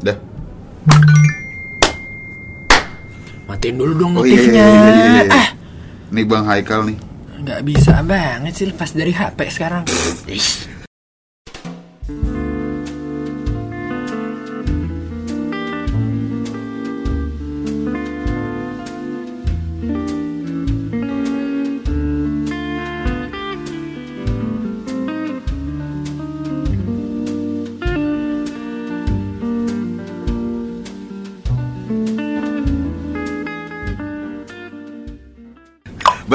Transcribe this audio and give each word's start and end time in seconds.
Dah. 0.00 0.16
Matiin 3.46 3.76
dulu 3.76 3.92
dong 3.96 4.12
Oh 4.14 4.22
iya, 4.22 4.30
iya, 4.30 4.38
notifnya. 4.38 4.64
iya, 4.64 4.80
iya, 4.86 5.22
iya. 5.22 5.34
Ah, 5.34 5.48
Nih 6.10 6.24
Bang 6.24 6.46
Haikal 6.46 6.86
nih. 6.86 6.98
nggak 7.40 7.60
bisa 7.64 8.04
banget 8.04 8.52
sih 8.52 8.66
lepas 8.66 8.92
dari 8.92 9.10
HP 9.10 9.38
sekarang. 9.50 9.82
Ih. 10.26 10.44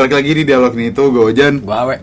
Balik 0.05 0.22
lagi 0.22 0.32
di 0.32 0.44
dialog 0.45 0.70
nih 0.72 0.94
itu 0.94 1.02
gue 1.04 1.23
Ojan 1.26 1.54
Gua 1.59 1.77
awe. 1.82 1.98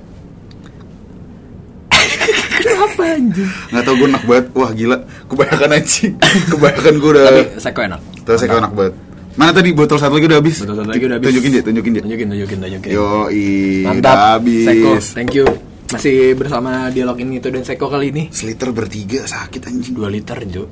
Kenapa 2.52 3.02
anjing? 3.09 3.51
nggak 3.70 3.83
tau 3.83 3.95
gue 3.95 4.09
enak 4.09 4.23
banget 4.25 4.47
wah 4.52 4.70
gila 4.73 4.97
kebanyakan 5.25 5.70
anjing 5.73 6.12
kebanyakan 6.51 6.95
gue 6.97 7.11
udah 7.12 7.25
Tapi 7.25 7.42
seko 7.59 7.80
enak. 7.80 8.01
terus 8.23 8.38
saya 8.38 8.59
enak 8.59 8.73
banget 8.73 8.95
mana 9.33 9.51
tadi 9.51 9.70
botol 9.70 9.97
satu 9.97 10.15
lagi 10.15 10.27
udah 10.27 10.38
habis 10.38 10.56
Botol 10.61 10.77
satu 10.77 10.91
lagi 10.91 11.05
udah 11.05 11.16
habis. 11.16 11.27
tunjukin 11.30 11.51
dia 11.52 11.62
tunjukin 11.62 11.91
dia 11.92 12.02
Tunjukin, 12.02 12.27
tunjukin, 12.28 12.59
tunjukin. 12.61 12.91
yo 12.91 13.06
Mantap. 13.84 14.03
udah 14.11 14.30
habis 14.37 14.66
Seko, 14.66 14.91
thank 15.14 15.33
you. 15.33 15.47
Masih 15.89 16.16
bersama 16.34 16.70
dialog 16.89 17.14
ini 17.16 17.39
itu 17.39 17.48
dan 17.48 17.62
Seko 17.62 17.87
kali 17.87 18.11
ini. 18.11 18.23
seliter 18.30 18.70
bertiga 18.70 19.23
sakit 19.25 19.62
anjing 19.62 19.95
2 19.95 20.11
liter, 20.11 20.39
Jo. 20.48 20.66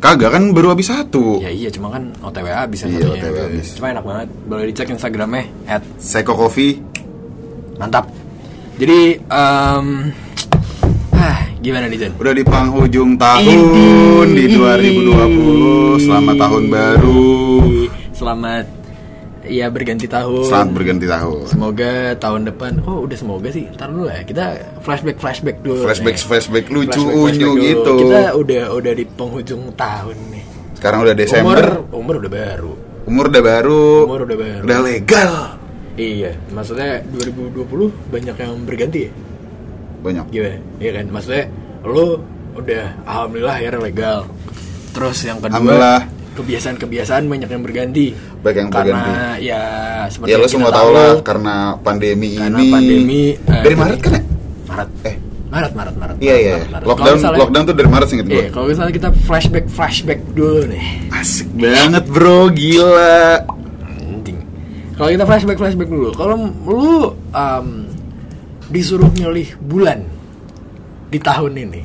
Kagak 0.00 0.32
kan 0.32 0.42
baru 0.50 0.72
habis 0.72 0.88
satu 0.88 1.38
Ya 1.38 1.52
iya, 1.52 1.68
cuma 1.68 1.92
kan 1.92 2.08
OTWA 2.18 2.64
bisa 2.66 2.88
Iya, 2.88 3.04
satunya. 3.04 3.20
OTW 3.20 3.36
habis. 3.46 3.66
Cuma 3.76 3.86
enak 3.90 4.00
banget. 4.02 4.28
Boleh 4.44 4.64
dicek 4.66 4.88
Instagramnya 4.88 5.44
at 5.66 5.84
Seko 5.96 6.32
Coffee 6.34 6.80
mantap. 7.76 8.08
Jadi, 8.76 9.20
em 9.20 9.86
ah, 11.12 11.38
gimana 11.60 11.84
nih 11.84 12.00
Jan? 12.00 12.12
udah 12.16 12.32
di 12.32 12.40
penghujung 12.40 13.16
tahun 13.16 14.26
di 14.30 14.44
2020 14.56 16.00
selamat 16.00 16.36
tahun 16.38 16.64
baru 16.66 17.28
Selamat 18.10 18.64
ya 19.42 19.66
berganti 19.66 20.04
tahun. 20.04 20.44
selamat 20.44 20.70
berganti 20.70 21.06
tahun 21.06 21.38
Semoga 21.46 21.92
tahun 22.16 22.40
depan, 22.46 22.72
oh 22.84 23.02
udah 23.02 23.16
semoga 23.16 23.48
sih. 23.48 23.64
Ntar 23.70 23.88
dulu 23.88 24.04
lah, 24.04 24.20
kita 24.22 24.44
flashback 24.80 25.16
flashback 25.16 25.56
dulu. 25.60 25.80
flashback 25.82 26.14
nih. 26.14 26.24
flashback 26.24 26.66
lucu 26.68 27.00
Flashback, 27.00 27.16
unyu 27.16 27.48
flashback 27.48 27.64
gitu 27.66 27.92
Kita 27.98 28.20
udah 28.34 28.62
udah 28.72 28.92
di 28.92 29.04
penghujung 29.06 29.62
tahun 29.74 30.16
nih. 30.30 30.44
sekarang 30.74 30.98
udah 31.02 31.14
Desember 31.14 31.64
Umur 31.86 31.92
umur 31.92 32.14
udah 32.18 32.32
baru. 32.32 32.72
umur 33.02 33.24
udah 33.28 33.42
baru 33.42 33.84
Umur 34.04 34.20
udah 34.22 34.38
baru. 34.38 34.62
udah 34.62 34.78
legal 34.80 35.32
Iya, 35.94 36.32
maksudnya 36.48 37.04
2020 37.12 37.68
banyak 38.08 38.32
yang 38.34 38.52
berganti 38.64 39.00
ya? 39.04 39.12
banyak 40.00 40.24
Gimana? 40.30 40.56
Iya 40.78 40.90
kan? 40.96 41.04
Maksudnya 41.12 41.44
lo 41.84 42.24
udah 42.50 42.84
alhamdulillah 43.04 43.56
ya 43.58 43.68
legal. 43.74 44.18
Terus 44.90 45.18
yang 45.22 45.38
kedua 45.38 45.60
Alhamdulillah. 45.60 46.00
Kebiasaan-kebiasaan 46.32 47.24
banyak 47.24 47.48
yang 47.48 47.62
berganti. 47.62 48.06
Banyak 48.40 48.56
yang 48.56 48.70
karena 48.70 48.96
berganti. 48.96 49.44
ya 49.44 49.62
seperti 50.06 50.30
ya 50.30 50.36
lo 50.36 50.46
semua 50.46 50.70
tahu, 50.70 50.88
lah 50.90 51.12
karena 51.20 51.54
pandemi 51.78 52.34
karena 52.34 52.58
ini 52.58 52.70
pandemi 52.70 53.22
eh, 53.34 53.62
dari 53.62 53.74
Maret 53.74 53.98
kan 53.98 54.12
ya 54.12 54.22
Maret. 54.66 54.90
eh 55.02 55.16
Maret, 55.50 55.72
Maret, 55.74 55.94
Maret. 55.96 56.16
iya 56.18 56.36
iya 56.36 56.56
Maret. 56.64 56.86
lockdown 56.86 57.16
misalnya- 57.16 57.40
lockdown 57.42 57.64
tuh 57.64 57.74
dari 57.74 57.88
Maret 57.88 58.06
singkat 58.08 58.26
gue 58.26 58.34
Iya, 58.36 58.48
kalau 58.48 58.66
misalnya 58.70 58.92
kita 58.94 59.08
flashback 59.20 59.66
flashback 59.66 60.20
dulu 60.30 60.62
nih. 60.64 60.84
asik 61.12 61.48
banget 61.52 62.04
bro 62.06 62.46
gila 62.48 63.42
Anjing. 63.84 64.38
Kalau 64.94 65.10
kita 65.10 65.24
flashback 65.24 65.58
flashback 65.58 65.88
dulu, 65.88 66.08
kalau 66.12 66.34
lu 66.62 66.94
um, 67.32 67.66
disuruh 68.68 69.10
milih 69.10 69.58
bulan 69.58 70.06
di 71.08 71.18
tahun 71.18 71.52
ini. 71.58 71.80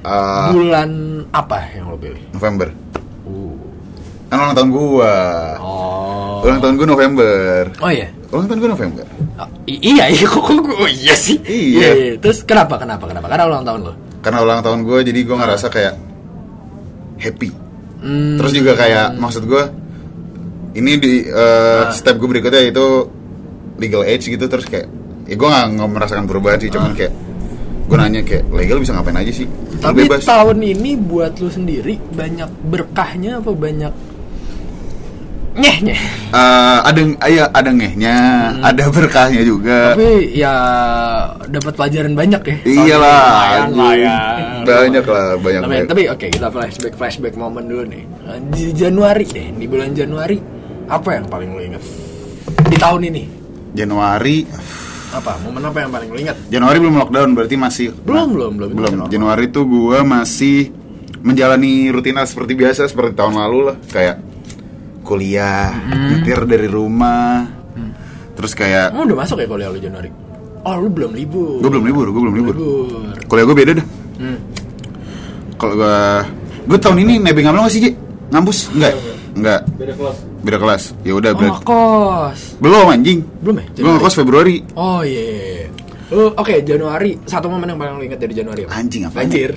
Ah, 0.00 0.48
bulan 0.48 0.88
apa 1.28 1.68
yang 1.70 1.92
lo 1.92 1.98
pilih? 1.98 2.22
November 2.32 2.70
Uh. 2.70 3.04
Kan 4.28 4.36
ulang 4.38 4.52
tahun 4.52 4.70
gua 4.70 5.14
Oh. 5.56 6.40
ulang 6.40 6.60
tahun 6.60 6.74
gua 6.76 6.88
November 6.88 7.64
Oh 7.78 7.88
iya. 7.88 8.08
ulang 8.28 8.46
tahun 8.46 8.58
gua 8.58 8.70
November 8.72 9.04
Oh, 9.38 9.46
iya, 9.64 10.04
iya, 10.08 10.26
kok, 10.26 10.42
kok- 10.42 10.58
oh, 10.74 10.90
iya 10.90 11.14
sih. 11.14 11.38
Iya. 11.40 12.18
Terus 12.18 12.42
kenapa, 12.42 12.74
kenapa, 12.74 13.06
kenapa? 13.06 13.26
Karena 13.26 13.46
ulang 13.46 13.62
tahun 13.62 13.80
lo. 13.82 13.92
karena 14.18 14.38
ulang 14.40 14.60
tahun 14.60 14.82
gua 14.82 14.98
jadi 15.00 15.20
gua 15.22 15.36
ngerasa 15.38 15.66
kayak 15.68 15.94
happy 17.18 17.50
Hmm, 17.98 18.34
terus 18.34 18.52
juga 18.52 18.74
kayak 18.74 19.14
maksud 19.14 19.42
gua 19.44 19.74
ini 20.72 20.92
di 20.96 21.14
uh, 21.24 21.86
Ah. 21.86 21.90
step 21.90 22.14
gue 22.14 22.28
berikutnya 22.28 22.62
itu 22.64 22.86
legal 23.76 24.02
age 24.02 24.26
gitu 24.28 24.46
terus 24.46 24.62
kayak 24.64 24.86
ya 25.24 25.34
gue 25.34 25.48
nggak 25.48 25.88
merasakan 25.88 26.24
perubahan 26.24 26.58
sih 26.58 26.68
cuman 26.68 26.94
kayak 26.94 27.10
gue 27.84 27.96
nanya 27.96 28.22
kayak 28.22 28.46
legal 28.48 28.78
bisa 28.78 28.92
ngapain 28.92 29.16
aja 29.16 29.32
sih 29.32 29.46
Tapi 29.76 30.04
bebas 30.04 30.22
tahun 30.22 30.58
ini 30.60 30.94
buat 30.96 31.36
lu 31.36 31.48
sendiri 31.48 31.98
banyak 32.08 32.46
berkahnya 32.64 33.38
apa 33.38 33.50
banyak 33.50 33.90
nyehnya? 35.58 35.96
Eh, 36.28 36.78
ada 36.82 37.00
ya 37.26 37.44
ada 37.48 37.70
ngehnya 37.70 38.16
ada 38.60 38.84
berkahnya 38.88 39.42
juga 39.42 39.78
Hmm. 39.88 39.94
Tapi 39.94 40.08
ya 40.32 40.54
dapat 41.44 41.72
pelajaran 41.74 42.12
banyak 42.12 42.42
ya. 42.42 42.56
Iyalah, 42.64 43.66
Lumayan 43.66 43.70
lah 43.72 43.92
ya. 43.94 44.16
banyak 44.62 45.04
lah 45.04 45.24
banyak 45.36 45.60
Tapi, 45.60 45.72
banyak. 45.74 45.86
tapi 45.88 46.02
oke 46.08 46.26
kita 46.28 46.48
flashback 46.48 46.94
flashback 46.94 47.34
momen 47.34 47.64
dulu 47.64 47.82
nih. 47.84 48.02
Di 48.48 48.70
Januari 48.72 49.24
deh, 49.24 49.48
di 49.50 49.66
bulan 49.66 49.90
Januari 49.92 50.36
apa 50.86 51.08
yang 51.12 51.26
paling 51.26 51.50
lo 51.50 51.60
ingat? 51.60 51.82
Di 52.64 52.76
tahun 52.76 53.02
ini 53.06 53.22
Januari 53.70 54.44
apa? 55.10 55.40
Momen 55.40 55.62
apa 55.62 55.78
yang 55.80 55.90
paling 55.90 56.08
lo 56.08 56.18
ingat? 56.18 56.36
Januari 56.46 56.76
belum 56.78 56.96
lockdown 56.98 57.30
berarti 57.32 57.56
masih 57.56 57.86
Belum, 58.02 58.28
belum, 58.30 58.52
belum. 58.56 58.70
belum. 58.72 58.92
Januari 59.08 59.48
tuh 59.48 59.64
gue 59.64 59.98
masih 60.00 60.72
menjalani 61.18 61.88
rutinitas 61.88 62.30
seperti 62.30 62.54
biasa 62.54 62.86
seperti 62.86 63.12
tahun 63.12 63.34
lalu 63.36 63.72
lah 63.72 63.76
kayak 63.90 64.16
kuliah 65.08 65.72
Hmm. 65.72 66.08
nyetir 66.12 66.44
dari 66.44 66.68
rumah 66.68 67.48
terus 68.36 68.52
kayak 68.52 68.92
Kamu 68.92 69.08
udah 69.08 69.18
masuk 69.18 69.36
ya 69.36 69.48
kuliah 69.48 69.66
lu 69.66 69.80
Januari? 69.80 70.10
Oh 70.60 70.74
lu 70.76 70.88
belum 70.88 71.10
libur. 71.10 71.58
gue 71.58 71.70
belum 71.70 71.84
libur 71.84 72.06
gue 72.06 72.20
belum 72.20 72.36
libur 72.36 72.54
Libur. 72.54 73.16
kuliah 73.24 73.44
gue 73.44 73.56
beda 73.56 73.72
dah 73.74 73.86
Hmm. 74.18 74.38
kalau 75.56 75.74
gue 75.74 75.96
gue 76.66 76.78
tahun 76.78 76.98
ini 77.00 77.14
nebeng 77.20 77.46
nggak 77.46 77.66
sih 77.68 77.80
Ji? 77.80 77.90
ngampus 78.28 78.58
enggak 78.70 78.92
enggak 79.32 79.60
Beda 79.72 79.92
kelas. 79.94 80.16
beda 80.38 80.58
kelas 80.58 80.82
ya 81.00 81.12
udah 81.14 81.30
Oh 81.30 81.38
berarti 81.38 81.60
kos. 81.64 82.40
belum 82.58 82.86
anjing 82.88 83.18
Belum 83.40 83.56
ya? 83.56 83.66
gue 83.72 83.90
ngekos 83.90 84.14
Februari 84.14 84.56
Oh 84.74 85.00
iya. 85.00 85.22
iya, 85.22 85.36
iya. 85.56 85.68
Lu 86.08 86.30
oke 86.30 86.54
Januari 86.62 87.16
satu 87.22 87.46
momen 87.46 87.68
yang 87.68 87.76
paling 87.76 87.94
lo 87.94 88.02
ingat 88.02 88.16
dari 88.18 88.32
Januari 88.32 88.60
apa? 88.64 88.72
Anjing, 88.74 89.02
apaan? 89.04 89.18
Banjir. 89.22 89.50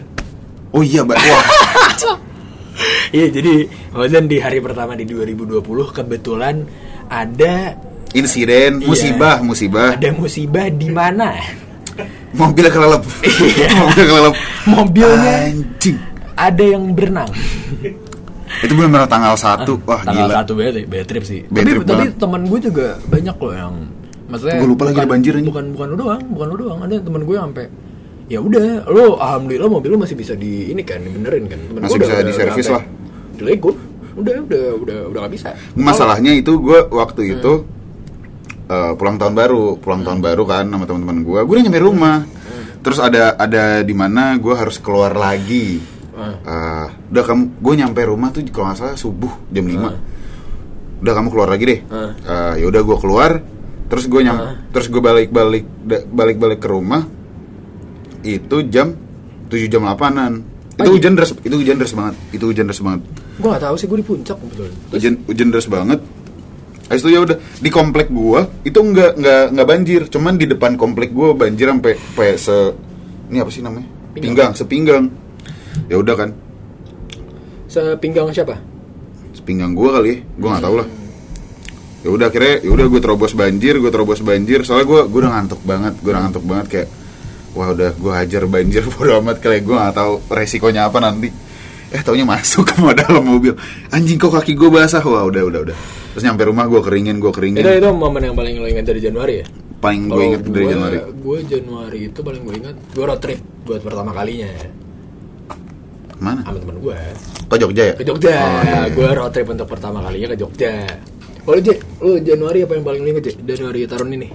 oh 0.72 0.81
iya 0.81 1.01
mbak 1.01 1.17
wah 1.17 1.45
Iya 3.16 3.28
jadi 3.30 3.54
Fauzan 3.92 4.26
di 4.26 4.38
hari 4.38 4.59
pertama 4.59 4.96
di 4.96 5.04
2020 5.04 5.59
kebetulan 5.92 6.64
ada 7.08 7.76
insiden 8.12 8.80
Iya. 8.80 8.88
musibah 8.88 9.36
musibah 9.40 9.96
ada 9.96 10.09
musibah 10.12 10.68
di 10.68 10.90
mana 10.90 11.36
mobilnya 12.40 12.72
kelelep 12.72 13.04
Iya. 13.24 13.68
mobilnya 13.80 14.08
kelelep 14.08 14.36
mobilnya 14.64 15.34
anjing 15.46 15.98
ada 16.32 16.64
yang 16.64 16.96
berenang. 16.96 17.30
itu 18.64 18.74
benar 18.74 19.06
tanggal 19.06 19.36
1 19.36 19.64
wah 19.86 20.02
Tanggal 20.02 20.26
gila 20.26 20.34
satu 20.42 20.52
bad, 20.56 20.76
bad 20.90 21.06
trip 21.06 21.24
sih. 21.24 21.46
Bad 21.46 21.62
tapi 21.62 21.70
trip 21.70 21.82
tapi 21.84 22.03
banget. 22.08 22.14
teman 22.18 22.42
gue 22.48 22.59
juga 22.62 22.88
banyak 23.06 23.36
loh 23.38 23.53
yang 23.53 23.74
maksudnya 24.28 24.56
Gua 24.59 24.68
lupa 24.68 24.84
lagi 24.88 24.98
bukan, 24.98 25.09
banjir 25.12 25.34
ini. 25.38 25.48
Bukan 25.48 25.66
bukan 25.72 25.88
lu 25.92 25.98
doang, 26.00 26.22
bukan 26.28 26.48
lu 26.52 26.56
doang. 26.58 26.80
Ada 26.82 26.96
teman 27.00 27.22
gue 27.24 27.36
yang 27.36 27.46
sampai 27.52 27.68
ya 28.31 28.40
udah 28.40 28.88
lo 28.88 29.19
alhamdulillah 29.19 29.68
mobil 29.68 29.92
lo 29.92 30.00
masih 30.00 30.16
bisa 30.16 30.34
di 30.34 30.72
ini 30.72 30.81
kan 30.81 31.03
dibenerin 31.03 31.52
kan. 31.52 31.59
Temen 31.59 31.80
Masih 31.84 32.00
bisa 32.00 32.24
diservis 32.24 32.64
sampai. 32.64 32.75
lah. 32.80 32.84
dilego 33.36 33.72
udah 34.14 34.35
udah 34.41 34.64
udah 34.78 34.97
udah 35.09 35.20
gak 35.22 35.34
bisa. 35.34 35.50
Masalahnya 35.73 36.32
itu 36.32 36.55
gue 36.58 36.79
waktu 36.90 37.22
Hmm. 37.22 37.34
itu 37.34 37.53
eh, 38.67 38.91
pulang 38.96 39.17
tahun 39.17 39.34
baru. 39.34 39.76
Pulang 39.78 40.02
tahun 40.02 40.20
baru 40.20 40.44
kan 40.46 40.66
sama 40.66 40.85
teman-teman 40.85 41.17
gue 41.22 41.40
gue 41.41 41.53
udah 41.53 41.66
nyampe 41.66 41.82
rumah. 41.82 42.17
Hmm. 42.23 42.66
terus 42.82 42.97
ada 42.97 43.35
ada 43.35 43.64
di 43.82 43.94
mana 43.94 44.35
gue 44.35 44.53
harus 44.53 44.78
keluar 44.78 45.11
lagi. 45.11 45.84
Hmm. 46.11 46.35
Eh, 46.40 46.85
udah 47.11 47.23
kamu 47.23 47.44
gue 47.58 47.73
nyampe 47.78 48.02
rumah 48.03 48.29
tuh 48.29 48.41
kalau 48.47 48.72
nggak 48.72 48.79
salah 48.79 48.96
subuh 48.96 49.32
jam 49.50 49.66
5 49.66 49.91
udah 51.02 51.14
kamu 51.14 51.28
keluar 51.28 51.50
lagi 51.50 51.64
deh. 51.66 51.79
Hmm. 51.84 52.11
Eh, 52.16 52.53
ya 52.61 52.66
udah 52.66 52.82
gue 52.82 52.97
keluar. 52.97 53.32
Terus 53.85 54.08
gue 54.08 54.22
nyam 54.22 54.38
Hmm. 54.38 54.55
terus 54.72 54.88
gue 54.88 54.97
balik 55.00 55.29
balik 55.29 55.67
balik 56.08 56.38
balik 56.38 56.59
ke 56.59 56.70
rumah 56.70 57.03
itu 58.23 58.58
jam 58.70 58.94
7 59.50 59.68
jam 59.68 59.82
8an 59.85 60.41
itu 60.72 60.88
Pagi? 60.88 60.91
hujan 60.97 61.14
deras 61.14 61.32
itu 61.44 61.56
hujan 61.56 61.78
deras 61.78 61.94
banget 61.94 62.16
itu 62.32 62.44
hujan 62.47 62.66
deras 62.70 62.82
banget 62.82 63.02
gue 63.41 63.50
gak 63.50 63.64
tahu 63.64 63.76
sih 63.78 63.88
gue 63.90 63.97
di 64.00 64.08
puncak 64.08 64.38
kebetulan 64.40 64.73
hujan 64.94 65.14
hujan 65.28 65.47
deras 65.50 65.68
banget 65.68 66.02
Habis 66.91 67.08
itu 67.08 67.16
ya 67.16 67.23
udah 67.23 67.40
di 67.40 67.72
komplek 67.72 68.12
gua 68.12 68.44
itu 68.68 68.76
nggak 68.76 69.16
nggak 69.16 69.44
nggak 69.56 69.68
banjir, 69.72 70.02
cuman 70.12 70.35
di 70.35 70.44
depan 70.44 70.76
komplek 70.76 71.16
gua 71.16 71.32
banjir 71.32 71.72
sampai 71.72 71.96
sampai 71.96 72.35
se 72.35 72.56
ini 73.32 73.40
apa 73.40 73.47
sih 73.47 73.64
namanya? 73.64 73.88
Pinggang. 74.12 74.28
Pinggang, 74.28 74.52
sepinggang. 74.52 75.06
Ya 75.88 75.96
udah 75.96 76.16
kan. 76.20 76.29
Sepinggang 77.72 78.28
siapa? 78.35 78.59
Sepinggang 79.32 79.72
gue 79.72 79.88
kali 79.88 80.09
ya, 80.12 80.17
gue 80.20 80.50
nggak 80.52 80.64
tahu 80.67 80.76
lah. 80.84 80.88
Ya 82.03 82.09
udah 82.12 82.28
akhirnya, 82.28 82.59
ya 82.59 82.70
udah 82.76 82.85
gue 82.91 83.00
terobos 83.00 83.32
banjir, 83.32 83.79
gue 83.79 83.88
terobos 83.88 84.20
banjir. 84.20 84.67
Soalnya 84.67 84.91
gue 84.91 85.02
gue 85.08 85.20
udah 85.24 85.32
ngantuk 85.32 85.64
banget, 85.64 85.96
gue 86.03 86.12
udah 86.12 86.22
ngantuk 86.28 86.44
banget 86.44 86.67
kayak, 86.67 86.88
wah 87.53 87.72
udah 87.72 87.92
gue 87.94 88.14
hajar 88.14 88.44
banjir 88.48 88.84
bodo 88.94 89.20
amat 89.20 89.40
kayak 89.40 89.64
gue 89.64 89.76
nggak 89.76 89.96
tahu 89.96 90.14
resikonya 90.32 90.88
apa 90.88 91.00
nanti. 91.00 91.30
Eh 91.92 92.00
taunya 92.00 92.24
masuk 92.24 92.72
ke 92.72 92.76
dalam 92.96 93.20
mobil. 93.28 93.52
Anjing 93.92 94.16
kok 94.16 94.32
kaki 94.32 94.56
gue 94.56 94.72
basah, 94.72 95.03
wah 95.03 95.28
udah 95.28 95.44
udah 95.44 95.59
udah. 95.68 95.78
Terus 96.16 96.24
nyampe 96.24 96.48
rumah 96.48 96.64
gue 96.68 96.80
keringin, 96.80 97.20
gue 97.20 97.32
keringin. 97.36 97.59
Itu 97.59 97.68
itu 97.68 97.90
momen 97.92 98.32
yang 98.32 98.36
paling 98.36 98.56
lo 98.64 98.68
ingat 98.68 98.88
dari 98.88 99.03
Januari 99.03 99.44
ya? 99.44 99.46
Paling 99.84 100.02
gue 100.08 100.24
inget 100.24 100.42
dari 100.48 100.66
Januari. 100.72 100.98
Gue 101.20 101.38
Januari 101.44 102.00
itu 102.08 102.20
paling 102.24 102.42
gue 102.48 102.56
ingat 102.64 102.76
gue 102.96 103.03
road 103.03 103.20
trip 103.20 103.40
buat 103.68 103.82
pertama 103.84 104.16
kalinya 104.16 104.48
Mana? 106.22 106.46
sama 106.46 106.58
temen 106.62 106.78
gue 106.78 106.98
Ke 107.50 107.56
Jogja 107.58 107.84
ya? 107.90 107.94
ke 107.98 108.03
Jogja. 108.06 108.30
Oh, 108.30 108.62
iya, 108.62 108.78
iya. 108.88 108.94
Gue 108.94 109.09
road 109.09 109.32
trip 109.34 109.48
untuk 109.50 109.68
pertama 109.68 110.00
kalinya 110.06 110.28
ke 110.32 110.38
Jogja. 110.38 110.72
J, 111.42 111.68
lu 112.00 112.22
Januari 112.22 112.62
apa 112.62 112.78
yang 112.78 112.86
paling 112.86 113.02
lo 113.02 113.09
inget 113.18 113.24
J? 113.26 113.30
Januari 113.42 113.90
tahun 113.90 114.14
ini? 114.16 114.30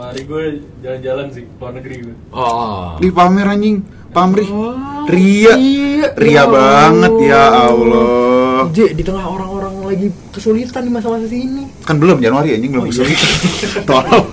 Januari 0.00 0.24
gue 0.24 0.44
jalan-jalan 0.80 1.26
sih 1.28 1.44
luar 1.60 1.76
negeri 1.76 1.94
gue. 2.00 2.16
Oh. 2.32 2.96
Di 2.96 3.12
pamer 3.12 3.52
anjing, 3.52 3.84
pamri. 4.16 4.48
Oh, 4.48 4.72
Ria. 5.04 5.52
iya. 5.60 6.08
Ria 6.16 6.32
Ya 6.40 6.44
banget 6.48 7.12
ya 7.20 7.42
Allah. 7.68 8.64
J, 8.72 8.96
di 8.96 9.04
tengah 9.04 9.28
orang-orang 9.28 9.84
lagi 9.84 10.08
kesulitan 10.32 10.88
di 10.88 10.92
masa-masa 10.96 11.28
ini. 11.28 11.68
Kan 11.84 12.00
belum 12.00 12.16
Januari 12.16 12.56
anjing 12.56 12.72
belum 12.72 12.80
Oh, 12.80 12.88
iya. 12.88 12.96
kesulitan. 12.96 13.82
Tolong. 13.92 14.26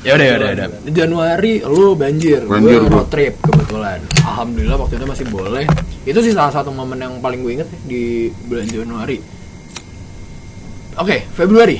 Ya 0.00 0.16
udah, 0.16 0.24
ya 0.24 0.34
udah, 0.40 0.48
ya 0.48 0.54
udah. 0.56 0.68
Januari 0.88 1.52
lu 1.68 1.92
banjir, 1.92 2.40
Banjir, 2.48 2.80
gue 2.80 2.88
road 2.88 3.12
trip 3.12 3.36
kebetulan. 3.44 4.00
Alhamdulillah 4.24 4.78
waktu 4.80 4.96
itu 4.96 5.04
masih 5.04 5.26
boleh. 5.28 5.68
Itu 6.08 6.24
sih 6.24 6.32
salah 6.32 6.56
satu 6.56 6.72
momen 6.72 6.96
yang 6.96 7.12
paling 7.20 7.44
gue 7.44 7.60
inget 7.60 7.68
ya, 7.68 7.78
di 7.84 8.32
bulan 8.48 8.72
Januari. 8.72 9.20
Oke, 10.96 11.28
Februari. 11.36 11.76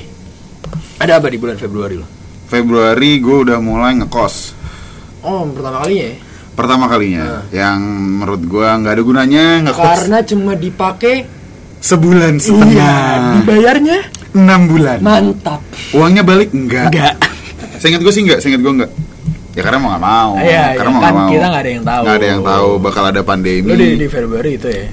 Ada 1.01 1.25
apa 1.25 1.33
di 1.33 1.41
bulan 1.41 1.57
Februari 1.57 1.97
lo? 1.97 2.18
Februari 2.49 3.19
gue 3.19 3.37
udah 3.45 3.59
mulai 3.59 3.93
ngekos. 3.95 4.57
Oh, 5.21 5.45
pertama 5.47 5.85
kalinya 5.85 6.05
ya? 6.05 6.15
Pertama 6.51 6.85
kalinya 6.87 7.23
Nah. 7.23 7.43
yang 7.51 7.79
menurut 8.19 8.43
gua 8.45 8.75
nggak 8.75 8.93
ada 8.93 9.03
gunanya 9.05 9.45
ngekos 9.63 9.85
Karena 9.85 10.19
cuma 10.23 10.53
dipakai 10.55 11.17
sebulan 11.79 12.35
Iya, 12.35 12.43
setengah. 12.43 13.07
dibayarnya 13.37 13.99
enam 14.35 14.61
bulan. 14.67 14.99
mantap. 14.99 15.61
Uangnya 15.93 16.23
balik 16.23 16.51
enggak? 16.51 16.91
Enggak. 16.91 17.15
Seingat 17.79 18.01
gue 18.01 18.11
sih 18.11 18.23
enggak, 18.25 18.41
seingat 18.41 18.59
gue 18.59 18.73
enggak. 18.75 18.91
Ya 19.55 19.63
karena 19.63 19.79
mau 19.79 19.89
nggak 19.89 20.03
mau. 20.05 20.31
Iya, 20.35 20.65
karena 20.73 20.83
iya, 20.83 20.83
mau 20.89 20.99
kan 20.99 20.99
nggak 21.05 21.15
mau. 21.15 21.31
kita 21.31 21.47
nggak 21.47 21.63
ada 21.63 21.71
yang 21.71 21.85
tahu. 21.85 22.03
Nggak 22.03 22.17
ada 22.17 22.27
yang 22.27 22.43
tahu 22.43 22.69
bakal 22.81 23.05
ada 23.05 23.21
pandemi. 23.23 23.69
Lu 23.69 23.75
di, 23.77 23.89
di 23.97 24.09
Februari 24.09 24.51
itu 24.53 24.69
ya? 24.69 24.87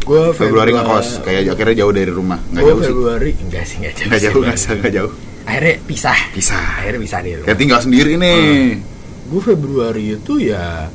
Gue 0.00 0.22
Februari 0.32 0.70
ngekos, 0.70 1.06
kayak 1.20 1.40
akhirnya 1.50 1.74
jauh 1.76 1.92
dari 1.92 2.08
rumah. 2.08 2.38
Nggak 2.46 2.62
Gue 2.62 2.70
jauh 2.70 2.78
sih. 2.78 2.88
Februari 2.88 3.30
enggak 3.36 3.64
sih 3.64 3.76
enggak 3.76 3.92
jauh. 3.92 4.06
Nggak 4.06 4.16
sih, 4.16 4.24
jauh, 4.24 4.32
Bang. 4.32 4.44
nggak 4.46 4.56
jauh, 4.56 4.78
nggak 4.78 4.94
jauh. 4.94 5.12
Akhirnya 5.46 5.74
pisah. 5.80 6.18
Pisah. 6.30 6.82
Akhirnya 6.82 7.00
pisah 7.00 7.20
rumah. 7.22 7.44
Kayak 7.44 7.58
tinggal 7.58 7.80
sendiri 7.80 8.12
nih. 8.14 8.82
gue 9.26 9.40
Februari 9.40 10.14
itu 10.14 10.38
ya 10.38 10.86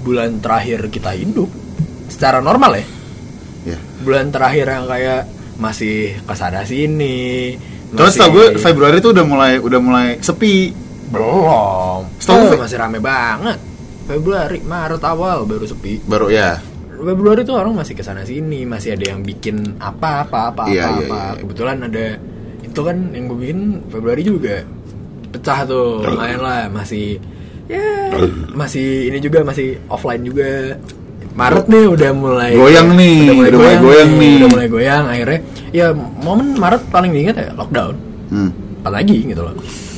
bulan 0.00 0.38
terakhir 0.38 0.86
kita 0.88 1.14
hidup 1.14 1.46
secara 2.06 2.38
normal 2.38 2.74
ya 2.74 2.86
Ya. 3.64 3.78
bulan 4.00 4.30
terakhir 4.30 4.66
yang 4.68 4.86
kayak 4.86 5.22
masih 5.56 6.18
ke 6.18 6.34
sana 6.34 6.62
sini 6.62 7.54
Terus 7.88 8.10
masih- 8.10 8.20
tau 8.20 8.30
gue 8.32 8.46
Februari 8.56 8.98
tuh 8.98 9.10
udah 9.10 9.22
mulai 9.22 9.52
udah 9.56 9.78
mulai 9.78 10.08
sepi. 10.18 10.74
belum 11.06 12.10
Setahu 12.18 12.34
Eh, 12.36 12.48
gue- 12.48 12.58
masih 12.60 12.74
rame 12.76 12.98
banget 12.98 13.58
Februari 14.04 14.58
Maret 14.60 15.02
awal 15.02 15.42
baru 15.42 15.62
sepi 15.64 16.02
Baru 16.02 16.26
ya. 16.26 16.58
Februari 16.90 17.42
tuh 17.42 17.54
orang 17.54 17.70
masih 17.72 17.92
ke 17.92 18.02
sana 18.02 18.22
sini 18.22 18.62
masih 18.62 18.94
ada 18.94 19.06
yang 19.08 19.22
bikin 19.22 19.78
apa 19.78 20.22
apa 20.22 20.50
apa 20.50 20.62
Iya, 20.66 20.84
apa, 20.84 20.94
iya, 20.96 21.06
apa. 21.06 21.18
iya. 21.28 21.38
kebetulan 21.38 21.76
ada 21.84 22.06
itu 22.76 22.84
kan 22.84 22.96
yang 23.16 23.24
gue 23.24 23.38
bikin 23.40 23.60
Februari 23.88 24.20
juga 24.20 24.60
pecah 25.32 25.64
tuh 25.64 26.04
lumayan 26.04 26.40
lah 26.44 26.68
masih 26.68 27.16
ya 27.66 28.12
masih 28.52 29.08
ini 29.08 29.16
juga 29.16 29.40
masih 29.40 29.80
offline 29.88 30.20
juga 30.20 30.76
Maret 31.32 31.68
nih 31.68 31.84
udah 31.88 32.10
mulai 32.12 32.52
Goyang 32.52 32.92
nih, 32.92 33.16
udah 33.28 33.34
mulai 33.56 33.76
goyang 33.80 34.10
nih. 34.16 34.34
udah 34.36 34.48
mulai 34.52 34.68
goyang 34.68 35.04
akhirnya 35.08 35.40
ya 35.72 35.86
momen 35.96 36.52
Maret 36.52 36.84
paling 36.92 37.16
diingat 37.16 37.36
ya 37.36 37.48
lockdown 37.56 37.96
Hmm. 38.26 38.50
apalagi 38.82 39.22
gitu 39.24 39.38
loh 39.40 39.54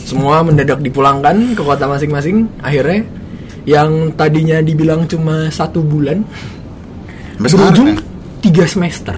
semua 0.06 0.44
mendadak 0.44 0.78
dipulangkan 0.78 1.56
ke 1.56 1.62
kota 1.64 1.88
masing-masing 1.88 2.46
akhirnya 2.60 3.02
yang 3.66 4.14
tadinya 4.14 4.60
dibilang 4.60 5.02
cuma 5.04 5.48
satu 5.48 5.80
bulan 5.80 6.22
berujung 7.40 7.96
ya. 7.96 8.00
tiga 8.38 8.64
semester 8.68 9.16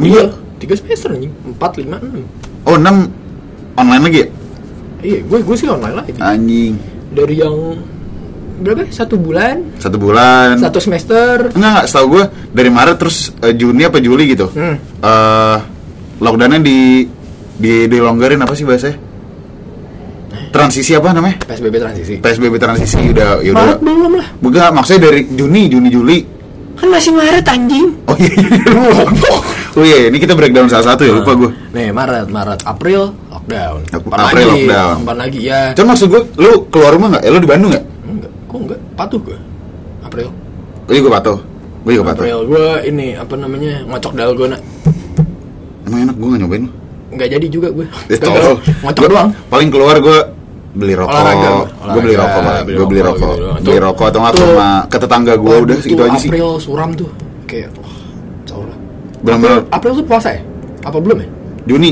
Iya. 0.00 0.32
Tiga 0.60 0.76
semester 0.76 1.08
anjing 1.10 1.32
empat 1.42 1.72
lima 1.76 1.96
enam 1.98 2.24
Oh 2.62 2.76
6 2.76 2.84
online 3.74 4.02
lagi 4.04 4.18
ya? 4.18 4.28
iya 5.00 5.18
gue 5.20 5.38
gue 5.40 5.56
sih 5.56 5.64
online 5.64 5.96
lagi 5.96 6.12
Anjing. 6.14 6.76
dari 7.10 7.34
yang 7.34 7.56
berapa 8.60 8.84
ya? 8.84 8.92
satu 8.94 9.16
bulan 9.16 9.56
Satu 9.80 9.96
bulan. 9.96 10.60
satu 10.60 10.76
semester 10.76 11.48
Enggak 11.50 11.70
enggak, 11.72 11.84
setahu 11.88 12.06
gue 12.12 12.24
dari 12.52 12.68
Maret 12.68 12.96
terus 12.96 13.32
eh, 13.40 13.56
Juni 13.56 13.82
apa 13.82 13.96
Juli 13.98 14.28
gitu. 14.28 14.52
Hmm. 14.52 14.76
Eh 14.76 15.58
lockdownnya 16.20 16.60
di 16.60 17.08
di 17.56 17.88
dilonggarin 17.88 18.36
apa 18.38 18.52
sih 18.52 18.68
bahasanya? 18.68 19.00
Transisi 20.50 20.92
apa 20.92 21.14
namanya? 21.14 21.40
psbb 21.40 21.74
transisi 21.78 22.14
PSBB 22.18 22.54
transisi 22.58 22.98
udah 23.08 23.40
ya 23.40 23.50
udah. 23.50 23.64
Maret 23.64 23.80
belum 23.80 24.12
lah 24.14 24.28
Bukan 24.36 24.68
maksudnya 24.74 25.00
dari 25.06 25.20
Juni, 25.30 25.62
Juni, 25.66 25.88
Juli. 25.88 26.18
Kan 26.80 26.88
masih 26.88 27.12
Maret 27.12 27.44
anjing 27.44 27.86
Oh 28.04 28.16
iya. 28.16 28.32
oh 29.70 29.82
iya, 29.82 30.08
ini 30.08 30.16
kita 30.16 30.32
breakdown 30.32 30.66
salah 30.66 30.86
satu 30.88 31.02
ya, 31.02 31.12
lupa 31.12 31.32
gue. 31.34 31.50
nih 31.70 31.88
Maret 31.90 32.26
Maret 32.26 32.60
April 32.62 33.12
lockdown 33.28 33.80
Ap- 33.86 34.02
Empat 34.02 34.18
April 34.26 34.46
lagi, 34.46 34.60
lockdown. 34.64 34.94
empat 34.98 35.16
lagi 35.18 35.40
ya 35.42 35.60
Cuma 35.72 35.86
maksud 35.90 36.06
gue, 36.08 36.22
lu 36.36 36.50
keluar 36.66 36.90
rumah 36.92 37.08
nggak? 37.10 37.22
Eh, 37.22 37.30
lu 37.30 37.38
di 37.38 37.46
Bandung 37.46 37.70
nggak? 37.70 37.84
enggak 38.02 38.32
kok 38.44 38.58
enggak 38.58 38.80
patuh 38.94 39.20
gue 39.20 39.38
April 40.02 40.28
Gue 40.82 40.96
juga 40.96 41.10
patuh. 41.14 41.38
Gue 41.80 41.92
juga 41.92 42.04
patuh. 42.08 42.22
April 42.22 42.38
gue 42.46 42.66
ini 42.84 43.06
apa 43.14 43.34
namanya 43.36 43.72
ngocok 43.84 44.12
dalgona 44.12 44.58
Emang 45.82 46.00
enak 46.02 46.16
gue 46.16 46.26
nggak 46.26 46.40
nyobain 46.40 46.62
lu. 46.62 46.72
nggak 47.10 47.28
jadi 47.30 47.46
juga 47.46 47.68
gue 47.70 47.86
Eh, 48.08 48.18
ngocok 48.80 49.04
doang 49.06 49.28
Paling 49.46 49.68
keluar 49.68 49.96
gue 49.96 50.18
beli 50.70 50.94
rokok. 50.94 51.10
Olahraga, 51.10 51.50
Gue 51.84 52.00
beli 52.00 52.14
olahraga, 52.14 52.40
rokok, 52.40 52.66
gue 52.68 52.86
beli 52.86 53.00
rokok 53.00 53.18
rokok. 53.20 53.34
gitu. 53.52 53.64
Beli 53.64 53.78
rokok 53.80 54.06
atau 54.06 54.18
nggak 54.20 54.34
rumah 54.36 54.72
ke 54.86 54.96
tetangga 54.96 55.34
gue 55.34 55.54
udah 55.60 55.76
segitu 55.76 56.02
aja 56.02 56.16
sih. 56.16 56.30
April 56.30 56.48
suram 56.56 56.90
tuh 56.92 57.10
kayak 57.44 57.68
wah 57.74 57.94
jauh 58.44 58.64
lah 58.64 58.78
Bener-bener 59.20 59.58
April, 59.60 59.72
April 59.72 59.92
tuh 59.96 60.04
puasa 60.06 60.28
ya 60.30 60.42
apa 60.80 60.96
belum 60.96 61.18
ya 61.18 61.28
Juni, 61.66 61.90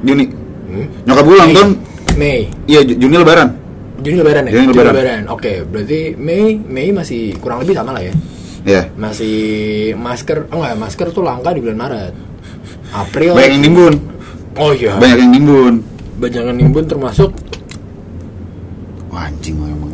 Juni. 0.00 0.24
Hmm? 0.66 0.86
Nyokap 1.04 1.24
gue 1.24 1.34
ulang 1.34 1.50
tahun, 1.52 1.70
Mei 2.14 2.38
iya 2.64 2.80
Ju- 2.82 2.98
Juni 2.98 3.16
Lebaran. 3.16 3.48
Juni 3.96 4.16
lebaran 4.18 4.44
ya 4.44 4.52
Juni 4.52 4.76
lebaran. 4.76 5.22
oke 5.26 5.52
berarti 5.64 6.12
Mei 6.14 6.52
Mei 6.58 6.92
masih 6.92 7.32
kurang 7.36 7.58
lebih 7.58 7.72
sama 7.72 7.90
lah 7.90 8.02
ya 8.02 8.12
Iya. 8.62 8.82
masih 8.92 9.36
masker 9.94 10.50
oh 10.50 10.58
enggak 10.58 10.76
masker 10.76 11.06
tuh 11.08 11.22
langka 11.22 11.48
di 11.50 11.62
bulan 11.62 11.78
Maret 11.78 12.12
April 12.92 13.32
Banyak 13.32 13.50
yang 13.52 13.62
nimbun, 13.62 13.94
oh 14.54 14.70
iya 14.70 14.92
banyak 14.96 15.16
yang 15.16 15.32
nimbun. 15.32 15.74
banyak 16.16 16.42
yang 16.44 16.58
nimbun 16.58 16.84
termasuk 16.84 17.30
Wah 19.16 19.24
anjing 19.26 19.56
lo 19.56 19.64
emang. 19.66 19.92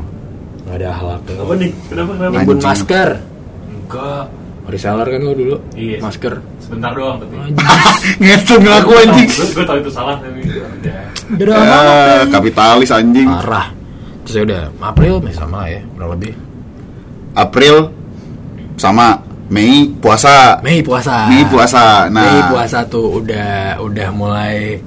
nggak 0.62 0.76
ada 0.76 0.88
halak 0.92 1.20
Apa 1.28 1.52
nih? 1.54 1.70
Kenapa 1.86 2.10
kenapa? 2.12 2.34
nimbun 2.34 2.58
masker 2.58 3.08
Enggak. 3.70 4.24
reseller 4.64 5.06
kan 5.06 5.20
lo 5.20 5.32
dulu 5.32 5.56
Iya. 5.72 5.98
masker 5.98 6.34
Sebentar 6.58 6.90
doang 6.90 7.18
tapi. 7.18 7.34
Ngeset 8.18 8.58
ngaku 8.58 8.92
anjing. 8.96 9.28
Gue 9.54 9.62
tahu 9.62 9.78
itu 9.78 9.90
salah 9.90 10.16
tapi 10.16 10.42
udah. 10.42 10.66
Udah 11.32 11.54
Ya, 11.54 11.82
kapitalis 12.26 12.90
anjing. 12.90 13.30
parah 13.30 13.70
terus 14.22 14.34
ya 14.34 14.42
udah 14.44 14.62
April 14.80 15.18
masih 15.18 15.34
sama 15.36 15.66
ya 15.66 15.82
kurang 15.88 16.10
lebih 16.12 16.32
April 17.32 17.90
sama 18.74 19.18
Mei 19.46 19.84
puasa. 19.98 20.62
Mei 20.62 20.80
puasa 20.80 21.26
Mei 21.26 21.42
puasa. 21.44 22.06
Nah, 22.08 22.22
Mei 22.22 22.38
puasa 22.48 22.78
tuh 22.84 23.18
udah 23.18 23.76
udah 23.78 24.08
mulai 24.10 24.78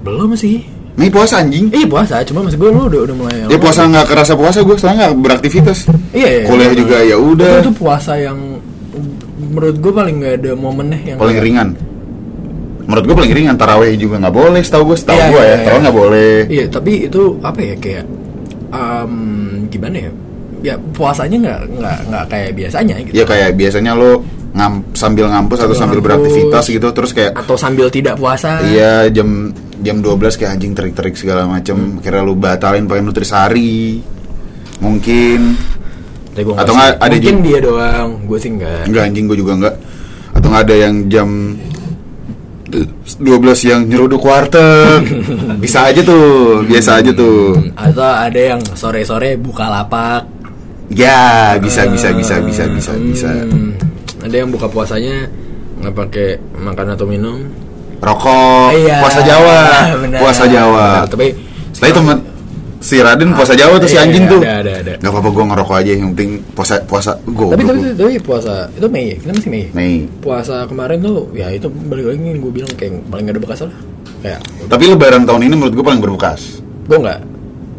belum 0.00 0.34
sih 0.34 0.64
Mei 0.98 1.06
puasa 1.08 1.38
anjing. 1.38 1.70
iya 1.70 1.86
puasa 1.86 2.26
cuma 2.26 2.42
maksud 2.42 2.58
gue 2.58 2.70
lu 2.74 2.82
udah 2.90 3.00
udah 3.06 3.14
mulai 3.14 3.36
Dia 3.46 3.58
puasa 3.58 3.86
nggak 3.86 4.06
kerasa 4.10 4.32
puasa 4.34 4.58
gue, 4.66 4.74
soalnya 4.74 4.96
nggak 5.06 5.14
beraktivitas. 5.22 5.78
iya, 6.10 6.42
iya 6.42 6.46
Kuliah 6.50 6.70
iya. 6.70 6.74
juga 6.74 6.96
ya 7.00 7.16
udah. 7.16 7.54
itu 7.62 7.70
tuh 7.70 7.76
puasa 7.78 8.12
yang 8.18 8.38
menurut 9.38 9.76
gue 9.78 9.92
paling 9.94 10.16
nggak 10.18 10.34
ada 10.42 10.50
momennya 10.52 10.98
yang 11.06 11.18
Paling 11.22 11.38
ringan. 11.38 11.68
Menurut 12.88 13.04
gue 13.04 13.14
paling 13.14 13.32
ringan 13.32 13.54
taraweh 13.54 13.94
juga 13.94 14.16
nggak 14.18 14.34
boleh, 14.34 14.60
setahu 14.64 14.90
gue, 14.90 14.96
setahu 14.98 15.14
Iya, 15.14 15.26
gue 15.28 15.38
iya, 15.38 15.44
ya, 15.44 15.54
iya. 15.54 15.62
taraweh 15.62 15.80
nggak 15.86 15.96
boleh. 15.96 16.34
iya 16.50 16.64
tapi 16.66 16.92
itu 17.06 17.22
apa 17.46 17.60
ya 17.62 17.74
kayak 17.78 18.04
em, 18.68 19.12
gimana 19.70 19.96
ya 20.02 20.10
ya 20.58 20.74
puasanya 20.90 21.36
nggak 21.38 21.60
nggak 21.78 21.98
nggak 22.10 22.24
kayak 22.26 22.50
biasanya 22.58 22.94
gitu 23.06 23.14
Ya 23.14 23.22
kayak 23.22 23.50
biasanya 23.54 23.92
lo 23.94 24.26
ngam, 24.50 24.82
sambil 24.90 25.30
ngampus 25.30 25.62
atau 25.62 25.76
sambil 25.76 26.02
beraktivitas 26.02 26.64
gitu, 26.66 26.88
terus 26.90 27.14
kayak 27.14 27.36
atau 27.38 27.54
sambil 27.54 27.86
tidak 27.86 28.18
puasa 28.18 28.58
iya 28.66 29.06
jam 29.06 29.54
jam 29.78 30.02
12 30.02 30.34
kayak 30.34 30.50
anjing 30.58 30.72
terik-terik 30.74 31.14
segala 31.14 31.46
macem. 31.46 31.76
Hmm. 31.76 31.98
Kira 31.98 32.20
lu 32.20 32.34
batalin 32.34 32.84
pakai 32.84 33.02
nutrisari. 33.02 34.02
Mungkin 34.78 35.40
Tapi 36.34 36.42
gua 36.46 36.54
Atau 36.62 36.78
nggak 36.78 37.02
ada 37.02 37.10
Mungkin 37.10 37.26
jam- 37.26 37.42
dia 37.42 37.58
doang, 37.58 38.08
gue 38.22 38.38
sih 38.38 38.50
enggak. 38.54 38.86
Enggak 38.86 39.02
anjing 39.10 39.24
gue 39.26 39.38
juga 39.38 39.52
enggak. 39.58 39.74
Atau 40.34 40.46
nggak 40.48 40.64
ada 40.70 40.76
yang 40.78 40.94
jam 41.10 41.28
12 42.68 43.18
yang 43.64 43.80
nyeruduk 43.88 44.22
warteg. 44.22 45.02
Bisa 45.64 45.88
aja 45.88 46.04
tuh, 46.04 46.62
biasa 46.62 47.00
aja 47.00 47.10
tuh. 47.10 47.56
Atau 47.74 48.04
ada 48.04 48.38
yang 48.38 48.60
sore-sore 48.76 49.34
buka 49.34 49.66
lapak. 49.66 50.28
Ya, 50.88 51.52
bisa 51.60 51.84
bisa 51.84 52.16
bisa 52.16 52.40
bisa 52.40 52.64
bisa 52.64 52.92
bisa. 52.96 53.28
Hmm, 53.28 53.76
ada 54.24 54.32
yang 54.32 54.48
buka 54.48 54.72
puasanya 54.72 55.28
nggak 55.84 55.92
pakai 55.92 56.28
makan 56.56 56.96
atau 56.96 57.04
minum. 57.04 57.44
Rokok, 57.98 58.68
Iya, 58.72 58.96
puasa 58.98 59.20
Jawa, 59.20 59.56
benar. 59.98 60.20
puasa 60.20 60.44
Jawa. 60.46 60.86
Benar, 60.96 61.08
tapi 61.08 61.26
Setelah 61.68 61.90
itu 61.90 62.00
si 62.78 62.94
Raden 62.96 63.30
puasa 63.34 63.52
Jawa 63.52 63.74
tuh 63.76 63.86
si 63.86 63.98
Iya, 63.98 64.06
anjing 64.06 64.24
iya, 64.24 64.30
tuh. 64.30 64.40
ada, 64.40 64.52
ada, 64.56 64.72
ada. 64.78 64.92
Gak 64.96 65.10
apa-apa 65.10 65.28
gue 65.28 65.44
ngerokok 65.44 65.76
aja 65.76 65.90
yang 65.92 66.10
penting 66.12 66.30
puasa 66.52 66.74
puasa 66.82 67.10
gue. 67.20 67.48
tapi 67.50 67.62
tapi, 67.64 67.78
tapi 67.92 68.12
puasa 68.18 68.70
itu 68.70 68.86
Mei 68.86 69.04
ya? 69.04 69.16
Kita 69.18 69.32
masih 69.34 69.50
Mei. 69.50 69.64
Mei. 69.72 69.94
Puasa 70.18 70.62
kemarin 70.64 70.98
tuh 70.98 71.26
ya 71.32 71.50
itu 71.50 71.66
balik 71.66 72.06
lagi 72.06 72.18
yang 72.20 72.38
gue 72.38 72.52
bilang 72.54 72.72
kayak 72.74 73.02
paling 73.06 73.24
gak 73.24 73.34
ada 73.34 73.42
bekas 73.42 73.60
lah. 73.66 73.74
Kayak 74.18 74.40
Tapi 74.66 74.84
lebaran 74.86 75.22
tahun 75.22 75.42
ini 75.42 75.54
menurut 75.54 75.74
gue 75.74 75.84
paling 75.84 76.00
berbekas. 76.00 76.62
gue 76.86 76.96
nggak. 76.96 77.20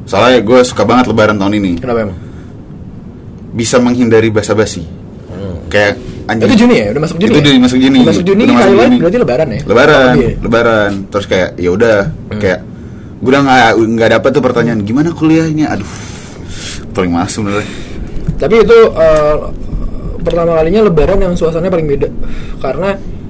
Soalnya 0.06 0.40
gue 0.42 0.60
suka 0.64 0.84
banget 0.84 1.06
lebaran 1.08 1.38
tahun 1.38 1.54
ini. 1.56 1.72
Kenapa 1.80 2.00
emang? 2.04 2.20
Bisa 3.52 3.78
menghindari 3.78 4.30
basa-basi. 4.30 4.84
Kayak 5.68 5.96
anjing. 6.30 6.48
Itu 6.48 6.56
Juni 6.60 6.76
ya? 6.76 6.86
Udah 6.90 7.02
masuk 7.02 7.18
Juni. 7.18 7.30
Itu 7.30 7.36
ya? 7.36 7.42
udah 7.44 7.62
masuk 7.62 7.78
Juni. 7.78 7.98
Udah 7.98 8.08
masuk 8.08 8.24
Juni 8.24 8.42
Udah 8.42 8.56
masuk 8.56 8.72
Juni. 8.72 8.98
berarti 8.98 9.18
lebaran 9.18 9.48
ya? 9.50 9.62
Lebaran, 9.66 10.08
Lebih 10.10 10.24
ya? 10.24 10.34
lebaran. 10.40 10.92
Terus 11.08 11.26
kayak 11.26 11.50
ya 11.56 11.70
udah 11.70 11.98
kayak 12.34 12.60
gue 13.20 13.30
udah 13.30 13.42
nggak 13.42 13.70
nggak 13.76 14.10
dapet 14.14 14.30
tuh 14.32 14.42
pertanyaan 14.42 14.80
gimana 14.82 15.10
kuliahnya. 15.12 15.66
Aduh, 15.70 15.90
paling 16.92 17.12
males 17.12 17.30
sebenarnya. 17.30 17.68
Tapi 18.38 18.56
itu 18.58 18.78
eh, 18.90 19.36
pertama 20.20 20.52
kalinya 20.54 20.82
lebaran 20.84 21.20
yang 21.20 21.34
suasananya 21.34 21.70
paling 21.70 21.88
beda 21.90 22.08
karena 22.60 22.90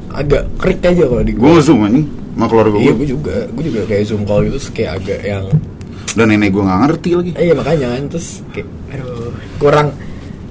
agak 0.10 0.44
krik 0.58 0.82
aja 0.84 1.06
kalau 1.06 1.22
di 1.22 1.34
Gue 1.34 1.58
zoom 1.60 1.82
anjing 1.82 2.06
sama 2.34 2.46
keluarga 2.46 2.76
Iya, 2.76 2.92
gue. 2.92 2.98
gue 2.98 3.08
juga, 3.10 3.36
gue 3.48 3.64
juga 3.64 3.82
kayak 3.86 4.04
zoom 4.06 4.22
call 4.24 4.46
gitu 4.46 4.58
kayak 4.72 4.92
agak 4.98 5.20
yang 5.22 5.46
Dan 6.10 6.26
nenek 6.28 6.50
gue 6.50 6.62
nggak 6.62 6.80
ngerti 6.84 7.10
lagi. 7.14 7.32
iya 7.36 7.54
makanya 7.54 7.88
kan 7.94 8.04
terus 8.10 8.28
kayak 8.50 8.68
aduh 8.90 9.30
kurang 9.58 9.88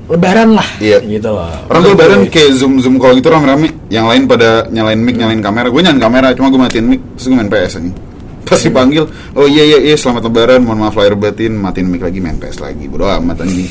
lebaran 0.08 0.56
lah 0.56 0.68
Iya. 0.80 0.98
gitu 1.04 1.28
loh 1.28 1.52
Orang 1.68 1.80
tuh 1.82 1.90
lebaran 1.92 2.20
kayak 2.26 2.50
zoom 2.56 2.80
zoom 2.80 2.96
kalau 2.96 3.12
gitu 3.12 3.28
rame-rame. 3.28 3.68
Yang 3.88 4.06
lain 4.08 4.22
pada 4.24 4.48
nyalain 4.66 4.96
mic, 4.96 5.14
nyalain 5.14 5.38
kamera. 5.38 5.68
Gue 5.68 5.80
nyalain 5.80 6.00
kamera, 6.00 6.28
cuma 6.32 6.48
gue 6.48 6.56
matiin 6.58 6.86
mic, 6.86 7.00
terus 7.14 7.26
gue 7.26 7.36
main 7.36 7.48
PS 7.48 7.72
anjing. 7.76 7.96
Pas 8.42 8.56
dipanggil, 8.56 9.04
oh 9.34 9.44
iya 9.44 9.60
iya 9.62 9.78
iya 9.82 9.94
selamat 9.94 10.24
lebaran, 10.24 10.60
mohon 10.62 10.80
maaf 10.80 10.96
lahir 10.96 11.12
batin, 11.12 11.52
matiin 11.54 11.86
mic 11.86 12.00
lagi, 12.00 12.18
main 12.18 12.36
PS 12.36 12.58
lagi. 12.58 12.88
Bodo 12.88 13.04
amat 13.06 13.44
anjing. 13.44 13.68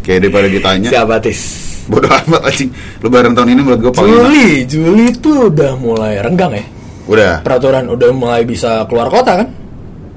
Kayak 0.00 0.18
daripada 0.24 0.46
ditanya, 0.46 0.88
siapa 0.88 1.16
tis 1.18 1.40
bodo 1.84 2.04
amat 2.04 2.42
anjing. 2.44 2.68
Lebaran 3.00 3.32
tahun 3.32 3.48
ini 3.50 3.60
menurut 3.62 3.80
gue 3.80 3.92
paling 3.94 4.12
enak. 4.12 4.20
Juli 4.22 4.48
Juli 4.64 5.06
tuh 5.14 5.48
udah 5.48 5.72
mulai 5.74 6.20
renggang 6.20 6.52
ya 6.52 6.64
Udah, 7.08 7.32
peraturan 7.40 7.88
udah 7.88 8.08
mulai 8.12 8.44
bisa 8.44 8.84
keluar 8.84 9.08
kota 9.08 9.40
kan 9.40 9.48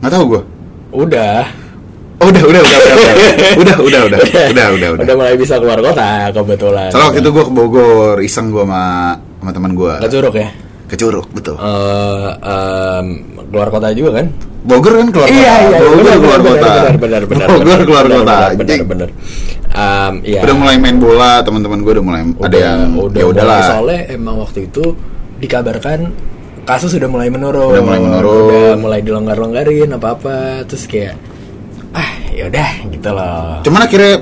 nggak 0.03 0.11
tahu 0.11 0.23
gue. 0.27 0.41
udah 0.91 1.47
Oh, 2.21 2.29
udah, 2.29 2.43
udah, 2.43 2.61
udah, 2.61 2.77
udah, 2.77 2.93
udah, 2.93 3.17
udah, 3.57 3.77
udah, 3.81 4.01
udah, 4.05 4.19
udah, 4.21 4.45
udah, 4.47 4.67
udah. 4.69 4.89
udah 5.01 5.15
mulai 5.15 5.33
bisa 5.35 5.57
keluar 5.57 5.79
kota 5.79 6.29
kebetulan 6.31 6.87
Soalnya 6.87 7.07
waktu 7.07 7.19
itu 7.19 7.29
gue 7.31 7.43
ke 7.43 7.51
Bogor, 7.51 8.15
iseng 8.21 8.47
gue 8.47 8.61
sama 8.61 8.83
sama 9.35 9.51
teman 9.51 9.71
gue. 9.73 9.93
Nggak 9.97 10.11
curug 10.11 10.35
ya 10.35 10.49
Ke 10.85 10.95
Curug, 10.95 11.25
betul. 11.31 11.55
Eh, 11.55 12.29
em, 12.37 13.05
keluar 13.47 13.67
kota 13.69 13.89
juga 13.91 14.11
kan 14.15 14.25
Bogor 14.61 14.93
kan 14.93 15.07
keluar 15.09 15.25
kota. 15.25 15.33
iya 15.33 15.53
iya 15.65 15.77
Bogor 15.79 15.97
benar, 15.97 16.17
keluar 16.19 16.39
benar, 16.39 16.53
kota. 16.53 16.69
benar 16.69 16.95
benar 16.95 17.21
benar 17.25 17.47
Bogor 17.49 17.79
keluar 17.81 18.03
benar, 18.05 18.19
kota. 18.21 18.37
benar 18.55 18.79
benar 18.85 19.09
Em, 19.71 20.13
iya. 20.21 20.39
Udah 20.43 20.55
mulai 20.57 20.75
main 20.77 20.97
bola, 20.97 21.39
teman-teman 21.39 21.79
gue 21.79 21.91
udah 21.95 22.05
mulai 22.05 22.21
ada 22.37 22.57
yang 22.59 22.91
udah 22.93 23.17
ya 23.17 23.25
udahlah. 23.25 23.61
soalnya 23.65 23.99
emang 24.11 24.35
waktu 24.37 24.67
itu 24.67 24.83
dikabarkan 25.39 26.11
kasus 26.61 26.91
sudah 26.91 27.07
mulai 27.07 27.31
menurun 27.31 27.71
Udah 27.71 27.81
mulai 27.81 27.99
menurun. 27.99 28.45
udah 28.45 28.75
mulai 28.77 28.99
dilonggar-longgarin 28.99 29.89
apa 29.89 30.07
apa 30.11 30.35
terus 30.67 30.85
kayak 30.85 31.15
ah 31.91 32.09
yaudah 32.31 32.69
gitu 32.87 33.09
loh. 33.11 33.59
Cuman 33.61 33.81
akhirnya 33.83 34.13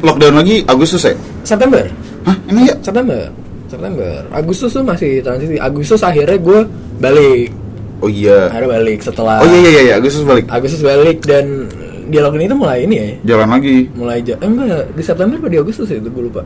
lockdown 0.00 0.34
lagi 0.38 0.62
Agustus 0.64 1.02
ya? 1.02 1.14
September. 1.42 1.82
Hah, 2.26 2.36
emang 2.46 2.64
ya? 2.66 2.74
September. 2.82 3.20
September. 3.66 4.10
Agustus 4.30 4.70
tuh 4.70 4.82
masih 4.82 5.18
transisi. 5.22 5.58
Agustus 5.58 6.00
akhirnya 6.02 6.38
gue 6.38 6.60
balik. 6.98 7.50
Oh 7.98 8.10
iya. 8.12 8.52
akhirnya 8.52 8.76
balik 8.76 8.98
setelah 9.00 9.40
Oh 9.40 9.48
iya 9.48 9.58
iya 9.64 9.80
iya, 9.82 9.94
Agustus 9.98 10.22
balik. 10.22 10.44
Agustus 10.46 10.82
balik 10.84 11.18
dan 11.24 11.66
dialog 12.06 12.36
ini 12.38 12.46
tuh 12.46 12.58
mulai 12.58 12.78
ini 12.84 12.94
ya? 12.94 13.08
Jalan 13.34 13.48
lagi. 13.58 13.76
mulai 13.92 14.18
ja- 14.22 14.38
eh, 14.38 14.46
enggak. 14.46 14.84
Di 14.94 15.02
September 15.02 15.36
apa 15.40 15.48
di 15.48 15.58
Agustus 15.58 15.86
ya? 15.90 15.98
Itu 15.98 16.10
gue 16.12 16.24
lupa. 16.28 16.42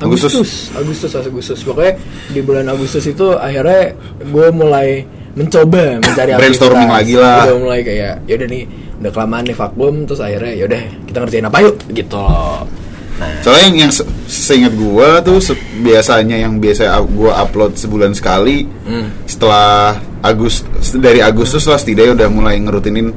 Agustus. 0.00 0.32
Agustus. 0.34 0.72
Agustus 0.74 1.12
Agustus. 1.14 1.60
Pokoknya 1.62 1.94
di 2.30 2.40
bulan 2.40 2.66
Agustus 2.66 3.04
itu 3.04 3.26
akhirnya 3.32 3.94
gue 4.20 4.46
mulai 4.50 5.04
mencoba 5.34 5.98
mencari 5.98 6.30
Brainstorming 6.38 6.88
lagi 6.88 7.14
lah. 7.14 7.44
udah 7.44 7.56
mulai 7.58 7.80
kayak 7.80 8.22
yaudah 8.24 8.46
nih 8.46 8.64
udah 8.94 9.10
kelamaan 9.10 9.44
nih 9.44 9.56
vakum 9.56 9.94
terus 10.04 10.20
akhirnya 10.20 10.52
yaudah 10.56 10.80
kita 11.04 11.16
ngerjain 11.18 11.44
apa 11.44 11.58
yuk 11.60 11.74
gitu 11.90 12.16
loh 12.16 12.62
nah 13.14 13.30
Soalnya 13.40 13.62
yang, 13.64 13.76
yang 13.80 13.92
se- 13.92 14.08
seingat 14.26 14.72
gue 14.72 15.08
tuh 15.22 15.38
se- 15.38 15.54
biasanya 15.78 16.34
yang 16.36 16.58
biasa 16.58 16.82
gue 17.00 17.30
upload 17.30 17.74
sebulan 17.74 18.10
sekali. 18.10 18.66
Hmm. 18.82 19.06
Setelah 19.24 19.94
Agustus 20.18 20.66
dari 20.96 21.22
Agustus 21.22 21.62
lah 21.62 21.78
setidaknya 21.78 22.18
udah 22.18 22.28
mulai 22.28 22.58
ngerutinin 22.58 23.14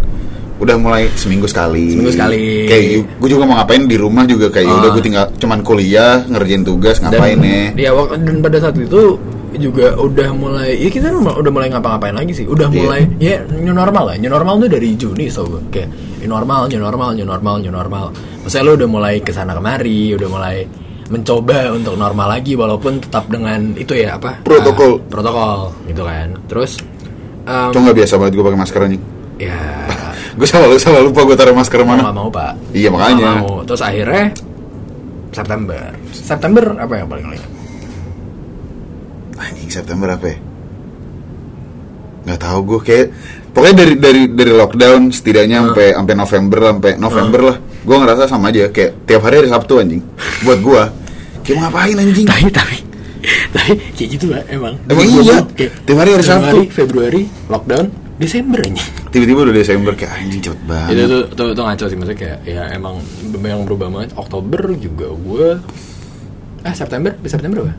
udah 0.57 0.75
mulai 0.75 1.09
seminggu 1.11 1.45
sekali. 1.45 1.93
Seminggu 1.93 2.13
sekali. 2.13 2.65
Kayak 2.65 2.85
gue 3.11 3.29
juga 3.31 3.43
mau 3.43 3.57
ngapain 3.57 3.85
di 3.85 3.97
rumah 3.97 4.25
juga 4.25 4.49
kayak 4.49 4.65
Ah. 4.67 4.77
udah 4.79 4.89
gue 4.91 5.01
tinggal 5.01 5.25
cuman 5.33 5.59
kuliah 5.61 6.21
ngerjain 6.27 6.61
tugas 6.61 6.97
ngapain 6.99 7.37
ya. 7.39 7.61
ya 7.73 7.89
wak- 7.91 8.17
dan 8.17 8.37
pada 8.37 8.57
saat 8.59 8.77
itu 8.77 9.17
juga 9.53 9.95
udah 9.95 10.29
mulai 10.31 10.75
ya 10.75 10.89
kita 10.89 11.07
udah 11.13 11.47
mulai 11.47 11.67
ngapa-ngapain 11.67 12.11
lagi 12.11 12.33
sih 12.33 12.43
udah 12.43 12.67
Iya. 12.67 12.77
mulai 12.77 13.01
ya 13.17 13.35
new 13.47 13.71
normal 13.71 14.03
lah 14.05 14.15
new 14.15 14.27
normal 14.27 14.59
tuh 14.59 14.69
dari 14.69 14.93
Juni 14.93 15.27
so 15.27 15.45
gue 15.45 15.63
kayak 15.69 15.87
new 16.19 16.27
normal 16.27 16.67
new 16.67 16.77
normal 16.77 17.09
new 17.11 17.23
normal 17.23 17.55
new 17.57 17.71
normal 17.71 18.11
maksudnya 18.41 18.63
lo 18.63 18.75
udah 18.75 18.89
mulai 18.89 19.15
ke 19.19 19.31
sana 19.31 19.51
kemari 19.51 20.11
udah 20.13 20.27
mulai 20.27 20.67
mencoba 21.07 21.71
untuk 21.71 21.95
normal 21.95 22.27
lagi 22.29 22.53
walaupun 22.53 22.99
tetap 22.99 23.27
dengan 23.27 23.71
itu 23.73 23.95
ya 23.95 24.15
apa 24.15 24.43
Protokol. 24.43 24.99
ah, 24.99 25.07
protokol 25.07 25.57
gitu 25.85 26.03
kan 26.03 26.27
terus 26.45 26.83
um, 27.43 27.71
Cuma 27.71 27.87
nggak 27.87 27.97
biasa 28.03 28.13
banget 28.17 28.33
gue 28.33 28.43
pakai 28.43 28.59
masker 28.59 28.79
anjing. 28.83 29.03
ya 29.37 29.59
Gue 30.37 30.45
selalu 30.45 30.77
selalu 30.77 31.09
lupa 31.09 31.23
gue 31.23 31.33
taruh 31.33 31.55
masker 31.55 31.81
mana. 31.81 32.03
nggak 32.03 32.13
mau 32.13 32.29
pak 32.29 32.53
Iya, 32.69 32.93
makanya. 32.93 33.41
Mau 33.41 33.63
terus 33.63 33.81
akhirnya 33.81 34.29
September 35.29 35.81
September 36.09 36.63
apa 36.75 36.93
yang 36.95 37.07
paling 37.07 37.25
ingat? 37.31 37.51
Anjing 39.37 39.69
September 39.69 40.09
apa 40.13 40.25
ya? 40.33 40.37
Nggak 42.27 42.39
tahu 42.43 42.59
gue 42.75 42.79
kayak 42.83 43.05
pokoknya 43.55 43.75
dari 43.77 43.93
dari 43.95 44.21
dari 44.33 44.51
lockdown 44.51 45.13
setidaknya 45.13 45.71
sampai 45.71 45.95
sampai 45.95 46.15
November 46.17 46.59
sampai 46.75 46.91
November 46.99 47.41
lah. 47.53 47.57
Gue 47.87 47.95
ngerasa 47.95 48.23
sama 48.27 48.51
aja 48.51 48.67
kayak 48.67 49.07
tiap 49.07 49.21
hari 49.23 49.45
hari 49.45 49.49
Sabtu 49.49 49.73
anjing. 49.79 50.03
Buat 50.43 50.59
gue 50.59 50.81
kayak 51.47 51.55
mau 51.63 51.63
ngapain 51.71 51.95
anjing? 51.95 52.27
tapi 52.27 52.51
tapi 52.51 52.77
tapi 53.55 53.71
kayak 53.95 54.09
gitu 54.19 54.25
lah 54.35 54.43
emang 54.51 54.75
Emang 54.91 55.07
Gua 55.07 55.23
iya. 55.23 55.37
kayak 55.55 55.71
Tiap 55.87 55.97
hari 56.03 56.11
hari 56.15 56.25
Sabtu. 56.27 56.57
Februari 56.69 57.21
lockdown 57.47 57.87
Desember 58.17 58.59
aja 58.59 58.83
Tiba-tiba 59.13 59.39
udah 59.47 59.55
Desember 59.55 59.93
kayak 59.95 60.11
anjing 60.19 60.41
cepet 60.43 60.59
itu 60.59 60.67
banget. 60.67 61.07
tuh, 61.07 61.23
tuh, 61.33 61.47
tuh 61.55 61.63
ngaco 61.63 61.85
sih 61.87 61.97
maksudnya 61.97 62.19
kayak 62.19 62.37
ya 62.43 62.63
emang 62.75 62.95
yang 63.39 63.63
berubah 63.63 63.87
banget 63.87 64.11
Oktober 64.19 64.61
juga 64.75 65.07
gue 65.15 65.47
ah 66.67 66.73
September 66.75 67.15
September 67.23 67.57
apa 67.63 67.73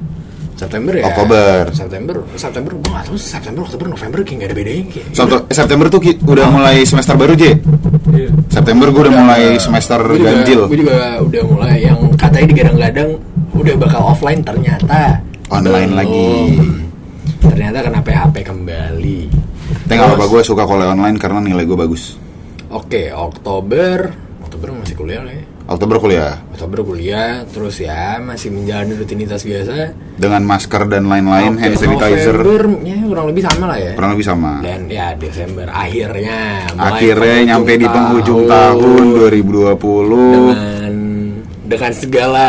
September 0.58 0.90
ya 0.92 1.04
Oktober. 1.06 1.70
September 1.70 2.14
September 2.34 2.70
gue 2.74 2.90
gak 2.90 3.04
tau 3.06 3.14
September 3.14 3.60
Oktober 3.62 3.86
November 3.88 4.18
kayak 4.20 4.36
gak 4.36 4.48
ada 4.50 4.56
bedanya 4.58 4.84
kayak 4.90 5.06
Sabtu- 5.14 5.44
eh, 5.46 5.54
September 5.54 5.86
tuh 5.86 6.00
udah 6.02 6.46
mulai 6.50 6.76
semester 6.82 7.14
baru 7.14 7.32
J. 7.32 7.44
Iya. 8.08 8.30
September 8.50 8.86
gue 8.90 9.02
udah 9.06 9.14
mulai 9.14 9.42
semester 9.56 9.98
Gua 10.02 10.12
juga- 10.12 10.30
ganjil. 10.34 10.60
Gue 10.66 10.78
juga 10.82 10.98
udah 11.20 11.42
mulai 11.46 11.76
yang 11.80 11.98
katanya 12.12 12.46
digadang-gadang 12.48 13.10
udah 13.54 13.74
bakal 13.78 14.02
offline 14.04 14.42
ternyata 14.42 15.22
Online 15.48 15.88
belum. 15.88 15.96
lagi. 15.96 16.30
Ternyata 17.38 17.78
kena 17.80 18.00
PHP 18.02 18.36
kembali. 18.42 19.20
Apa-apa 19.88 20.16
Terus, 20.18 20.28
gue 20.28 20.42
suka 20.44 20.62
kuliah 20.64 20.90
online 20.90 21.16
karena 21.16 21.40
nilai 21.40 21.64
gue 21.64 21.78
bagus. 21.78 22.18
Oke, 22.68 23.08
Oktober, 23.08 24.12
Oktober 24.42 24.68
masih 24.74 24.94
kuliah 24.94 25.22
lah 25.22 25.32
ya. 25.32 25.44
Oktober 25.68 26.00
kuliah 26.00 26.40
Oktober 26.56 26.80
kuliah, 26.80 27.44
terus 27.44 27.76
ya 27.76 28.16
masih 28.24 28.48
menjalani 28.48 28.96
rutinitas 28.96 29.44
biasa. 29.44 29.92
dengan 30.16 30.40
masker 30.48 30.88
dan 30.88 31.04
lain-lain, 31.06 31.54
Oke, 31.54 31.60
hand 31.60 31.76
sanitizer 31.76 32.34
November, 32.34 32.88
ya 32.88 32.96
kurang 33.04 33.26
lebih 33.28 33.42
sama 33.44 33.64
lah 33.68 33.78
ya. 33.78 33.92
kurang 33.92 34.10
lebih 34.16 34.26
sama. 34.26 34.52
Dan 34.64 34.88
ya 34.88 35.12
Desember 35.14 35.68
akhirnya. 35.68 36.66
Akhirnya 36.72 37.36
nyampe 37.52 37.72
di 37.76 37.86
penghujung 37.86 38.48
tahun 38.48 39.04
2020. 39.12 40.34
dengan 40.34 40.92
dengan 41.68 41.92
segala 41.92 42.48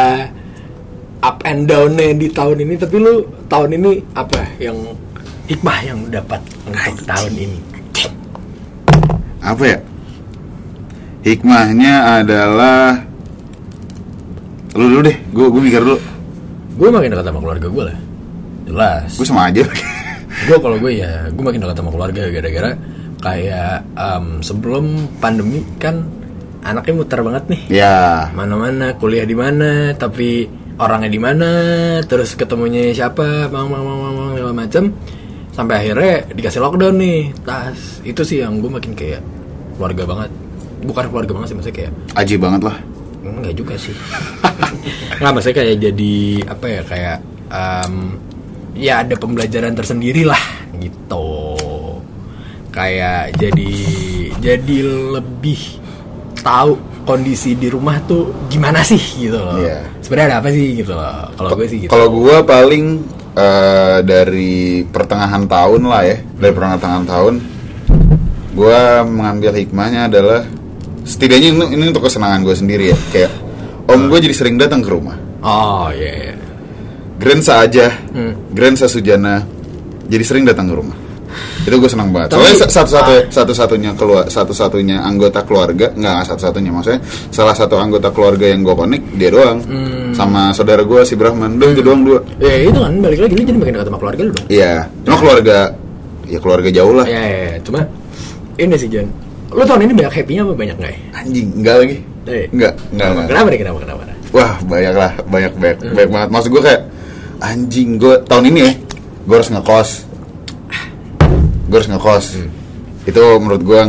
up 1.20 1.44
and 1.44 1.68
down-nya 1.68 2.16
di 2.16 2.32
tahun 2.32 2.64
ini 2.64 2.74
tapi 2.80 2.96
lu 3.04 3.28
tahun 3.52 3.76
ini 3.76 4.00
apa 4.16 4.40
yang 4.64 4.80
hikmah 5.52 5.78
yang 5.84 5.98
lu 6.00 6.08
dapat 6.08 6.40
untuk 6.64 7.04
tahun 7.04 7.34
ini 7.36 7.60
Apa 9.44 9.64
ya? 9.68 9.80
Hikmahnya 11.20 12.24
adalah 12.24 13.09
Lu 14.80 14.88
dulu 14.88 15.02
deh, 15.04 15.18
gue 15.36 15.46
gue 15.46 15.62
mikir 15.62 15.82
dulu. 15.84 15.98
gue 16.80 16.88
makin 16.88 17.12
dekat 17.12 17.28
sama 17.28 17.40
keluarga 17.44 17.68
gue 17.68 17.84
lah 17.84 17.98
jelas 18.64 19.12
Gue 19.20 19.28
sama 19.28 19.52
aja. 19.52 19.64
gue 20.48 20.58
kalau 20.64 20.78
gue 20.80 20.92
ya 20.96 21.28
gue 21.28 21.44
makin 21.44 21.60
dekat 21.60 21.76
sama 21.76 21.92
keluarga 21.92 22.22
gara-gara 22.32 22.72
kayak 23.20 23.84
em, 24.00 24.26
sebelum 24.40 24.86
pandemi 25.20 25.60
kan 25.76 26.08
anaknya 26.64 26.94
muter 26.96 27.20
banget 27.20 27.44
nih 27.52 27.62
ya. 27.84 28.32
mana-mana 28.32 28.96
kuliah 28.96 29.28
di 29.28 29.36
mana 29.36 29.92
tapi 29.92 30.48
orangnya 30.80 31.12
di 31.12 31.20
mana 31.20 31.52
terus 32.08 32.40
ketemunya 32.40 32.96
siapa 32.96 33.52
mang 33.52 33.68
mang 33.68 33.84
mang, 33.84 34.00
mang, 34.00 34.30
segala 34.32 34.54
macam 34.56 34.84
sampai 35.52 35.76
akhirnya 35.76 36.14
dikasih 36.32 36.64
lockdown 36.64 36.96
nih 36.96 37.20
tas 37.44 38.00
itu 38.08 38.22
sih 38.24 38.40
yang 38.40 38.64
gue 38.64 38.72
makin 38.72 38.96
kayak 38.96 39.20
keluarga 39.76 40.08
banget 40.08 40.32
bukan 40.88 41.04
keluarga 41.12 41.32
banget 41.36 41.48
sih 41.52 41.56
maksudnya 41.60 41.76
kayak 41.76 41.92
Aji 42.16 42.36
banget 42.40 42.62
lah. 42.64 42.78
Enggak 43.24 43.54
juga 43.56 43.74
sih. 43.76 43.96
Nggak 45.20 45.32
maksudnya 45.36 45.58
kayak 45.60 45.78
jadi 45.80 46.16
apa 46.48 46.66
ya 46.68 46.82
kayak 46.88 47.18
em, 47.52 47.94
ya 48.80 48.94
ada 49.04 49.16
pembelajaran 49.20 49.74
tersendiri 49.76 50.24
lah 50.24 50.44
gitu. 50.80 51.58
Kayak 52.72 53.36
jadi 53.36 53.72
jadi 54.40 54.78
lebih 55.20 55.60
tahu 56.40 56.80
kondisi 57.04 57.58
di 57.58 57.68
rumah 57.68 57.98
tuh 58.06 58.32
gimana 58.48 58.86
sih 58.86 59.00
gitu 59.00 59.36
loh. 59.36 59.58
Iya. 59.60 59.82
sebenarnya 60.06 60.28
ada 60.34 60.38
apa 60.42 60.50
sih 60.54 60.66
gitu 60.78 60.94
loh. 60.94 61.30
Kalau 61.36 61.50
gue 61.58 61.68
sih 61.68 61.78
gitu. 61.86 61.90
Kalau 61.92 62.08
gue 62.10 62.38
paling 62.46 62.86
eh, 63.34 63.98
dari 64.06 64.86
pertengahan 64.86 65.44
tahun 65.50 65.82
lah 65.90 66.02
ya, 66.06 66.18
dari 66.38 66.54
pertengahan 66.54 67.06
tahun, 67.06 67.34
gue 68.54 68.80
mengambil 69.06 69.52
hikmahnya 69.58 70.10
adalah 70.10 70.42
setidaknya 71.10 71.50
ini, 71.50 71.66
ini 71.74 71.84
untuk 71.90 72.06
kesenangan 72.06 72.46
gue 72.46 72.54
sendiri 72.54 72.94
ya, 72.94 72.98
kayak 73.10 73.32
om 73.90 74.06
gue 74.06 74.20
jadi 74.22 74.36
sering 74.36 74.56
datang 74.56 74.80
ke 74.80 74.90
rumah. 74.90 75.18
oh 75.42 75.90
iya 75.90 76.30
iya. 76.30 76.34
Grensa 77.18 77.60
aja, 77.60 77.92
Hmm. 78.14 78.32
Grensa 78.54 78.86
Sujana, 78.86 79.44
jadi 80.06 80.24
sering 80.24 80.46
datang 80.46 80.70
ke 80.70 80.76
rumah. 80.78 80.96
Itu 81.62 81.76
gue 81.76 81.86
senang 81.86 82.10
banget. 82.10 82.34
Tapi- 82.34 82.42
Soalnya 82.42 82.58
sa- 82.64 82.72
satu-satu 82.82 83.14
satu-satunya 83.30 83.92
keluar 83.94 84.26
satu-satunya 84.26 84.98
anggota 85.00 85.44
keluarga, 85.44 85.92
nggak 85.92 86.14
nggak 86.16 86.26
satu-satunya 86.26 86.72
maksudnya 86.72 87.02
salah 87.30 87.54
satu 87.54 87.76
anggota 87.76 88.10
keluarga 88.10 88.48
yang 88.48 88.64
gue 88.64 88.72
connect 88.74 89.04
dia 89.14 89.30
doang, 89.30 89.60
Hmm. 89.62 90.16
sama 90.16 90.50
saudara 90.52 90.82
gue 90.82 91.02
si 91.04 91.14
Brahman, 91.14 91.60
doang 91.60 91.74
itu 91.74 91.84
doang 91.84 92.02
dua. 92.02 92.20
ya 92.40 92.56
itu 92.64 92.80
kan 92.80 92.94
balik 92.98 93.20
lagi 93.20 93.34
lu 93.36 93.44
jadi 93.44 93.58
makin 93.58 93.74
dekat 93.76 93.88
sama 93.88 94.00
keluarga 94.00 94.22
lu 94.24 94.32
dong 94.32 94.46
Iya, 94.48 94.74
cuma 95.04 95.16
keluarga 95.20 95.58
ya 96.26 96.40
keluarga 96.40 96.70
jauh 96.72 96.94
lah. 96.94 97.06
ya, 97.06 97.22
ya, 97.22 97.40
ya. 97.46 97.56
cuma 97.62 97.80
ini 98.56 98.76
sih 98.76 98.90
Jan 98.90 99.08
lu 99.50 99.64
tahun 99.66 99.82
ini 99.90 99.94
banyak 99.98 100.14
happy-nya 100.14 100.42
apa 100.46 100.54
banyak 100.54 100.76
nggak 100.78 100.92
ya 100.94 101.00
Anjing, 101.20 101.48
enggak 101.58 101.76
lagi. 101.82 101.96
Eh. 102.30 102.46
Enggak, 102.54 102.74
enggak, 102.94 103.10
kenapa 103.26 103.48
nih 103.50 103.60
kenapa 103.66 103.80
kenapa 103.82 104.02
Wah, 104.30 104.54
banyak 104.62 104.94
lah, 104.94 105.12
banyak 105.26 105.54
banyak, 105.58 105.78
Hmm. 105.82 105.94
banyak 105.98 106.10
banget. 106.14 106.30
Maksud 106.30 106.50
gue 106.54 106.62
kayak 106.62 106.82
anjing 107.42 107.90
gue 107.98 108.16
tahun 108.30 108.46
ini 108.54 108.60
ya, 108.62 108.72
gue 109.26 109.36
harus 109.36 109.50
ngekos. 109.50 109.90
Gue 111.66 111.78
harus 111.82 111.90
ngekos. 111.90 112.26
Itu 113.10 113.24
menurut 113.42 113.62
gue 113.66 113.80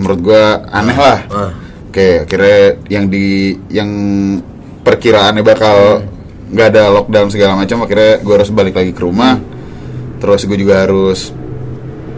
menurut 0.00 0.20
gue 0.24 0.42
aneh 0.72 0.96
lah. 0.96 1.18
Ah. 1.28 1.50
Kayak 1.92 2.32
kira 2.32 2.52
yang 2.88 3.12
di 3.12 3.52
yang 3.68 3.90
perkiraannya 4.80 5.44
bakal 5.44 6.00
nggak 6.48 6.66
ada 6.72 6.82
lockdown 6.96 7.28
segala 7.28 7.60
macam, 7.60 7.84
akhirnya 7.84 8.24
gue 8.24 8.34
harus 8.40 8.48
balik 8.48 8.80
lagi 8.80 8.96
ke 8.96 9.04
rumah. 9.04 9.36
Terus 10.16 10.48
gue 10.48 10.56
juga 10.56 10.88
harus 10.88 11.28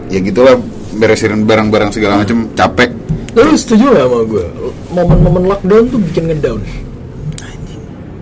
ya 0.07 0.23
gitulah 0.23 0.55
beresin 0.95 1.43
barang-barang 1.43 1.89
segala 1.89 2.19
macam, 2.19 2.49
capek. 2.53 2.89
Lu 3.33 3.53
setuju 3.53 3.89
gak 3.89 4.03
sama 4.03 4.19
gue? 4.23 4.45
Momen-momen 4.89 5.43
lockdown 5.47 5.83
tuh 5.87 5.97
bikin 5.99 6.29
ngedown 6.29 6.61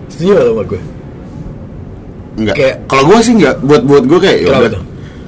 Setuju 0.08 0.30
gak 0.32 0.46
sama 0.46 0.62
gue? 0.64 0.80
Enggak. 2.32 2.54
Kayak- 2.56 2.78
Kalau 2.86 3.02
gue 3.06 3.18
sih 3.20 3.32
enggak. 3.34 3.56
Buat 3.60 3.82
buat 3.84 4.04
gue 4.06 4.18
kayak 4.18 4.38
ya 4.38 4.48
udah. 4.50 4.82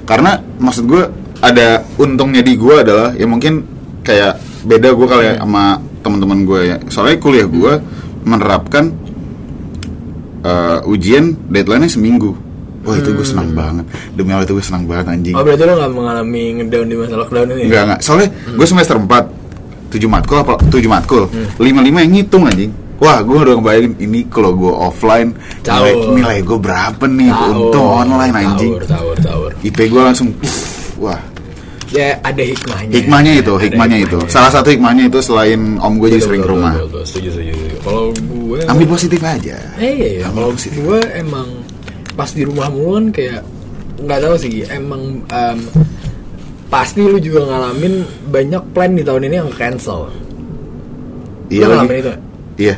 Karena 0.04 0.30
maksud 0.56 0.84
gue 0.84 1.02
ada 1.40 1.68
untungnya 1.94 2.40
di 2.40 2.56
gue 2.56 2.74
adalah 2.74 3.12
ya 3.12 3.24
mungkin 3.24 3.64
kayak 4.00 4.40
beda 4.64 4.88
gue 4.90 5.06
kali 5.06 5.24
ya 5.26 5.34
sama 5.38 5.64
teman-teman 6.00 6.38
gue 6.42 6.60
ya. 6.64 6.76
Soalnya 6.88 7.16
kuliah 7.18 7.44
gue 7.44 7.72
menerapkan 8.24 8.92
eh, 10.40 10.80
ujian 10.84 11.36
deadline-nya 11.48 11.88
seminggu. 11.90 12.36
Wah 12.84 12.94
itu 13.00 13.10
gue 13.16 13.26
senang 13.26 13.48
banget. 13.56 13.84
Demi 14.12 14.30
Allah 14.36 14.44
itu 14.44 14.54
gue 14.54 14.64
senang 14.64 14.84
banget 14.84 15.06
anjing. 15.08 15.34
Oh 15.34 15.40
berarti 15.40 15.64
lu 15.64 15.72
gak 15.80 15.92
mengalami 15.92 16.42
ngedown 16.60 16.86
di 16.86 16.96
masa 17.00 17.14
lockdown 17.16 17.48
ini? 17.56 17.62
Enggak 17.68 17.82
enggak. 17.88 18.00
Soalnya 18.04 18.28
gue 18.52 18.66
semester 18.68 18.96
4 19.00 19.08
7 19.94 20.10
matkul 20.10 20.36
apa 20.42 20.54
7 20.68 20.84
matkul. 20.84 21.22
5 21.32 21.60
5 21.60 22.04
yang 22.04 22.12
ngitung 22.12 22.44
anjing. 22.44 22.72
Wah, 23.02 23.18
gue 23.26 23.36
udah 23.36 23.54
ngebayangin 23.58 23.92
ini 23.98 24.20
kalau 24.30 24.54
gue 24.54 24.70
offline 24.70 25.34
nilai, 25.66 25.92
Caur. 25.92 26.14
nilai 26.14 26.38
gue 26.46 26.58
berapa 26.62 27.04
nih 27.10 27.26
Tahu, 27.26 27.50
untung 27.50 27.86
online 27.90 28.34
anjing. 28.38 28.72
Taur, 28.78 28.84
taur, 28.86 29.16
taur 29.18 29.50
IP 29.66 29.78
gue 29.90 30.02
langsung 30.02 30.30
uff, 30.38 30.94
wah 31.02 31.18
Ya 31.94 32.18
ada 32.26 32.42
hikmahnya 32.42 32.90
hikmahnya 32.90 33.32
itu 33.38 33.52
Ada 33.54 33.64
hikmahnya 33.70 33.98
itu 34.02 34.18
salah 34.26 34.50
satu 34.50 34.66
hikmahnya 34.70 35.10
itu 35.10 35.18
selain 35.22 35.78
om 35.78 35.94
gue 35.98 36.10
jadi 36.10 36.22
sering 36.22 36.42
ke 36.42 36.50
rumah. 36.50 36.74
Setuju, 36.74 37.02
setuju, 37.06 37.28
setuju 37.34 37.54
Kalau 37.82 38.04
gue 38.14 38.58
ambil 38.66 38.86
positif 38.88 39.20
aja 39.22 39.56
Eh 39.78 39.92
iya, 39.94 40.08
iya. 40.18 40.22
Ambil 40.30 40.54
kalau 40.54 40.54
gue 40.58 41.00
emang 41.18 41.46
pas 42.14 42.28
di 42.28 42.42
rumah 42.42 42.68
mulu 42.68 42.94
kan 42.94 43.06
kayak 43.10 43.42
nggak 43.96 44.20
tahu 44.20 44.34
sih 44.36 44.62
emang 44.66 45.02
em, 45.24 45.58
pasti 46.66 47.00
lu 47.00 47.18
juga 47.18 47.44
ngalamin 47.44 48.02
banyak 48.28 48.62
plan 48.70 48.90
di 48.90 49.02
tahun 49.02 49.22
ini 49.24 49.36
yang 49.36 49.50
cancel. 49.50 50.10
Iya 51.46 51.66
Lu 51.66 51.74
lagi. 51.76 52.00
itu 52.00 52.12
iya. 52.56 52.74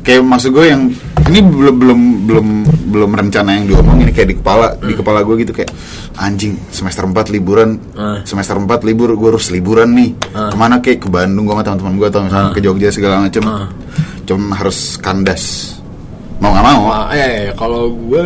Kayak 0.00 0.22
maksud 0.22 0.52
gue 0.52 0.66
yang 0.66 0.82
ini 1.24 1.40
belum 1.40 1.74
belum 1.74 2.00
belum 2.28 2.46
belum 2.92 3.10
rencana 3.10 3.56
yang 3.56 3.66
diomong 3.66 3.96
ini 3.98 4.12
kayak 4.12 4.28
di 4.28 4.36
kepala 4.36 4.76
di 4.76 4.92
kepala 4.92 5.24
gue 5.24 5.34
gitu 5.40 5.50
kayak 5.50 5.72
anjing 6.16 6.54
semester 6.68 7.02
4 7.02 7.32
liburan. 7.32 7.80
Hmm. 7.90 8.22
semester 8.22 8.54
4 8.54 8.70
libur 8.84 9.10
gue 9.14 9.28
harus 9.30 9.50
liburan 9.50 9.90
nih. 9.90 10.10
Hmm. 10.30 10.50
ke 10.52 10.56
mana 10.56 10.78
kayak 10.78 10.98
ke 11.00 11.08
Bandung 11.08 11.42
gue 11.44 11.54
sama 11.54 11.64
teman-teman 11.64 11.94
gue 11.96 12.06
atau 12.06 12.20
misalnya 12.22 12.46
Hmm. 12.46 12.54
ke 12.54 12.60
Jogja 12.60 12.88
segala 12.90 13.14
macem. 13.20 13.42
Hmm. 13.42 13.66
cuma 14.24 14.54
harus 14.54 14.94
kandas. 14.96 15.74
Mau 16.38 16.50
nggak 16.50 16.64
mau. 16.64 16.80
Wah, 16.86 17.06
eh, 17.12 17.52
kalau 17.54 17.88
gue 17.90 18.24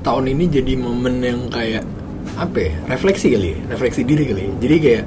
tahun 0.00 0.24
ini 0.32 0.44
jadi 0.48 0.72
momen 0.76 1.20
yang 1.20 1.40
kayak 1.52 1.84
apa 2.36 2.56
ya, 2.56 2.72
refleksi 2.88 3.32
kali 3.32 3.52
ya, 3.52 3.58
refleksi 3.72 4.00
diri 4.04 4.24
kali 4.28 4.42
ya. 4.48 4.52
jadi 4.60 4.76
kayak 4.80 5.04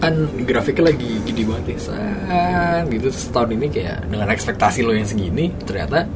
kan 0.00 0.14
grafiknya 0.48 0.84
lagi 0.90 1.10
gede 1.28 1.42
banget 1.44 1.76
ya 1.76 1.78
Saat, 1.92 2.84
gitu. 2.88 3.08
Setahun 3.12 3.52
ini 3.52 3.66
kayak 3.68 4.08
dengan 4.08 4.28
ekspektasi 4.32 4.80
lo 4.80 4.96
yang 4.96 5.04
segini 5.04 5.52
ternyata 5.68 6.08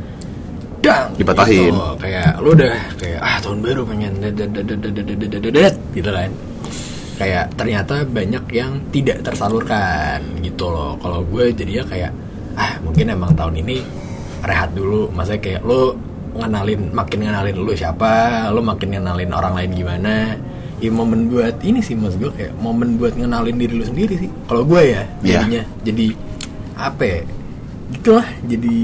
dang 0.81 1.12
dipatahin 1.17 1.73
gitu. 1.73 1.97
kayak 2.01 2.40
lo 2.40 2.53
udah 2.57 2.77
kayak 2.97 3.21
ah 3.21 3.37
tahun 3.45 3.61
baru 3.61 3.83
pengen 3.85 4.12
gitu 5.93 6.11
kan. 6.11 6.31
Kayak 7.14 7.45
ternyata 7.55 8.03
banyak 8.09 8.45
yang 8.51 8.73
tidak 8.90 9.23
tersalurkan 9.23 10.19
gitu 10.43 10.67
loh. 10.67 10.99
Kalau 10.99 11.23
gue 11.29 11.53
jadinya 11.53 11.85
kayak 11.87 12.12
ah 12.57 12.75
mungkin 12.83 13.12
emang 13.12 13.37
tahun 13.37 13.61
ini 13.61 13.85
rehat 14.49 14.73
dulu. 14.73 15.12
Maksudnya 15.12 15.40
kayak 15.45 15.62
lo 15.62 15.95
ngenalin 16.35 16.90
makin 16.90 17.18
ngenalin 17.25 17.57
lu 17.57 17.73
siapa 17.73 18.47
lo 18.51 18.61
makin 18.61 18.99
ngenalin 18.99 19.31
orang 19.31 19.55
lain 19.55 19.70
gimana. 19.73 20.14
Ya 20.83 20.90
momen 20.90 21.31
buat 21.31 21.62
ini 21.62 21.81
sih 21.81 21.94
mas 21.94 22.18
gue 22.18 22.29
kayak 22.35 22.53
momen 22.59 22.99
buat 22.99 23.14
ngenalin 23.14 23.57
diri 23.57 23.75
lu 23.79 23.87
sendiri 23.87 24.18
sih. 24.18 24.31
Kalau 24.51 24.66
gue 24.66 24.83
ya 24.83 25.03
Iya. 25.23 25.40
jadinya 25.40 25.62
jadi 25.87 26.07
apa 26.75 27.03
ya 27.07 27.18
gitulah 27.94 28.27
jadi 28.44 28.77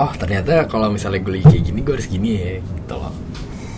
oh 0.00 0.12
ternyata 0.16 0.64
kalau 0.66 0.88
misalnya 0.88 1.20
gue 1.20 1.32
lagi 1.38 1.46
kayak 1.52 1.64
gini 1.68 1.78
gue 1.84 1.94
harus 1.94 2.08
gini 2.08 2.28
ya 2.34 2.52
gitu 2.58 2.94
loh. 2.96 3.12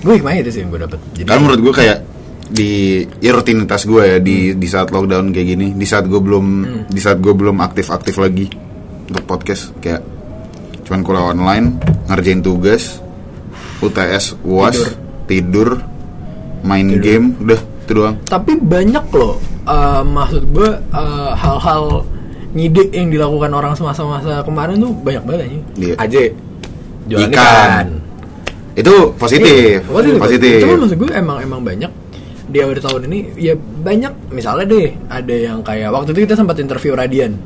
Gue 0.06 0.12
hikmahnya 0.20 0.40
itu 0.46 0.50
sih 0.54 0.60
yang 0.62 0.70
gue 0.70 0.80
dapet. 0.86 1.00
Jadi 1.18 1.26
Karena 1.28 1.42
menurut 1.42 1.60
gue 1.60 1.74
kayak 1.74 1.98
di 2.44 3.00
ya 3.24 3.30
rutinitas 3.34 3.82
gue 3.88 4.02
ya 4.04 4.18
di 4.20 4.52
di 4.54 4.68
saat 4.68 4.92
lockdown 4.92 5.32
kayak 5.34 5.48
gini, 5.56 5.66
di 5.74 5.86
saat 5.88 6.06
gue 6.06 6.20
belum 6.20 6.46
di 6.86 7.00
saat 7.02 7.18
gue 7.18 7.32
belum 7.34 7.58
aktif 7.58 7.90
aktif 7.90 8.20
lagi 8.20 8.46
untuk 9.10 9.24
podcast 9.26 9.72
kayak 9.82 10.13
cuman 10.84 11.00
kuliah 11.00 11.26
online 11.26 11.66
ngerjain 12.06 12.40
tugas, 12.40 13.00
UTS, 13.78 14.36
uas, 14.42 14.76
tidur, 15.24 15.80
main 16.60 16.88
game, 16.94 17.36
udah 17.38 17.60
itu 17.82 17.92
doang. 17.92 18.16
tapi 18.24 18.56
banyak 18.56 19.04
loh 19.10 19.36
eh, 19.62 20.02
maksud 20.02 20.44
gue 20.50 20.70
eh, 20.72 21.30
hal-hal 21.34 22.04
ngide 22.52 22.84
yang 22.90 23.08
dilakukan 23.08 23.50
orang 23.50 23.72
semasa-masa 23.72 24.40
kemarin 24.40 24.78
tuh 24.78 24.92
banyak 24.94 25.22
banget 25.22 25.40
aja 25.42 25.58
Iya. 25.76 25.94
aja 25.98 26.20
jualan 27.04 27.24
Ikan. 27.26 27.34
ikan, 27.34 27.86
Itu 28.74 28.94
positif, 29.14 29.78
Iya, 29.78 29.86
positif. 29.86 30.18
positif. 30.18 30.56
Cuma 30.60 30.74
maksud 30.80 30.96
gue 30.98 31.10
emang 31.12 31.38
emang 31.38 31.60
banyak 31.60 31.92
di 32.44 32.58
akhir 32.58 32.78
tahun 32.80 33.02
ini 33.06 33.18
ya 33.36 33.54
banyak 33.56 34.12
misalnya 34.30 34.64
deh 34.66 34.88
ada 35.08 35.34
yang 35.34 35.58
kayak 35.60 35.88
waktu 35.88 36.10
itu 36.10 36.20
kita 36.22 36.34
sempat 36.34 36.56
interview 36.56 36.92
Radian 36.92 37.36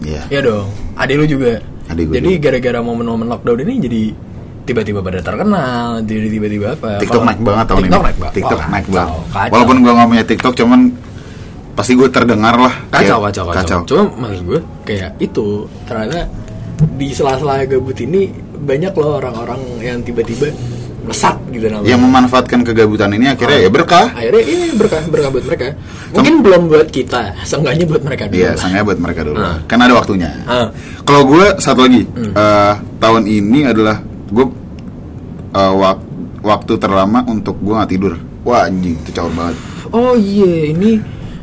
Iya. 0.00 0.22
ya 0.28 0.40
dong 0.40 0.68
adek 0.94 1.16
lu 1.16 1.26
juga 1.28 1.60
Adik 1.90 2.04
gue 2.06 2.14
jadi 2.16 2.30
gara-gara 2.38 2.78
momen-momen 2.80 3.26
lockdown 3.26 3.58
ini 3.62 3.74
jadi 3.80 4.02
tiba-tiba 4.60 5.00
pada 5.02 5.18
terkenal 5.18 5.98
jadi 6.06 6.28
tiba-tiba 6.30 6.66
apa 6.78 7.02
TikTok 7.02 7.22
naik 7.26 7.40
banget 7.42 7.66
tahun 7.66 7.80
TikTok 7.82 7.98
ini. 7.98 8.06
naik 8.06 8.18
banget 8.18 8.34
TikTok 8.38 8.60
naik 8.60 8.86
kacau, 8.86 8.94
banget. 8.94 9.32
kacau. 9.34 9.52
Walaupun 9.52 9.76
gue 9.80 9.92
nggak 9.92 10.08
punya 10.08 10.24
TikTok, 10.24 10.54
cuman 10.54 10.80
pasti 11.70 11.92
gue 11.96 12.08
terdengar 12.08 12.54
lah. 12.54 12.74
kacau 12.88 13.18
Kayak- 13.18 13.24
kacau 13.26 13.44
kacau 13.50 13.78
cuma 13.88 14.04
maksud 14.20 14.42
gue 14.44 14.60
kayak 14.84 15.10
itu 15.18 15.46
ternyata 15.84 16.28
di 16.96 17.08
sela-sela 17.10 17.64
gabut 17.64 17.96
ini 17.96 18.30
banyak 18.60 18.92
loh 18.92 19.18
orang-orang 19.18 19.60
yang 19.80 19.98
tiba-tiba 20.00 20.52
melesat 21.00 21.36
gitu 21.48 21.66
namanya. 21.66 21.88
yang 21.88 22.00
memanfaatkan 22.00 22.60
kegabutan 22.60 23.10
ini 23.10 23.26
akhirnya 23.28 23.56
Ah. 23.56 23.64
ya 23.64 23.70
berkah 23.70 24.06
Akhirnya 24.10 24.42
ini 24.42 24.66
berkah 24.72 25.02
berkah 25.04 25.30
buat 25.30 25.44
mereka. 25.44 25.64
Mungkin 26.10 26.34
belum 26.40 26.62
buat 26.66 26.88
kita, 26.88 27.20
seenggaknya 27.42 27.84
buat 27.84 28.02
mereka 28.02 28.24
dulu. 28.26 28.36
Iya, 28.36 28.50
sangnya 28.54 28.82
buat 28.82 28.98
mereka 28.98 29.20
dulu. 29.22 29.38
Ah. 29.38 29.58
Kan 29.64 29.78
ada 29.78 29.92
waktunya. 29.92 30.30
Ah. 30.44 30.68
Kalau 31.02 31.24
gue 31.24 31.44
satu 31.56 31.80
lagi, 31.82 32.04
Hmm. 32.06 32.32
eh, 32.32 32.72
tahun 32.98 33.22
ini 33.24 33.60
adalah 33.66 33.96
gue 34.28 34.46
eh, 35.50 35.72
wak- 35.74 36.06
waktu 36.40 36.72
terlama 36.76 37.24
untuk 37.24 37.58
gue 37.58 37.74
nggak 37.74 37.90
tidur. 37.90 38.14
Wah 38.40 38.64
anjing, 38.64 38.96
itu 38.96 39.10
caur 39.10 39.28
banget. 39.30 39.56
Oh 39.90 40.14
iya, 40.14 40.70
ini 40.70 40.96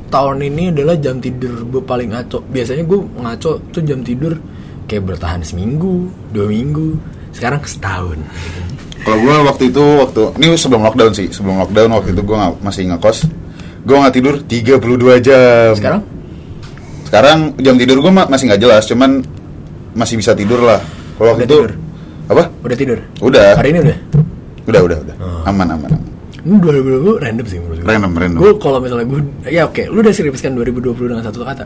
tahun 0.07 0.39
ini 0.41 0.71
adalah 0.71 0.95
jam 0.95 1.17
tidur 1.17 1.51
gue 1.63 1.81
paling 1.81 2.09
ngaco. 2.09 2.39
Biasanya 2.45 2.83
gue 2.83 2.99
ngaco 3.17 3.51
tuh 3.67 3.81
jam 3.81 3.99
tidur 4.01 4.39
kayak 4.83 5.03
bertahan 5.05 5.41
seminggu, 5.41 6.07
dua 6.31 6.47
minggu, 6.47 6.95
sekarang 7.29 7.59
setahun. 7.61 8.15
Kalau 9.05 9.17
gue 9.23 9.35
waktu 9.45 9.63
itu 9.71 9.83
waktu 10.01 10.21
ini 10.41 10.55
sebelum 10.57 10.81
lockdown 10.83 11.11
sih, 11.13 11.27
sebelum 11.31 11.61
lockdown 11.63 11.89
waktu 11.93 12.09
itu 12.15 12.21
gue 12.23 12.37
masih 12.63 12.83
ngekos, 12.91 13.17
gue 13.87 13.95
nggak 13.97 14.13
tidur 14.15 14.35
32 14.43 15.25
jam. 15.25 15.71
Sekarang 15.77 16.01
Sekarang 17.07 17.39
jam 17.63 17.79
tidur 17.79 18.03
gue 18.03 18.11
masih 18.11 18.51
nggak 18.51 18.61
jelas, 18.61 18.83
cuman 18.83 19.23
masih 19.95 20.19
bisa 20.19 20.35
tidur 20.35 20.59
lah. 20.59 20.83
Kalau 21.15 21.33
waktu 21.33 21.47
itu 21.47 21.55
tidur? 21.55 21.71
apa? 22.27 22.43
udah 22.67 22.77
tidur? 22.77 22.99
Udah. 23.23 23.55
Hari 23.55 23.69
ini 23.71 23.79
udah. 23.87 23.97
Udah, 24.67 24.81
udah, 24.83 24.97
udah. 25.07 25.15
Oh. 25.23 25.47
Aman, 25.47 25.71
aman, 25.71 25.87
aman. 25.87 26.03
Ini 26.43 26.55
2020 26.59 27.23
random 27.23 27.45
sih 27.47 27.57
menurut 27.63 27.79
gue. 27.79 27.87
Random, 27.87 28.11
random. 28.11 28.39
Gue 28.43 28.51
kalau 28.59 28.83
misalnya 28.83 29.07
gue, 29.07 29.19
ya 29.47 29.63
oke, 29.63 29.87
lu 29.87 30.03
udah 30.03 30.11
skripsikan 30.11 30.51
2020 30.59 31.11
dengan 31.15 31.23
satu 31.23 31.47
kata. 31.47 31.63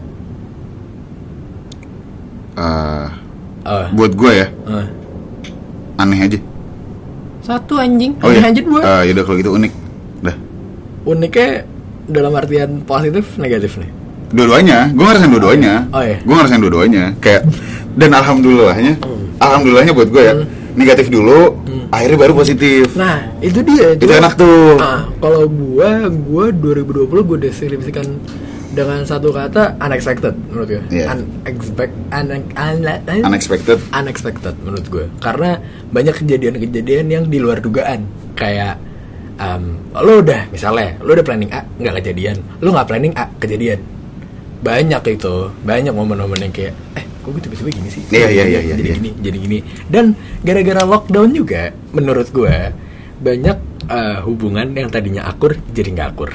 Eh, 2.61 3.07
Eh, 3.61 3.87
buat 3.93 4.17
gue 4.17 4.31
ya, 4.33 4.47
eh. 4.49 4.87
aneh 6.01 6.19
aja. 6.25 6.39
Satu 7.51 7.73
anjing, 7.75 8.15
Oh 8.23 8.31
iya. 8.31 8.47
anjing 8.47 8.63
dua. 8.63 8.79
Eh, 8.79 9.11
yaudah 9.11 9.23
kalau 9.27 9.37
gitu 9.37 9.51
unik. 9.51 9.71
Dah. 10.23 10.35
Uniknya 11.03 11.49
dalam 12.07 12.31
artian 12.31 12.79
positif 12.81 13.35
negatif 13.35 13.75
nih. 13.75 13.91
Dua-duanya, 14.31 14.87
gue 14.89 15.03
ngerasain 15.03 15.27
dua-duanya. 15.27 15.73
Oh, 15.91 15.99
iya. 15.99 16.17
Gue 16.23 16.31
ngerasain 16.31 16.61
dua-duanya. 16.63 17.03
Kayak 17.19 17.51
dan 17.91 18.15
alhamdulillahnya, 18.15 18.93
alhamdulillahnya 19.37 19.91
buat 19.91 20.07
gue 20.07 20.23
ya, 20.23 20.33
negatif 20.71 21.11
dulu, 21.11 21.59
akhirnya 21.91 22.17
baru 22.17 22.33
positif. 22.33 22.95
Nah, 22.95 23.19
itu 23.43 23.59
dia. 23.59 23.91
Itu 23.91 24.07
Cuma- 24.07 24.23
enak 24.23 24.33
tuh. 24.39 24.79
Ah, 24.79 25.11
kalau 25.19 25.43
gua, 25.45 26.07
gua 26.07 26.45
2020 26.47 27.03
gua 27.21 27.37
deskripsikan 27.37 28.07
dengan 28.71 29.03
satu 29.03 29.29
kata 29.29 29.75
unexpected 29.77 30.31
menurut 30.47 30.67
gue. 30.69 30.81
Iya. 30.89 31.11
Unexpect, 31.11 31.93
un, 32.09 32.27
un- 32.31 33.27
Unexpected. 33.27 33.77
unexpected 33.91 34.55
menurut 34.63 34.85
gue. 34.87 35.05
Karena 35.19 35.59
banyak 35.91 36.15
kejadian-kejadian 36.17 37.05
yang 37.07 37.23
di 37.27 37.37
luar 37.37 37.59
dugaan. 37.59 38.07
Kayak 38.33 38.79
um, 39.37 39.75
lo 39.91 40.23
udah 40.23 40.47
misalnya 40.49 40.95
lo 41.03 41.11
udah 41.11 41.25
planning 41.25 41.51
A 41.51 41.67
nggak 41.67 41.95
kejadian, 41.99 42.39
lo 42.59 42.71
nggak 42.71 42.87
planning 42.87 43.13
A 43.13 43.27
kejadian. 43.37 43.79
Banyak 44.61 45.01
itu, 45.09 45.35
banyak 45.65 45.89
momen-momen 45.89 46.37
yang 46.39 46.53
kayak 46.53 46.73
eh 46.95 47.05
kok 47.21 47.29
gue 47.29 47.41
tiba-tiba 47.41 47.69
gini 47.69 47.89
sih 47.89 48.01
Iya, 48.09 48.27
iya, 48.33 48.43
iya, 48.49 48.59
iya, 48.65 48.73
jadi 48.73 48.81
iya. 48.81 48.95
gini 48.97 49.09
jadi 49.21 49.37
gini 49.37 49.59
dan 49.93 50.17
gara-gara 50.41 50.81
lockdown 50.81 51.29
juga 51.37 51.69
menurut 51.93 52.33
gue 52.33 52.73
banyak 53.21 53.57
eh, 53.85 54.19
hubungan 54.25 54.73
yang 54.73 54.89
tadinya 54.89 55.29
akur 55.29 55.53
jadi 55.69 55.89
nggak 55.93 56.09
akur 56.17 56.33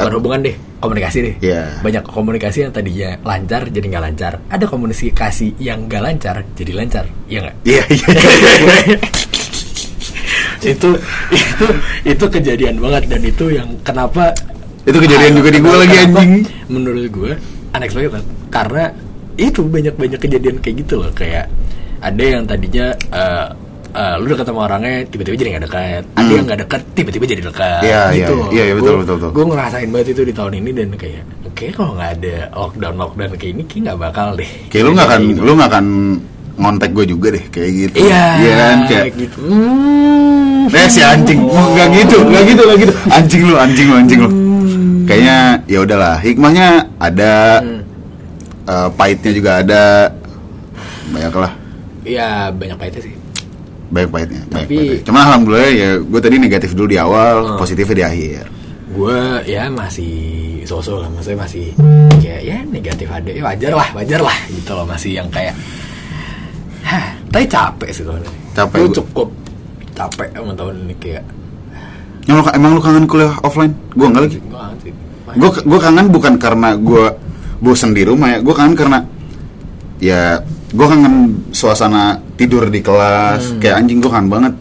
bukan 0.00 0.14
hubungan 0.16 0.40
deh 0.42 0.56
komunikasi 0.78 1.18
deh 1.20 1.34
Iya. 1.40 1.62
banyak 1.80 2.04
komunikasi 2.04 2.58
yang 2.62 2.72
tadinya 2.72 3.10
lancar 3.20 3.62
jadi 3.66 3.86
nggak 3.86 4.04
lancar 4.06 4.32
ada 4.46 4.64
komunikasi 4.64 5.46
yang 5.56 5.84
nggak 5.84 6.00
lancar 6.00 6.36
jadi 6.54 6.72
lancar 6.74 7.04
iya 7.26 7.38
nggak 7.42 7.56
Iya, 7.62 7.82
iya, 7.86 8.06
iya. 8.88 8.98
itu 10.72 10.88
itu 11.30 11.66
itu 12.04 12.24
kejadian 12.26 12.76
banget 12.78 13.04
dan 13.08 13.22
itu 13.22 13.44
yang 13.48 13.68
kenapa 13.80 14.32
Itu 14.80 14.96
kejadian 14.96 15.36
juga 15.36 15.48
di 15.50 15.60
gua 15.60 15.76
lagi, 15.78 15.96
anjing. 15.98 16.32
menurut 16.66 17.04
gue 17.06 17.32
unexpected 17.70 18.24
karena 18.48 18.88
itu 19.36 19.60
banyak 19.62 19.92
banyak 19.92 20.16
kejadian 20.18 20.56
kayak 20.58 20.76
gitu 20.80 21.00
loh 21.00 21.12
kayak 21.12 21.48
ada 22.00 22.24
yang 22.24 22.42
tadinya 22.44 22.92
eh, 23.12 23.46
eh, 23.92 24.14
lu 24.16 24.26
deket 24.28 24.44
sama 24.44 24.60
orangnya 24.64 25.02
tiba-tiba 25.04 25.34
jadi 25.36 25.48
nggak 25.52 25.64
dekat 25.66 26.02
ada 26.08 26.20
Hmm. 26.20 26.30
yang 26.32 26.44
nggak 26.44 26.60
dekat 26.60 26.82
tiba-tiba 26.92 27.24
jadi 27.26 27.42
dekat 27.44 27.80
Iya, 27.82 28.02
gitu 28.12 28.36
iya, 28.36 28.46
iya, 28.50 28.62
iya, 28.62 28.74
betul, 28.74 28.94
betul, 28.98 29.14
betul. 29.16 29.30
gue 29.30 29.44
ngerasain 29.46 29.88
banget 29.88 30.08
itu 30.10 30.22
di 30.22 30.32
tahun 30.32 30.52
ini 30.56 30.70
dan 30.72 30.88
kayak 30.94 31.22
oke 31.42 31.64
kalau 31.72 31.92
nggak 31.94 32.10
ada 32.16 32.34
lockdown 32.52 32.94
lockdown 32.96 33.30
kayak 33.32 33.52
ini 33.52 33.62
kayak 33.64 33.82
nggak 33.84 33.98
bakal 34.00 34.28
deh 34.32 34.50
Kayak 34.68 34.82
lu 34.82 34.90
nggak 34.92 35.06
akan, 35.06 35.20
Kayak 35.24 35.40
lu 35.40 35.52
nggak 35.52 35.70
akan 35.70 35.86
ngontek 36.56 36.90
gue 36.92 37.04
juga 37.06 37.28
deh, 37.30 37.44
kayak 37.48 37.70
gitu. 37.72 37.96
Iya, 38.04 38.24
Iya 38.36 38.52
kan, 38.54 38.76
kayak. 38.84 39.04
gitu. 39.16 39.38
Hmm. 39.40 40.68
Eh 40.68 40.86
si 40.86 41.00
anjing, 41.00 41.40
nggak 41.40 41.88
gitu, 41.96 42.16
nggak 42.22 42.42
gitu, 42.44 42.62
nggak 42.62 42.78
gitu. 42.78 42.92
Anjing 43.08 43.42
lu, 43.42 43.54
anjing 43.56 43.86
lu, 43.86 43.96
anjing 43.96 44.20
lu. 44.20 44.30
Kayaknya 45.02 45.38
ya 45.64 45.78
udahlah, 45.80 46.16
hikmahnya 46.20 46.66
ada, 47.00 47.32
Hmm. 47.58 47.80
eh, 48.66 48.88
pahitnya 48.92 49.30
juga 49.32 49.50
ada, 49.58 49.84
banyak 51.08 51.32
lah. 51.34 51.52
Ya 52.04 52.28
banyak 52.50 52.76
pahitnya 52.76 53.02
sih. 53.02 53.14
Banyak 53.90 54.08
pahitnya 54.08 54.42
banyak 54.44 54.54
Tapi- 54.64 54.76
pahitnya. 54.76 55.04
cuman 55.04 55.20
alhamdulillah 55.24 55.70
ya 55.72 55.90
gue 55.98 56.20
tadi 56.20 56.36
negatif 56.38 56.70
dulu 56.72 56.88
di 56.88 56.96
awal 56.96 57.34
Hmm. 57.44 57.58
positifnya 57.58 57.96
di 57.96 58.04
akhir 58.06 58.44
Gue 58.90 59.14
ya 59.46 59.70
masih 59.70 60.14
sosok 60.66 60.98
lah, 60.98 61.08
maksudnya 61.08 61.38
masih 61.40 61.70
kayak 62.18 62.42
ya 62.42 62.58
negatif 62.64 63.06
ada, 63.06 63.30
ya 63.30 63.38
wajar 63.40 63.70
lah, 63.72 63.86
wajar 63.92 64.18
lah 64.18 64.34
gitu 64.50 64.74
loh 64.74 64.82
masih 64.82 65.14
yang 65.14 65.30
kayak, 65.30 65.54
hah, 66.82 67.14
tapi 67.28 67.46
capek 67.46 67.86
sih 67.88 68.02
tahun 68.02 68.18
ini. 68.18 68.30
Capek, 68.50 68.76
Gue 68.76 68.90
cukup 68.92 69.28
capek 69.92 70.28
sama 70.34 70.52
tahun 70.54 70.74
ini 70.82 70.94
kayak. 70.96 71.22
emang 72.26 72.36
lu, 72.36 72.50
emang 72.50 72.70
lu 72.72 72.80
kangen 72.80 73.06
kuliah 73.06 73.30
offline 73.40 73.70
gue 73.90 74.06
enggak 74.06 74.22
lagi 74.24 74.38
Gue 75.30 75.38
gue 75.38 75.50
gue 75.62 75.78
kangen 75.78 76.06
bukan 76.10 76.34
karena 76.36 76.68
gue 76.74 77.04
bosen 77.58 77.94
di 77.94 78.02
rumah 78.02 78.26
ya 78.28 78.38
gue 78.40 78.50
kangen 78.50 78.74
karena 78.74 78.98
ya 79.98 80.42
gue 80.68 80.86
kangen 80.88 81.14
suasana 81.60 82.02
tidur 82.34 82.66
di 82.66 82.80
kelas 82.80 83.52
Hmm. 83.52 83.60
kayak 83.60 83.74
anjing 83.76 83.98
gue 83.98 84.08
kangen 84.08 84.28
banget. 84.28 84.54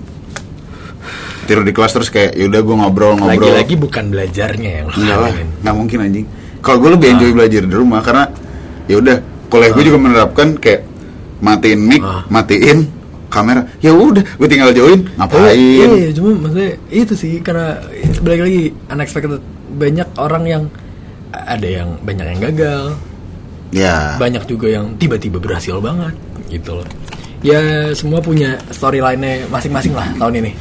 Tidur 1.46 1.64
di 1.64 1.72
kelas 1.72 1.92
terus 1.92 2.10
kayak 2.10 2.36
yaudah 2.36 2.62
gue 2.62 2.76
ngobrol 2.76 3.14
ngobrol. 3.16 3.40
Lagi-lagi 3.50 3.76
bukan 3.76 4.04
belajarnya 4.10 4.70
yang 4.70 4.86
lo 4.86 4.94
enggak 4.94 5.18
lah 5.18 5.32
nggak 5.64 5.76
mungkin 5.76 5.98
anjing. 6.00 6.26
Kalau 6.60 6.78
gue 6.78 6.90
lebih 6.94 7.08
enjoy 7.10 7.32
belajar 7.34 7.62
di 7.64 7.74
rumah 7.74 8.00
karena 8.00 8.26
ya 8.86 8.96
udah 8.98 9.18
kuliah 9.48 9.72
gue 9.72 9.84
juga 9.84 9.98
menerapkan 9.98 10.48
kayak 10.56 10.82
matiin 11.40 11.80
mic 11.82 12.02
Ah. 12.04 12.22
matiin 12.28 12.86
kamera. 13.28 13.66
Ya 13.80 13.90
udah 13.90 14.22
gue 14.22 14.48
tinggal 14.48 14.70
join 14.72 15.08
ngapain? 15.16 15.56
Iya, 15.56 15.86
iya, 15.96 16.10
cuma 16.12 16.38
maksudnya 16.38 16.72
itu 16.92 17.14
sih 17.16 17.40
karena 17.40 17.82
balik 18.20 18.42
lagi 18.44 18.62
unexpected 18.86 19.42
banyak 19.72 20.08
orang 20.18 20.44
yang 20.44 20.64
ada 21.32 21.66
yang 21.66 21.98
banyak 22.02 22.26
yang 22.28 22.42
gagal, 22.44 22.84
ya. 23.70 24.18
Banyak 24.18 24.44
juga 24.46 24.66
yang 24.68 24.98
tiba-tiba 24.98 25.38
berhasil 25.38 25.78
banget 25.78 26.14
gitu 26.52 26.82
loh. 26.82 26.88
Ya 27.40 27.62
semua 27.96 28.20
punya 28.20 28.60
storyline-nya 28.68 29.48
masing-masing 29.48 29.96
lah 29.96 30.10
tahun 30.20 30.44
ini. 30.44 30.52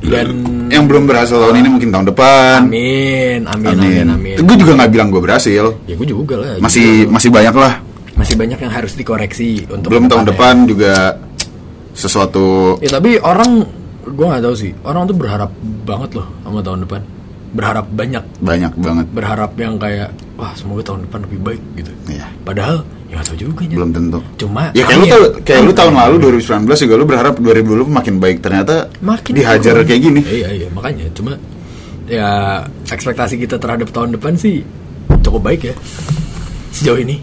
Dan 0.00 0.26
yang 0.72 0.88
belum 0.88 1.04
berhasil 1.04 1.36
tahun 1.36 1.60
ini 1.60 1.68
mungkin 1.70 1.88
tahun 1.92 2.06
depan 2.08 2.64
amin, 2.66 3.44
amin, 3.46 3.76
amin, 3.78 4.06
amin. 4.10 4.36
gue 4.40 4.56
juga 4.56 4.72
nggak 4.80 4.90
bilang 4.90 5.12
gue 5.12 5.20
berhasil 5.22 5.76
Ya 5.84 5.94
gue 5.94 6.08
juga 6.08 6.40
lah. 6.40 6.56
masih 6.58 7.04
juga. 7.04 7.14
masih 7.14 7.30
banyak 7.30 7.54
lah 7.54 7.72
masih 8.16 8.34
banyak 8.34 8.58
yang 8.58 8.72
harus 8.72 8.92
dikoreksi 8.96 9.68
untuk 9.68 9.92
belum 9.92 10.08
tahun 10.08 10.24
depan 10.34 10.54
juga 10.66 11.14
sesuatu 11.92 12.80
Ya 12.80 12.96
tapi 12.96 13.20
orang 13.20 13.66
gue 14.00 14.24
nggak 14.26 14.42
tahu 14.42 14.54
sih. 14.56 14.72
Orang 14.82 15.04
tuh 15.04 15.14
berharap 15.14 15.52
banget 15.84 16.10
loh 16.16 16.26
sama 16.42 16.58
tahun 16.64 16.80
depan. 16.88 17.00
Berharap 17.50 17.86
banyak 17.92 18.24
banyak 18.40 18.72
banget 18.80 19.06
berharap 19.12 19.50
yang 19.60 19.74
kayak 19.76 20.10
wah 20.34 20.50
semoga 20.56 20.82
tahun 20.86 21.06
depan 21.06 21.20
lebih 21.28 21.38
baik 21.44 21.62
gitu. 21.76 21.92
Iya. 22.08 22.26
Padahal 22.42 22.82
ya 23.10 23.18
nggak 23.18 23.26
tahu 23.26 23.36
juga 23.42 23.62
Nya. 23.66 23.74
belum 23.74 23.90
tentu 23.90 24.18
Cuma 24.38 24.62
ya 24.70 24.86
kayak 24.86 24.96
lu 24.96 25.02
angin- 25.02 25.12
tau 25.12 25.22
kayak 25.42 25.62
lu 25.66 25.72
tahun 25.74 25.94
lalu 25.98 26.14
2019 26.38 26.78
juga 26.78 26.94
lu 26.94 27.04
berharap 27.04 27.34
2020 27.36 27.90
makin 27.90 28.14
baik 28.16 28.38
ternyata 28.38 28.86
makin 29.02 29.32
dihajar 29.34 29.74
kayak 29.82 30.00
gini 30.00 30.20
Iya 30.22 30.48
iya 30.54 30.68
makanya 30.70 31.10
cuma 31.10 31.34
ya 32.06 32.30
ekspektasi 32.86 33.34
kita 33.36 33.58
terhadap 33.58 33.90
tahun 33.90 34.14
depan 34.14 34.34
sih 34.34 34.62
cukup 35.20 35.42
baik 35.44 35.62
ya 35.62 35.74
sejauh 36.70 36.98
ini. 36.98 37.18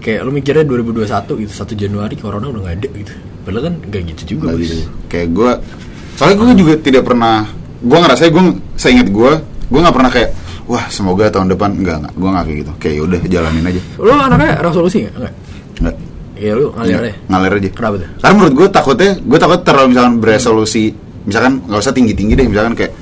Kayak 0.00 0.20
lu 0.24 0.32
mikirnya 0.32 0.64
2021 0.64 1.44
gitu 1.44 1.52
1 1.52 1.76
Januari 1.76 2.16
corona 2.16 2.48
udah 2.48 2.60
nggak 2.64 2.76
ada 2.80 2.88
gitu. 2.88 3.12
Padahal 3.44 3.64
kan 3.68 3.74
nggak 3.84 4.02
gitu 4.16 4.22
juga. 4.36 4.56
Bos. 4.56 4.64
gitu. 4.64 4.88
kayak 5.12 5.28
gue 5.32 5.50
soalnya 6.16 6.36
gue 6.36 6.48
juga 6.56 6.74
tidak 6.76 7.02
pernah 7.04 7.48
gue 7.80 7.98
ngerasa 8.00 8.28
gue 8.28 8.44
seingat 8.76 9.08
gue 9.08 9.32
gue 9.44 9.80
nggak 9.80 9.96
pernah 9.96 10.10
kayak 10.12 10.30
wah 10.64 10.84
semoga 10.86 11.28
tahun 11.28 11.48
depan 11.48 11.70
enggak 11.74 11.96
enggak 11.98 12.12
gue 12.14 12.28
nggak 12.28 12.44
kayak 12.44 12.58
gitu 12.58 12.72
kayak 12.76 12.94
yaudah 12.96 13.20
jalanin 13.26 13.64
aja 13.66 13.80
Lu 13.96 14.10
anaknya 14.12 14.50
resolusi 14.58 14.98
nggak? 15.00 15.14
Enggak. 15.14 15.34
enggak 15.78 15.96
Ya 16.36 16.52
lu 16.54 16.66
ngalir 16.70 16.88
Nggak, 16.90 17.04
deh. 17.04 17.14
ngalir 17.26 17.52
aja 17.54 17.68
Kenapa 17.70 17.94
tuh? 17.96 18.08
karena 18.16 18.34
menurut 18.34 18.54
gue 18.54 18.66
takutnya 18.70 19.10
gue 19.14 19.38
takut 19.38 19.60
terlalu 19.60 19.86
misalkan 19.88 20.14
beresolusi 20.18 20.84
misalkan 21.20 21.52
nggak 21.62 21.80
usah 21.80 21.92
tinggi 21.92 22.12
tinggi 22.12 22.32
deh 22.32 22.46
misalkan 22.46 22.72
kayak 22.74 22.92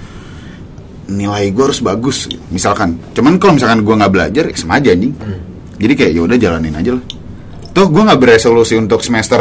nilai 1.09 1.49
gue 1.49 1.65
harus 1.65 1.81
bagus 1.81 2.17
misalkan 2.49 3.01
cuman 3.11 3.37
kalau 3.37 3.55
misalkan 3.55 3.81
gue 3.81 3.95
nggak 3.95 4.13
belajar 4.13 4.45
ya 4.45 4.55
sama 4.55 4.77
aja 4.77 4.91
anjing 4.91 5.15
jadi 5.77 5.93
kayak 5.95 6.13
ya 6.13 6.21
udah 6.21 6.37
jalanin 6.37 6.75
aja 6.75 6.91
lah 6.93 7.05
tuh 7.71 7.87
gue 7.87 8.03
nggak 8.03 8.19
beresolusi 8.19 8.75
untuk 8.75 9.01
semester 9.01 9.41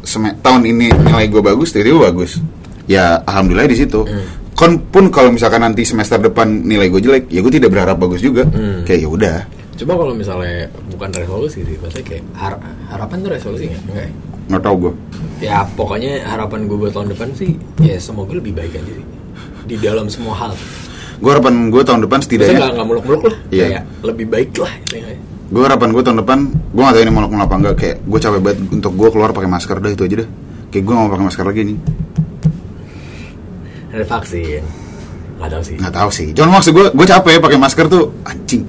seme- 0.00 0.34
tahun 0.36 0.64
ini 0.64 0.86
nilai 0.98 1.26
gue 1.26 1.38
bagus 1.40 1.70
tiba-tiba 1.70 2.08
bagus 2.08 2.40
ya 2.84 3.20
alhamdulillah 3.20 3.68
di 3.68 3.76
situ 3.76 4.00
Hmm. 4.02 4.24
Kon 4.58 4.82
pun 4.84 5.06
kalau 5.08 5.30
misalkan 5.30 5.62
nanti 5.62 5.86
semester 5.86 6.18
depan 6.18 6.66
nilai 6.66 6.90
gue 6.90 6.98
jelek 6.98 7.30
ya 7.30 7.38
gue 7.38 7.52
tidak 7.52 7.70
berharap 7.70 7.94
bagus 7.96 8.18
juga 8.18 8.42
Hmm. 8.44 8.82
kayak 8.82 9.00
ya 9.00 9.08
udah 9.08 9.36
Coba 9.78 9.94
kalau 9.94 10.10
misalnya 10.10 10.66
bukan 10.90 11.06
resolusi 11.14 11.62
sih, 11.62 11.78
maksudnya 11.78 12.02
kayak 12.04 12.24
har- 12.34 12.58
harapan 12.90 13.22
tuh 13.22 13.30
resolusi 13.30 13.70
nggak? 13.70 13.82
Enggak 13.84 14.02
ya? 14.02 14.10
nggak 14.48 14.62
tahu 14.64 14.76
gue 14.76 14.92
Ya 15.38 15.58
pokoknya 15.70 16.12
harapan 16.26 16.66
gue 16.66 16.74
buat 16.76 16.90
tahun 16.90 17.14
depan 17.14 17.28
sih, 17.32 17.54
ya 17.78 17.94
semoga 17.96 18.34
lebih 18.34 18.52
baik 18.52 18.74
aja 18.74 18.90
sih. 18.90 19.06
Di 19.64 19.76
dalam 19.78 20.10
semua 20.10 20.34
hal. 20.36 20.50
gue 21.16 21.30
harapan 21.30 21.54
gue 21.68 21.78
tahun 21.80 22.00
depan 22.00 22.18
setidaknya 22.18 22.58
nggak 22.58 22.70
nggak 22.74 22.86
muluk-muluk 22.88 23.22
lah, 23.24 23.36
Iya. 23.48 23.64
kayak 23.64 23.82
lebih 24.04 24.26
baik 24.28 24.50
lah. 24.56 24.72
intinya. 24.80 25.14
gue 25.48 25.62
harapan 25.62 25.88
gue 25.88 26.02
tahun 26.02 26.18
depan 26.18 26.38
gue 26.68 26.82
gak 26.82 26.92
tahu 26.92 27.00
ini 27.00 27.08
mau 27.08 27.20
ngelakuin 27.20 27.40
apa 27.40 27.54
enggak 27.56 27.74
kayak 27.76 27.96
gue 28.02 28.18
capek 28.18 28.40
banget 28.40 28.58
untuk 28.68 28.92
gue 28.92 29.08
keluar 29.08 29.30
pakai 29.32 29.48
masker 29.48 29.76
dah 29.78 29.90
itu 29.90 30.02
aja 30.04 30.16
dah 30.18 30.28
kayak 30.68 30.82
gue 30.82 30.92
gak 30.92 31.00
mau 31.00 31.08
pakai 31.08 31.24
masker 31.24 31.44
lagi 31.44 31.60
nih 31.64 31.78
Ada 33.98 34.06
vaksin, 34.06 34.62
nggak 35.42 35.50
tahu 35.50 35.62
sih. 35.66 35.76
nggak 35.82 35.94
tahu 35.98 36.10
sih. 36.14 36.26
Cuman 36.38 36.48
maksud 36.54 36.70
gue 36.70 36.86
gue 36.94 37.06
capek 37.10 37.42
pakai 37.42 37.58
masker 37.58 37.84
tuh 37.90 38.14
anjing. 38.22 38.62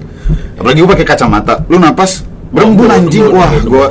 Apalagi 0.58 0.78
gue 0.82 0.90
pakai 0.90 1.06
kacamata. 1.06 1.54
Lu 1.70 1.78
napas 1.78 2.26
berembun 2.50 2.90
anjing. 2.90 3.30
wah 3.30 3.46
gue 3.54 3.86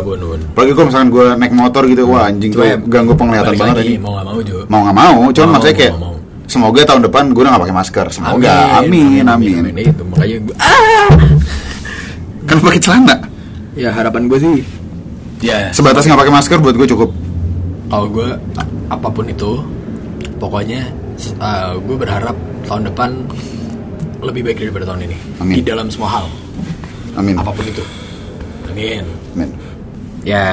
apalagi 0.52 0.72
kalau 0.76 0.88
misalkan 0.92 1.10
gue 1.16 1.28
naik 1.40 1.54
motor 1.56 1.88
gitu 1.88 2.04
wah 2.12 2.28
anjing 2.28 2.52
ya, 2.52 2.76
ganggu 2.76 3.16
penglihatan 3.16 3.56
banget 3.56 3.76
lagi, 3.80 3.96
anjing. 3.96 4.02
Mau 4.04 4.12
nggak 4.20 4.28
mau 4.28 4.40
juga. 4.44 4.64
mau 4.68 4.80
nggak 4.84 4.98
mau 5.00 5.16
cuman 5.32 5.48
Mau, 5.48 5.56
maksudnya 5.56 5.72
mau, 5.72 5.80
kayak 5.80 5.94
mau. 5.96 6.16
semoga 6.44 6.82
tahun 6.84 7.02
depan 7.08 7.24
gue 7.32 7.40
udah 7.40 7.52
gak 7.56 7.64
pakai 7.64 7.76
masker. 7.80 8.06
Semoga. 8.12 8.56
Amin 8.84 9.24
amin, 9.24 9.64
Itu 9.80 10.04
makanya 10.04 10.38
gue, 10.44 10.56
ah! 10.60 11.10
kan 12.52 12.58
pakai 12.60 12.80
celana? 12.84 13.16
Ya 13.80 13.96
harapan 13.96 14.28
gue 14.28 14.40
sih, 14.44 14.56
ya 15.40 15.72
sebatas 15.72 16.04
nggak 16.04 16.20
pakai 16.20 16.34
masker 16.36 16.58
buat 16.60 16.76
gue 16.76 16.88
cukup. 16.92 17.10
kalau 17.88 18.12
gue 18.12 18.28
apa 18.92 19.08
pun 19.08 19.24
itu 19.24 19.64
pokoknya 20.36 20.84
uh, 21.40 21.76
gue 21.80 21.98
berharap 22.00 22.36
tahun 22.66 22.88
depan 22.92 23.10
lebih 24.20 24.42
baik 24.52 24.58
daripada 24.68 24.86
tahun 24.94 25.02
ini. 25.08 25.18
Amin. 25.40 25.56
di 25.60 25.64
dalam 25.64 25.88
semua 25.92 26.10
hal. 26.20 26.26
Amin. 27.16 27.36
Apa 27.40 27.52
pun 27.52 27.66
itu. 27.66 27.84
Amin. 28.72 29.04
Amin. 29.36 29.50
Ya 30.28 30.44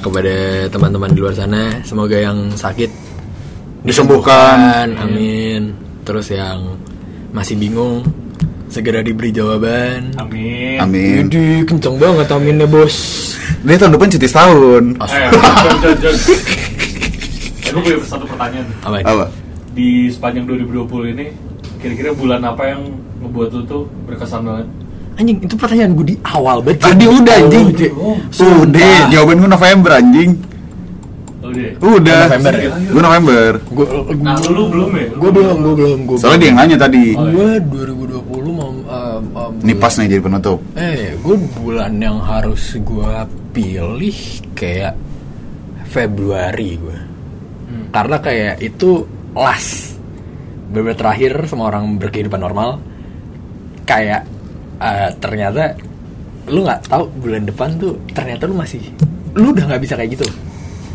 kepada 0.00 0.66
teman-teman 0.72 1.12
di 1.12 1.20
luar 1.20 1.36
sana 1.36 1.84
semoga 1.84 2.16
yang 2.16 2.48
sakit 2.56 2.88
Disembuhkan. 3.80 4.92
amin. 4.96 5.72
Terus 6.04 6.32
yang 6.32 6.76
masih 7.32 7.56
bingung 7.56 8.04
segera 8.68 9.00
diberi 9.00 9.32
jawaban. 9.32 10.12
Amin. 10.20 10.76
amin. 10.80 11.28
Widih, 11.28 11.64
kenceng 11.64 11.96
banget 11.96 12.28
aminnya 12.28 12.68
bos. 12.68 12.96
Dia 13.64 13.76
tahun 13.76 13.96
depan 13.96 14.08
cuti 14.12 14.28
setahun. 14.28 14.84
Eh. 15.00 15.28
Eh, 17.70 17.72
gue 17.76 17.80
punya 17.86 17.96
satu 18.02 18.24
pertanyaan. 18.26 18.66
apa? 18.82 18.96
Ini? 18.98 19.06
apa 19.06 19.49
Di 19.70 19.88
sepanjang 20.08 20.44
2020 20.46 20.86
ini, 21.12 21.26
kira-kira 21.78 22.10
bulan 22.10 22.42
apa 22.42 22.62
yang 22.68 22.82
ngebuat 23.20 23.48
lu 23.50 23.62
tuh 23.64 23.82
berkesan 24.04 24.42
banget? 24.42 24.68
anjing 25.12 25.36
itu 25.36 25.52
pertanyaan 25.52 25.92
gue 25.92 26.06
di 26.06 26.16
awal 26.24 26.64
banget 26.64 26.80
Tadi 26.80 27.04
udah 27.04 27.34
anjing. 27.36 27.66
Oh, 27.92 28.16
Udah, 28.62 28.98
jawaban 29.12 29.36
gue 29.36 29.50
November 29.50 29.90
anjing. 29.92 30.30
Oh, 31.40 31.50
deh. 31.50 31.70
Udah. 31.76 32.22
November 32.26 32.54
ya? 32.54 32.70
Gue 32.88 33.02
November. 33.02 33.50
gue 33.60 33.84
Nah, 34.16 34.36
lu 34.48 34.62
belum 34.66 34.90
ya? 34.90 35.06
gue 35.12 35.30
belum 35.30 35.56
gue 35.60 35.74
belum 35.76 35.98
gue 36.04 36.16
Soalnya 36.16 36.38
dia 36.38 36.48
yang 36.48 36.58
nanya 36.58 36.76
tadi. 36.78 37.04
Oh, 37.12 37.26
iya. 37.26 37.32
gue 37.36 37.48
2020 37.84 38.16
mau 38.50 38.70
um, 38.70 39.24
um, 39.34 39.52
Ini 39.60 39.74
pas 39.76 39.92
nih 39.92 40.08
jadi 40.08 40.22
penutup. 40.22 40.58
eh 40.72 41.12
gue 41.14 41.36
bulan 41.54 41.92
yang 41.94 42.18
harus 42.18 42.62
gue 42.74 43.12
pilih 43.52 44.18
kayak 44.54 44.96
Februari 45.84 46.70
gue 46.76 46.98
Hmm. 47.62 47.86
karena 47.88 48.16
kayak 48.18 48.54
itu 48.58 49.06
last 49.32 49.96
beberapa 50.68 50.96
terakhir 50.96 51.46
semua 51.46 51.68
orang 51.68 51.98
berkehidupan 51.98 52.38
normal 52.38 52.78
kayak 53.84 54.22
eh, 54.78 55.10
ternyata 55.18 55.74
lu 56.46 56.62
nggak 56.62 56.80
tahu 56.86 57.04
bulan 57.16 57.42
depan 57.44 57.68
tuh 57.76 57.98
ternyata 58.10 58.46
lu 58.46 58.54
masih 58.54 58.80
lu 59.34 59.50
udah 59.50 59.64
nggak 59.66 59.82
bisa 59.82 59.94
kayak 59.94 60.18
gitu. 60.18 60.26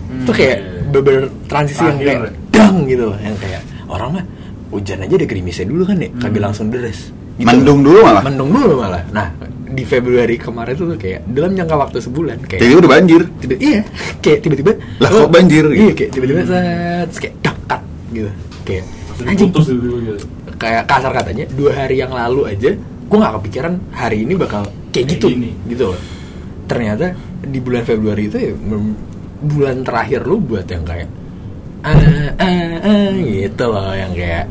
Itu 0.06 0.32
kayak 0.32 0.60
beber 0.92 1.28
transisi 1.48 1.80
yang 1.82 1.98
Terakhir. 1.98 2.20
kayak 2.28 2.52
dang 2.52 2.76
gitu. 2.86 3.08
Yang 3.18 3.36
kayak 3.40 3.62
orang 3.88 4.10
mah 4.12 4.24
hujan 4.72 5.00
aja 5.02 5.14
ada 5.16 5.26
gerimisnya 5.26 5.66
dulu 5.66 5.84
kan 5.84 5.98
ya 6.00 6.10
kagak 6.20 6.42
langsung 6.44 6.68
deres. 6.68 7.12
Gitu. 7.36 7.48
Mendung 7.48 7.84
dulu 7.84 8.00
malah. 8.00 8.24
mendung 8.24 8.52
dulu 8.52 8.74
malah. 8.80 9.04
Nah 9.12 9.28
di 9.66 9.84
Februari 9.84 10.36
kemarin 10.36 10.72
tuh 10.74 10.96
kayak 10.96 11.28
dalam 11.28 11.52
jangka 11.52 11.76
waktu 11.76 11.98
sebulan 12.00 12.38
kayak 12.48 12.62
Jadi 12.64 12.74
udah 12.76 12.90
banjir. 12.90 13.22
tiba 13.40 13.56
iya 13.60 13.80
kayak 14.20 14.40
tiba-tiba 14.40 14.72
Lah, 15.04 15.10
oh, 15.12 15.28
kok 15.28 15.32
banjir? 15.36 15.64
iya 15.68 15.92
kayak 15.92 16.10
tiba-tiba 16.12 16.42
set 16.48 17.08
terus 17.12 17.20
kayak 17.20 17.36
dekat 17.40 17.55
gitu 18.08 18.30
kayak 18.64 18.86
anjing 19.22 19.50
putus 19.50 19.66
gitu 19.70 19.98
gitu. 19.98 20.26
kayak 20.56 20.84
kasar 20.86 21.12
katanya 21.12 21.46
dua 21.52 21.72
hari 21.74 21.96
yang 21.98 22.10
lalu 22.10 22.48
aja 22.48 22.72
gue 23.06 23.18
nggak 23.18 23.34
kepikiran 23.38 23.74
hari 23.92 24.18
ini 24.22 24.34
bakal 24.34 24.64
kayak 24.90 25.06
Kayak 25.06 25.08
gitu 25.14 25.28
gini. 25.30 25.52
gitu 25.66 25.84
loh 25.92 26.00
ternyata 26.66 27.14
di 27.42 27.60
bulan 27.60 27.84
Februari 27.84 28.26
itu 28.26 28.38
ya 28.40 28.52
bulan 29.38 29.78
terakhir 29.82 30.24
lu 30.24 30.38
buat 30.40 30.66
yang 30.66 30.82
kayak 30.82 31.10
ah 31.82 31.94
ah 32.36 32.76
ah 32.82 33.12
gitu 33.16 33.66
loh 33.66 33.92
yang 33.92 34.12
kayak 34.12 34.46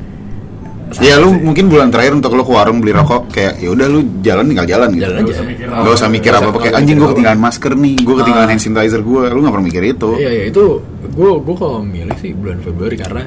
Ya 0.94 1.16
lu 1.16 1.32
mungkin 1.34 1.66
bulan 1.66 1.88
terakhir 1.88 2.12
untuk 2.12 2.30
lu 2.30 2.44
ke 2.44 2.52
warung 2.52 2.78
beli 2.78 2.92
rokok 2.92 3.26
kayak 3.28 3.58
ya 3.58 3.66
udah 3.66 3.88
lu 3.88 4.04
jalan 4.20 4.46
tinggal 4.46 4.68
jalan 4.68 4.88
gitu. 4.92 5.02
jalan 5.02 5.16
aja 5.18 5.32
usah 5.32 5.44
mikir 5.44 5.66
Gak 5.66 5.90
usah 5.90 6.08
mikir 6.08 6.28
Nggak 6.28 6.36
apa 6.36 6.44
apa 6.44 6.52
usah- 6.52 6.62
kayak 6.62 6.74
anjing 6.76 6.96
gue 6.96 7.08
ketinggalan 7.08 7.40
masker 7.40 7.72
nih, 7.74 7.94
gue 7.98 8.14
ketinggalan 8.14 8.46
Ah. 8.46 8.50
hand 8.52 8.62
sanitizer 8.62 9.00
gue, 9.02 9.22
lu 9.26 9.38
gak 9.40 9.50
pernah 9.50 9.66
mikir 9.66 9.82
itu. 9.82 10.10
Iya 10.14 10.30
iya 10.30 10.44
itu 10.46 10.62
gue 11.08 11.30
gue 11.40 11.56
kalau 11.56 11.78
milih 11.80 12.16
sih 12.16 12.30
bulan 12.32 12.58
Februari 12.60 12.94
karena 12.94 13.22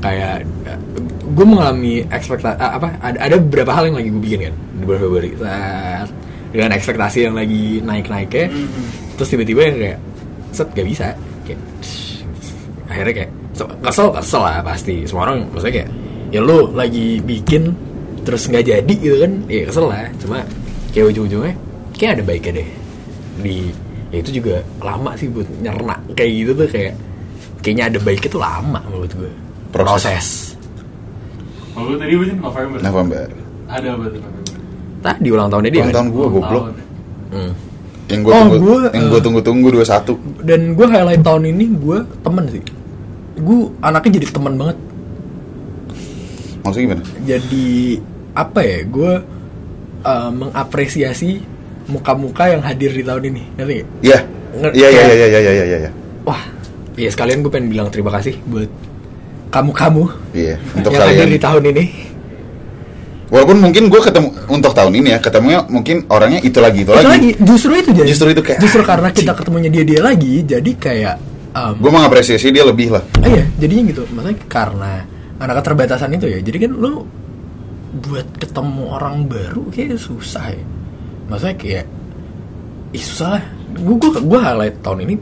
kayak 0.00 0.44
gue 1.26 1.46
mengalami 1.46 2.04
ekspektasi 2.08 2.56
apa 2.56 2.96
ada 3.02 3.18
ada 3.18 3.36
beberapa 3.40 3.72
hal 3.74 3.90
yang 3.90 3.96
lagi 3.98 4.08
gue 4.12 4.22
bikin 4.22 4.40
kan 4.50 4.54
di 4.54 4.84
bulan 4.84 5.00
Februari. 5.02 5.30
Saat 5.36 6.08
dengan 6.52 6.70
ekspektasi 6.72 7.18
yang 7.26 7.34
lagi 7.36 7.82
naik 7.82 8.06
naiknya 8.08 8.46
terus 9.18 9.28
tiba-tiba 9.32 9.60
yang 9.66 9.76
kayak 9.76 9.98
set 10.52 10.68
gak 10.72 10.86
bisa. 10.86 11.06
Kayak 11.44 11.60
akhirnya 12.86 13.14
kayak 13.22 13.30
so- 13.56 13.72
kesel 13.82 14.08
kesel 14.14 14.42
lah 14.44 14.58
pasti. 14.62 14.94
Semua 15.04 15.22
orang 15.28 15.48
maksudnya 15.50 15.74
kayak 15.82 15.90
ya 16.32 16.40
lu 16.42 16.70
lagi 16.74 17.22
bikin 17.22 17.72
terus 18.26 18.50
nggak 18.50 18.64
jadi 18.66 18.94
gitu 18.98 19.16
kan 19.22 19.32
ya 19.48 19.62
kesel 19.68 19.86
lah. 19.88 20.06
Cuma 20.20 20.38
kayak 20.92 21.12
ujung-ujungnya 21.12 21.54
kayak 21.96 22.10
ada 22.20 22.22
baiknya 22.22 22.52
deh. 22.62 22.68
Di 23.42 23.56
ya 24.14 24.22
itu 24.22 24.38
juga 24.38 24.62
lama 24.78 25.18
sih 25.18 25.26
buat 25.26 25.48
nyerna 25.60 25.98
kayak 26.14 26.30
gitu 26.30 26.50
tuh 26.54 26.68
kayak 26.70 26.94
kayaknya 27.60 27.84
ada 27.90 27.98
baiknya 27.98 28.30
tuh 28.30 28.42
lama 28.42 28.80
menurut 28.86 29.12
gue 29.18 29.32
Proses. 29.76 30.56
Kalau 31.70 31.92
lu 31.92 31.96
tadi 32.00 32.12
berarti 32.16 32.34
November. 32.40 32.78
November. 32.80 33.26
Ada 33.68 33.88
apa 33.92 34.04
tuh 34.08 34.20
November? 34.24 34.44
tadi 34.96 35.28
ulang 35.30 35.46
tahunnya 35.46 35.70
dia 35.70 35.82
Ulang 35.84 35.94
tahun 35.94 36.08
gue 36.10 36.26
goblok. 36.32 36.64
Hmm. 37.30 37.52
Yang 38.06 38.20
gue 38.22 38.32
Oh, 38.32 38.38
tunggu, 38.38 38.56
gua, 38.58 38.78
yang 38.90 39.04
eh, 39.06 39.10
gue 39.10 39.20
tunggu-tunggu 39.20 39.68
21 39.82 40.46
dan 40.46 40.60
gue 40.72 40.86
highlight 40.86 41.22
tahun 41.22 41.42
ini 41.50 41.64
gue 41.74 41.98
temen 42.22 42.44
sih 42.46 42.62
gue 43.36 43.58
anaknya 43.82 44.10
jadi 44.16 44.26
teman 44.30 44.54
banget 44.54 44.78
Maksudnya 46.62 46.84
gimana? 46.86 47.02
jadi 47.22 47.68
apa 48.34 48.60
ya 48.62 48.78
gue 48.86 49.12
uh, 50.02 50.30
mengapresiasi 50.30 51.42
muka-muka 51.86 52.46
yang 52.46 52.62
hadir 52.62 52.90
di 52.90 53.02
tahun 53.02 53.22
ini 53.26 53.42
ngerti 53.58 53.74
nggak? 53.74 53.88
Iya. 54.02 54.18
Iya 54.56 54.88
iya 54.88 55.02
iya 55.02 55.14
iya 55.14 55.40
iya 55.42 55.52
iya 55.66 55.78
iya. 55.86 55.90
wah 56.22 56.40
ya 56.94 57.10
sekalian 57.10 57.42
gue 57.42 57.50
pengen 57.50 57.68
bilang 57.70 57.88
terima 57.90 58.14
kasih 58.14 58.38
buat 58.46 58.70
kamu-kamu 59.48 60.02
Iya, 60.32 60.56
untuk 60.76 60.90
yang 60.92 61.02
hadir 61.02 61.16
kalian. 61.24 61.32
di 61.32 61.40
tahun 61.40 61.64
ini 61.70 61.84
Walaupun 63.26 63.58
mungkin 63.58 63.90
gue 63.90 63.98
ketemu 63.98 64.28
untuk 64.46 64.70
tahun 64.70 65.02
ini 65.02 65.08
ya, 65.10 65.18
ketemunya 65.18 65.66
mungkin 65.66 66.06
orangnya 66.06 66.38
itu 66.46 66.62
lagi 66.62 66.86
itu, 66.86 66.94
itu 66.94 67.02
lagi. 67.02 67.10
lagi 67.10 67.30
justru 67.42 67.74
itu 67.74 67.90
jadi 67.90 68.06
Justru 68.06 68.28
itu 68.30 68.38
kayak, 68.38 68.58
justru 68.62 68.82
karena 68.86 69.10
kita 69.10 69.34
ketemunya 69.34 69.66
dia 69.66 69.82
dia 69.82 69.98
lagi 69.98 70.46
jadi 70.46 70.70
kayak 70.78 71.16
um, 71.50 71.74
Gue 71.74 71.90
mengapresiasi 71.90 72.54
dia 72.54 72.62
lebih 72.62 72.94
lah. 72.94 73.02
Ah, 73.18 73.26
iya, 73.26 73.42
jadinya 73.58 73.82
gitu. 73.90 74.06
Maksudnya 74.14 74.38
karena 74.46 74.92
ada 75.42 75.52
keterbatasan 75.58 76.14
itu 76.14 76.26
ya. 76.30 76.38
Jadi 76.38 76.58
kan 76.62 76.70
lu 76.70 77.02
buat 77.98 78.30
ketemu 78.38 78.82
orang 78.94 79.26
baru 79.26 79.74
kayak 79.74 79.98
susah 79.98 80.54
ya. 80.54 80.62
Maksudnya 81.26 81.56
kayak 81.58 81.84
ih 82.94 83.02
susah 83.02 83.28
lah. 83.40 83.44
Gue 83.74 83.96
gue 83.98 84.10
gue 84.22 84.38
highlight 84.38 84.76
tahun 84.86 85.02
ini 85.02 85.14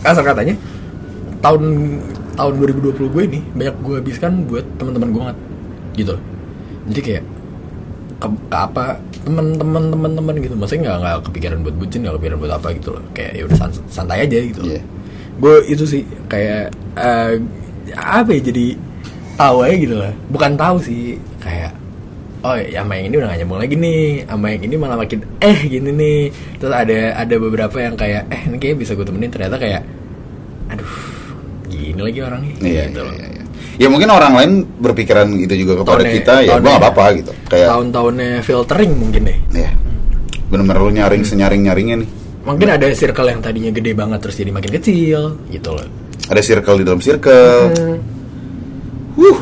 kasar 0.00 0.24
katanya 0.24 0.56
tahun 1.44 1.62
tahun 2.38 2.52
2020 2.62 2.94
gue 3.10 3.22
ini 3.26 3.40
banyak 3.52 3.74
gue 3.82 3.94
habiskan 3.98 4.46
buat 4.46 4.62
teman-teman 4.78 5.08
gue 5.10 5.20
banget 5.26 5.38
gitu. 5.94 6.14
Jadi 6.88 7.00
kayak 7.02 7.24
ke, 8.18 8.26
ke 8.46 8.56
apa 8.56 8.84
teman-teman 9.26 9.90
teman-teman 9.90 10.34
gitu. 10.38 10.54
Maksudnya 10.54 10.80
nggak 10.86 10.96
nggak 11.02 11.16
kepikiran 11.26 11.58
buat 11.60 11.74
bucin 11.76 11.98
nggak 12.06 12.14
kepikiran 12.16 12.38
buat 12.38 12.52
apa 12.54 12.68
gitu 12.78 12.88
loh. 12.94 13.02
Kayak 13.10 13.32
ya 13.34 13.42
udah 13.44 13.56
san- 13.58 13.86
santai 13.90 14.24
aja 14.24 14.38
gitu 14.38 14.62
Iya. 14.64 14.82
gue 15.38 15.54
itu 15.70 15.84
sih 15.86 16.02
kayak 16.26 16.74
eh, 16.98 17.38
apa 17.94 18.30
ya 18.34 18.40
jadi 18.42 18.74
tahu 19.34 19.56
aja 19.62 19.74
gitu 19.78 19.94
lah 19.94 20.10
bukan 20.28 20.58
tahu 20.58 20.82
sih 20.82 21.14
kayak 21.38 21.70
oh 22.42 22.58
ya 22.58 22.82
sama 22.82 22.98
yang 22.98 23.06
ini 23.06 23.14
udah 23.18 23.28
gak 23.30 23.38
nyambung 23.42 23.60
lagi 23.62 23.74
nih. 23.74 24.02
Sama 24.26 24.46
yang 24.50 24.62
ini 24.62 24.74
malah 24.74 24.98
makin 24.98 25.18
eh 25.38 25.58
gini 25.66 25.90
nih. 25.90 26.20
Terus 26.58 26.74
ada 26.74 26.98
ada 27.18 27.34
beberapa 27.38 27.76
yang 27.78 27.94
kayak 27.94 28.30
eh 28.30 28.40
ini 28.46 28.56
kayaknya 28.58 28.78
bisa 28.78 28.92
gue 28.94 29.06
temenin. 29.06 29.30
Ternyata 29.30 29.56
kayak 29.58 29.82
ini 31.98 32.02
lagi 32.04 32.18
orangnya 32.22 32.52
Iya, 32.60 32.82
gitu 32.86 33.02
iya, 33.02 33.12
iya, 33.12 33.26
iya. 33.28 33.44
Ya 33.78 33.86
mungkin 33.86 34.08
orang 34.08 34.32
lain 34.32 34.50
berpikiran 34.76 35.26
itu 35.34 35.54
juga 35.56 35.82
kepada 35.82 35.98
Tahunnya- 36.00 36.14
kita 36.16 36.34
ya, 36.40 36.54
gua 36.56 36.66
gak 36.68 36.80
apa-apa 36.80 37.04
gitu. 37.16 37.32
Kayak, 37.46 37.68
tahun-tahunnya 37.68 38.28
filtering 38.40 38.90
mungkin 38.92 39.22
deh 39.24 39.38
ya, 39.52 39.70
bener-bener 40.48 40.78
lu 40.80 40.90
nyaring 40.92 41.22
senyaring 41.22 41.62
nyaringnya 41.62 41.96
nih. 41.98 42.10
mungkin 42.40 42.68
ada 42.70 42.86
circle 42.92 43.28
yang 43.28 43.38
tadinya 43.38 43.68
gede 43.68 43.92
banget 43.92 44.18
terus 44.18 44.34
jadi 44.34 44.48
makin 44.48 44.72
kecil 44.72 45.20
gitu 45.48 45.70
loh 45.70 45.84
Ada 46.26 46.40
circle 46.40 46.76
di 46.76 46.84
dalam 46.84 46.98
circle. 46.98 47.60
Hmm. 47.70 47.98
Wuh. 49.14 49.38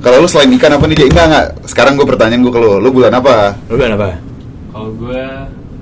Kalau 0.00 0.16
lu 0.18 0.26
selain 0.26 0.50
ikan 0.52 0.72
apa 0.72 0.84
nih? 0.84 0.96
Jay? 0.96 1.06
Enggak 1.06 1.26
enggak. 1.26 1.46
Sekarang 1.64 1.92
gue 1.94 2.02
pertanyaan 2.04 2.40
gue 2.40 2.50
ke 2.50 2.58
lu. 2.58 2.72
Lu 2.78 2.88
bulan 2.88 3.12
apa? 3.12 3.54
lu 3.66 3.76
bilang 3.76 3.94
apa 3.94 4.16
Kalau 4.70 4.90
gue 4.92 5.22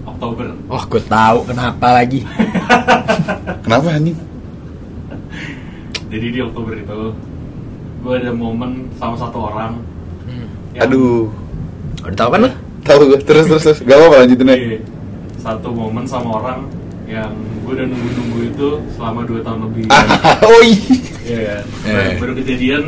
Oktober. 0.04 0.46
oh 0.66 0.82
gue 0.84 1.02
tahu 1.02 1.38
kenapa 1.44 1.86
lagi 1.94 2.20
Kenapa 3.64 3.86
anjing? 3.90 4.16
Jadi 6.08 6.26
di 6.30 6.40
Oktober 6.40 6.74
itu 6.74 6.98
gue 7.98 8.14
ada 8.14 8.30
momen 8.30 8.70
sama 8.94 9.14
satu 9.14 9.38
orang. 9.46 9.76
yang- 10.70 10.84
Aduh. 10.84 11.28
udah 12.00 12.14
tahu 12.14 12.30
kan 12.30 12.40
Tahu 12.80 12.98
gue. 13.06 13.18
Terus 13.20 13.44
terus 13.46 13.62
terus. 13.62 13.78
Gak 13.80 13.96
apa-apa 13.96 14.16
lanjutin 14.22 14.46
aja. 14.46 14.56
Iya. 14.56 14.78
Satu 15.38 15.68
momen 15.70 16.04
sama 16.04 16.28
orang 16.36 16.60
yang 17.04 17.32
gue 17.62 17.72
udah 17.72 17.86
nunggu-nunggu 17.86 18.38
itu 18.46 18.68
selama 18.92 19.20
2 19.24 19.40
tahun 19.40 19.58
lebih. 19.66 19.84
Ah, 19.88 20.06
oh 20.48 20.60
iya. 20.60 20.80
Iya 21.24 21.40
kan? 21.42 21.64
Eh. 21.84 22.16
Baru- 22.16 22.36
kejadian 22.36 22.82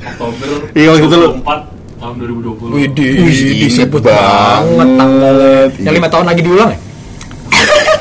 Oktober 0.00 0.48
Iya, 0.72 0.88
waktu 0.88 1.04
itu 1.04 1.16
lu- 1.16 1.32
24 1.36 1.60
tahun 1.98 2.14
2020. 2.16 2.70
Widih, 2.72 3.10
Wih, 3.20 3.38
disebut 3.60 4.00
inget 4.00 4.08
banget 4.08 4.66
banget. 4.72 4.88
tanggalnya. 4.96 5.54
Iya. 5.68 5.84
Yang 5.84 5.94
lima 5.94 6.08
tahun 6.08 6.26
lagi 6.26 6.40
diulang 6.40 6.70
ya? 6.70 6.78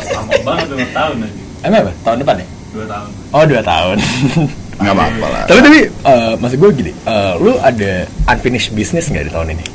Lama 0.07 0.33
banget 0.43 0.65
2 0.71 0.87
tahun 0.91 1.15
aja. 1.19 1.37
Emang 1.59 1.79
apa? 1.79 1.91
Tahun 2.01 2.17
depan 2.21 2.35
ya? 2.37 2.47
2 2.77 2.85
tahun. 2.85 3.09
Oh 3.33 3.43
dua 3.49 3.61
tahun. 3.65 3.97
Gak 4.77 4.93
apa-apa 4.93 5.25
lah. 5.25 5.43
tapi 5.49 5.59
tapi, 5.65 5.79
eh, 5.89 6.33
maksud 6.37 6.57
gue 6.61 6.69
gini, 6.77 6.91
eh, 6.93 7.33
lu 7.41 7.57
ada 7.57 8.05
unfinished 8.29 8.77
business 8.77 9.09
nggak 9.09 9.25
di 9.25 9.31
tahun 9.33 9.47
ini? 9.57 9.65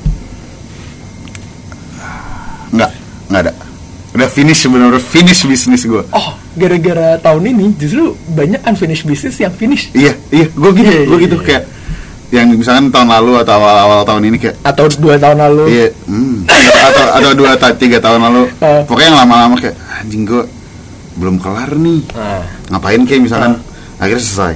Enggak. 2.71 2.91
Enggak 3.27 3.41
ada. 3.51 3.53
Udah 4.13 4.29
finish 4.31 4.63
sebenarnya 4.63 5.03
finish 5.03 5.43
bisnis 5.43 5.83
gue. 5.89 6.05
Oh, 6.15 6.37
gara-gara 6.55 7.19
tahun 7.19 7.51
ini 7.51 7.75
justru 7.81 8.15
banyak 8.31 8.63
unfinished 8.63 9.03
business 9.03 9.43
yang 9.43 9.51
finish. 9.51 9.91
Iya, 9.91 10.15
iya, 10.31 10.47
gue 10.53 10.71
gitu, 10.77 10.87
Iya, 10.87 11.03
gue 11.09 11.19
iya, 11.19 11.25
gitu 11.27 11.37
iya. 11.41 11.47
kayak 11.51 11.63
yang 12.33 12.47
misalkan 12.55 12.89
tahun 12.95 13.09
lalu 13.13 13.43
atau 13.43 13.53
awal-awal 13.59 14.01
tahun 14.09 14.23
ini 14.31 14.37
kayak 14.39 14.57
Atau 14.63 14.87
dua 15.03 15.19
tahun 15.19 15.39
lalu. 15.51 15.65
Iya, 15.67 15.87
hmm. 16.07 16.39
atau 16.93 17.05
atau 17.19 17.31
dua 17.35 17.51
tiga 17.75 17.99
tahun 17.99 18.21
lalu. 18.31 18.43
Eh. 18.63 18.83
Pokoknya 18.87 19.09
yang 19.11 19.19
lama-lama 19.27 19.55
kayak 19.59 19.77
anjing 19.99 20.23
gue 20.29 20.45
belum 21.15 21.37
kelar 21.37 21.71
nih. 21.73 22.01
Nah, 22.11 22.45
Ngapain 22.69 23.03
kayak 23.03 23.23
misalkan 23.23 23.53
akhirnya 23.97 24.23
selesai. 24.23 24.55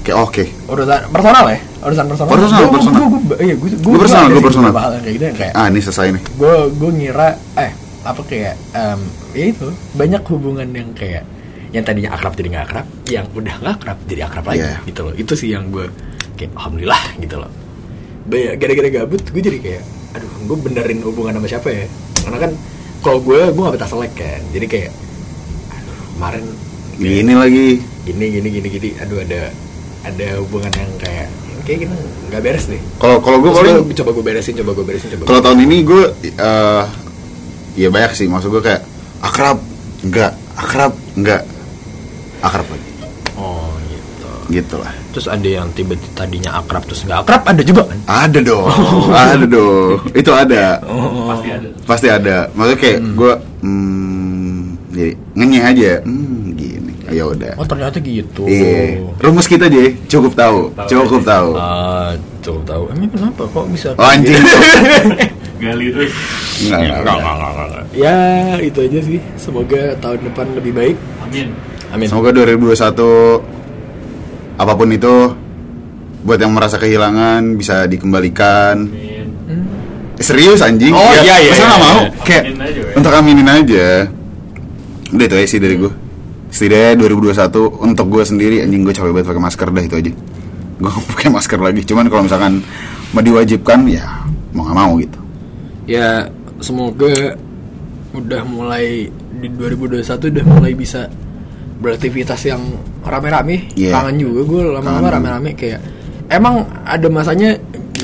Kayak 0.00 0.18
oke. 0.22 0.44
urusan 0.66 1.00
personal 1.08 1.44
ya? 1.46 1.58
Urusan 1.80 2.04
personal. 2.06 2.28
Personal, 2.30 2.60
Gua- 2.60 2.72
personal. 2.72 3.00
gua- 3.02 3.22
gua- 3.22 3.38
iya, 3.38 3.54
gua- 3.54 3.78
Gua 3.78 3.96
personal, 3.98 4.24
sih 4.26 4.42
personal. 4.42 4.70
kayak 4.72 5.12
gitu 5.12 5.24
yang 5.24 5.36
kayak 5.36 5.52
Ah 5.52 5.66
ini 5.66 5.80
selesai 5.80 6.06
nih. 6.10 6.22
gue 6.30 6.54
gue 6.72 6.90
ngira 6.94 7.28
eh 7.54 7.72
apa 8.00 8.20
kayak 8.22 8.54
em, 8.72 9.00
ya 9.32 9.44
itu 9.48 9.68
banyak 9.92 10.22
hubungan 10.26 10.68
yang 10.70 10.88
kayak 10.92 11.24
yang 11.68 11.84
tadinya 11.84 12.10
akrab 12.10 12.32
jadi 12.32 12.48
nggak 12.50 12.64
akrab 12.64 12.86
yang 13.06 13.26
udah 13.30 13.54
nggak 13.58 13.74
akrab 13.74 13.98
jadi 14.02 14.20
akrab 14.24 14.44
lagi 14.46 14.64
Iya. 14.64 14.76
gitu 14.82 15.00
loh 15.02 15.14
itu 15.14 15.32
sih 15.34 15.48
yang 15.50 15.68
gue 15.68 15.84
kayak 16.34 16.56
alhamdulillah 16.56 17.02
gitu 17.18 17.36
loh 17.36 17.50
gara-gara 18.56 18.88
gabut 18.90 19.20
gue 19.22 19.42
jadi 19.42 19.58
kayak 19.58 19.82
aduh 20.10 20.30
gue 20.42 20.56
benerin 20.58 21.00
hubungan 21.02 21.36
sama 21.36 21.46
siapa 21.46 21.68
ya 21.68 21.84
karena 22.18 22.38
kan 22.38 22.50
kalau 22.98 23.18
gue 23.20 23.40
gue 23.46 23.60
nggak 23.60 23.74
betah 23.76 23.90
selek 23.90 24.12
kan 24.14 24.40
jadi 24.48 24.66
kayak 24.66 24.90
kemarin. 26.18 26.42
Ini 26.98 27.32
lagi. 27.38 27.66
gini 28.02 28.26
gini 28.32 28.48
gini 28.48 28.68
gini 28.72 28.90
aduh 28.98 29.20
ada 29.20 29.52
ada 30.00 30.28
hubungan 30.40 30.72
yang 30.72 30.90
kayak 30.96 31.28
kayak 31.68 31.84
gini 31.86 31.94
nggak 32.32 32.40
beres 32.42 32.66
deh. 32.66 32.80
Kalau 32.98 33.20
kalau 33.20 33.38
gue 33.38 33.52
paling 33.52 33.74
gua 33.84 33.96
coba 34.02 34.10
gue 34.16 34.24
beresin 34.24 34.54
coba 34.58 34.70
gue 34.74 34.84
beresin 34.88 35.08
coba 35.14 35.22
kalau 35.28 35.40
tahun 35.44 35.58
ini 35.68 35.76
gue 35.84 36.02
eh 36.40 36.84
ya 37.78 37.88
banyak 37.92 38.12
sih. 38.18 38.26
Maksud 38.26 38.50
gue 38.50 38.62
kayak 38.64 38.82
akrab 39.22 39.60
enggak. 40.02 40.32
Akrab 40.58 40.92
enggak. 41.14 41.46
Akrab 42.42 42.66
lagi. 42.66 42.90
Oh 43.36 43.76
gitu. 43.92 44.28
Gitu 44.48 44.74
lah. 44.80 44.92
Terus 45.12 45.26
ada 45.28 45.48
yang 45.48 45.68
tiba-tiba 45.76 46.10
tadinya 46.16 46.50
akrab 46.58 46.82
terus 46.88 47.04
nggak 47.04 47.18
akrab 47.28 47.42
ada 47.44 47.62
juga 47.62 47.82
kan? 47.92 47.98
ada 48.08 48.40
dong. 48.40 48.66
Ada 49.12 49.46
dong. 49.46 49.96
Itu 50.16 50.30
ada. 50.32 50.64
Pasti 51.28 51.48
ada. 51.52 51.68
pasti 51.84 52.08
ada. 52.08 52.36
Maksudnya 52.56 52.78
kayak 52.80 52.98
gue 53.12 53.32
hmm, 53.62 53.97
jadi 54.98 55.12
ngenyeh 55.32 55.62
aja 55.64 55.92
hmm, 56.02 56.42
gini 56.52 56.92
ya 57.08 57.24
udah 57.24 57.54
Oh 57.54 57.64
ternyata 57.64 57.96
gitu. 57.98 58.42
iya 58.44 58.98
rumus 59.16 59.46
kita 59.46 59.64
aja 59.64 59.78
cukup 60.06 60.34
tahu 60.34 60.74
Tahu. 60.74 60.88
cukup 60.90 61.22
tahu 61.22 61.50
Ah, 61.54 62.10
cukup 62.42 62.62
tahu. 62.64 62.82
Emang 62.90 63.08
kenapa 63.08 63.42
kok 63.44 63.64
bisa? 63.68 63.94
oh, 63.94 64.04
anjing 64.04 64.34
Gali 65.58 65.90
terus. 65.90 66.12
enggak, 66.62 67.02
enggak, 67.02 67.16
enggak. 67.18 67.84
Ya 67.92 68.14
itu 68.58 68.78
aja 68.78 68.98
sih. 69.02 69.18
Semoga 69.34 69.90
tahun 69.98 70.22
depan 70.24 70.46
lebih 70.54 70.70
baik. 70.70 70.96
Amin. 71.20 71.48
Amin. 71.88 72.06
semoga 72.06 72.30
2021 72.30 72.78
apa 74.54 74.72
pun 74.72 74.88
itu 74.88 75.14
buat 76.20 76.36
yang 76.36 76.52
merasa 76.52 76.76
kehilangan 76.76 77.56
bisa 77.56 77.86
dikembalikan 77.86 78.84
Amin. 78.84 79.26
Eh, 80.14 80.20
serius 80.20 80.60
anjing 80.60 80.90
Oh, 80.90 81.00
iya, 81.16 81.38
iya, 81.38 81.48
masa 81.48 81.56
iya, 81.56 81.66
nggak 81.66 81.80
mau 81.80 81.96
iya. 81.96 82.10
kayak 82.22 82.42
Aminin 82.44 82.60
aja, 82.60 82.80
we. 82.80 82.92
untuk 82.92 83.12
aminin 83.12 83.48
aja 83.48 83.86
udah 85.14 85.24
itu 85.24 85.36
aja 85.36 85.48
sih 85.48 85.60
dari 85.60 85.76
gue 85.80 85.92
setidaknya 86.48 87.08
2021 87.08 87.84
untuk 87.84 88.06
gue 88.08 88.22
sendiri 88.24 88.56
anjing 88.64 88.82
gue 88.84 88.94
capek 88.96 89.12
banget 89.12 89.28
pakai 89.28 89.42
masker 89.42 89.68
dah 89.68 89.84
itu 89.84 89.96
aja 89.96 90.12
gue 90.78 90.90
pakai 91.14 91.28
masker 91.32 91.58
lagi 91.60 91.80
cuman 91.84 92.06
kalau 92.08 92.22
misalkan 92.24 92.64
mau 93.12 93.22
diwajibkan 93.24 93.88
ya 93.88 94.04
mau 94.52 94.64
nggak 94.64 94.76
mau 94.76 94.92
gitu 95.00 95.18
Ya 95.88 96.28
semoga 96.60 97.32
udah 98.12 98.44
mulai 98.44 99.08
di 99.40 99.48
2021 99.48 100.04
udah 100.04 100.44
mulai 100.44 100.72
bisa 100.76 101.08
beraktivitas 101.80 102.44
yang 102.44 102.60
rame-rame. 103.00 103.72
Iya. 103.72 103.96
Kangen 103.96 104.20
juga 104.20 104.40
gue 104.44 104.62
lama-lama 104.76 105.08
rame-rame 105.08 105.56
kayak 105.56 105.80
emang 106.28 106.68
ada 106.84 107.08
masanya 107.08 107.56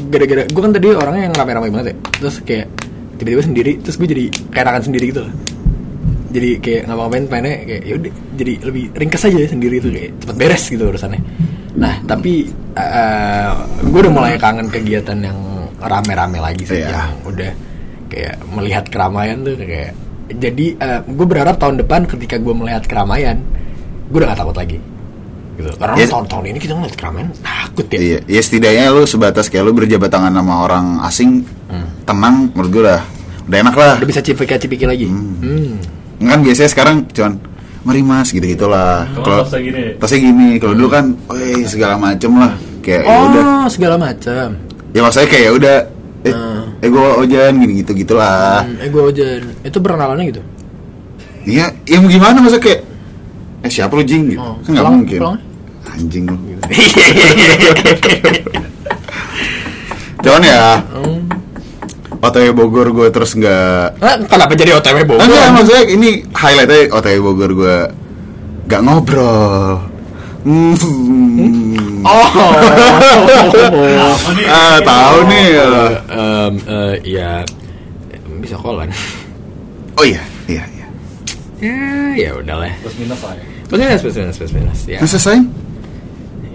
gara-gara 0.09 0.49
gue 0.49 0.63
kan 0.65 0.73
tadi 0.73 0.97
orangnya 0.97 1.29
yang 1.29 1.35
rame-rame 1.37 1.69
banget 1.69 1.87
ya. 1.93 1.97
Terus 2.25 2.37
kayak 2.41 2.67
tiba-tiba 3.21 3.43
sendiri 3.45 3.73
terus 3.85 3.97
gue 4.01 4.09
jadi 4.09 4.25
kayak 4.49 4.81
sendiri 4.81 5.05
gitu 5.13 5.21
loh. 5.29 5.33
Jadi 6.35 6.49
kayak 6.59 6.83
ngapa-ngapain 6.91 7.25
pengennya 7.31 7.55
kayak 7.63 7.83
yaudah 7.87 8.13
jadi 8.35 8.53
lebih 8.67 8.85
ringkas 8.93 9.23
aja 9.25 9.39
sendiri 9.47 9.79
itu 9.79 9.89
kayak 9.89 10.11
cepet 10.19 10.37
beres 10.37 10.65
gitu 10.67 10.85
urusannya. 10.91 11.21
Nah 11.79 11.95
tapi 12.05 12.51
eh 12.75 13.51
gue 13.87 14.01
udah 14.03 14.13
mulai 14.13 14.35
kangen 14.35 14.67
kegiatan 14.67 15.15
yang 15.23 15.39
rame-rame 15.79 16.43
lagi 16.43 16.67
sih 16.67 16.83
Iya. 16.83 16.91
yang 16.91 17.15
udah 17.23 17.51
kayak 18.11 18.35
melihat 18.51 18.85
keramaian 18.91 19.47
tuh 19.47 19.55
kayak 19.55 19.95
jadi 20.35 20.67
gue 21.05 21.27
berharap 21.29 21.55
tahun 21.55 21.79
depan 21.79 22.09
ketika 22.09 22.41
gue 22.41 22.51
melihat 22.51 22.83
keramaian 22.83 23.39
gue 24.09 24.19
udah 24.19 24.33
gak 24.33 24.41
takut 24.41 24.57
lagi 24.57 24.79
gitu 25.55 25.71
karena 25.79 25.95
Ya. 25.95 26.07
tahun-tahun 26.11 26.45
ini 26.51 26.59
kita 26.59 26.73
ngeliat 26.75 26.97
keramaian 26.97 27.29
takut 27.39 27.87
ya 27.87 27.99
iya 28.01 28.19
ya 28.27 28.41
setidaknya 28.43 28.91
lu 28.91 29.05
sebatas 29.05 29.47
kayak 29.47 29.63
lu 29.63 29.73
berjabat 29.77 30.11
tangan 30.11 30.35
sama 30.35 30.55
orang 30.65 30.99
asing 31.05 31.47
tenang 32.03 32.51
menurut 32.51 32.71
gue 32.73 32.83
udah 32.83 33.01
udah 33.47 33.59
enak 33.61 33.75
lah 33.77 33.93
udah 34.01 34.09
bisa 34.09 34.19
cipika-cipiki 34.19 34.83
lagi 34.83 35.07
hmm. 35.07 35.75
Kan 36.17 36.39
biasanya 36.41 36.71
sekarang 36.71 36.97
cuman 37.09 37.33
mari 37.83 38.01
mas 38.01 38.29
gitu 38.29 38.45
gitulah 38.45 39.05
Kalau 39.15 39.43
tasnya 39.43 39.61
gini. 39.63 39.83
tasnya 39.97 40.21
gini 40.23 40.49
kalau 40.57 40.73
dulu 40.73 40.89
kan 40.89 41.05
weh 41.29 41.63
segala 41.65 41.95
macem 41.97 42.33
lah 42.33 42.53
kayak 42.81 43.03
ya 43.03 43.17
udah 43.25 43.43
oh 43.45 43.67
segala 43.67 43.97
macam 43.97 44.47
ya 44.91 45.01
maksudnya 45.01 45.29
kayak 45.29 45.43
ya 45.43 45.53
udah 45.53 45.77
eh, 46.23 46.33
Hmm. 46.33 46.81
eh 46.81 46.89
gue 46.89 47.07
ojan 47.19 47.53
gini 47.55 47.73
gitu 47.79 47.93
gitulah 47.95 48.63
hmm, 48.63 48.81
eh 48.81 48.89
gue 48.89 49.03
ojan 49.05 49.41
itu 49.61 49.77
perkenalannya 49.77 50.27
gitu 50.29 50.43
Iya, 51.45 51.69
ya 51.85 52.01
mau 52.01 52.09
gimana 52.09 52.41
masa 52.41 52.57
kayak 52.57 52.81
eh 53.61 53.71
siapa 53.71 53.93
lu 53.93 54.01
jing 54.03 54.33
gitu. 54.33 54.41
Oh, 54.41 54.57
kan 54.59 54.71
nggak 54.71 54.81
pulang- 54.81 54.97
mungkin. 54.97 55.19
pulang. 55.21 55.37
Anjing 55.87 56.25
lu. 56.25 56.37
Cuman 60.19 60.41
ya 60.43 60.81
Hmm. 60.91 61.21
OTW 62.25 62.49
Bogor 62.57 62.89
gue 62.91 63.09
terus 63.13 63.37
nggak 63.37 64.01
Ah, 64.01 64.17
kenapa 64.25 64.57
jadi 64.57 64.81
OTW 64.81 65.05
Bogor? 65.05 65.25
Enggak, 65.29 65.47
maksudnya 65.53 65.83
ini 65.87 66.09
highlightnya 66.33 66.89
OTW 66.89 67.19
Bogor 67.21 67.51
gue 67.53 67.77
gak 68.65 68.81
ngobrol. 68.81 69.85
Hmm. 70.45 70.77
Oh. 72.05 72.29
Apa 74.05 74.31
nih? 74.37 74.47
Ah, 74.49 74.77
tahu 74.81 75.19
nih. 75.29 75.47
Em, 76.09 76.55
eh, 76.69 76.95
ya 77.05 77.31
bisa 78.41 78.57
kolan. 78.61 78.93
Oh 79.97 80.05
iya, 80.05 80.21
iya, 80.49 80.65
iya. 80.69 80.87
ya, 81.65 81.77
ya 82.13 82.31
udahlah. 82.37 82.73
Plus 82.85 82.97
minus 83.01 83.21
lah 83.25 83.33
ya. 83.37 83.45
Plus 83.69 83.81
minus, 83.81 84.01
plus 84.05 84.17
minus, 84.21 84.37
plus 84.37 84.53
minus. 84.53 84.81
Ya. 84.85 84.99
Udah 85.01 85.11
selesai? 85.17 85.39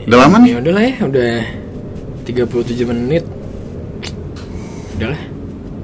Udah 0.05 0.17
lama 0.22 0.38
nih? 0.41 0.49
Ya 0.53 0.57
udahlah 0.61 0.84
ya, 0.86 0.95
udah 1.05 1.32
37 2.30 2.89
menit. 2.93 3.24
Udahlah. 4.97 5.22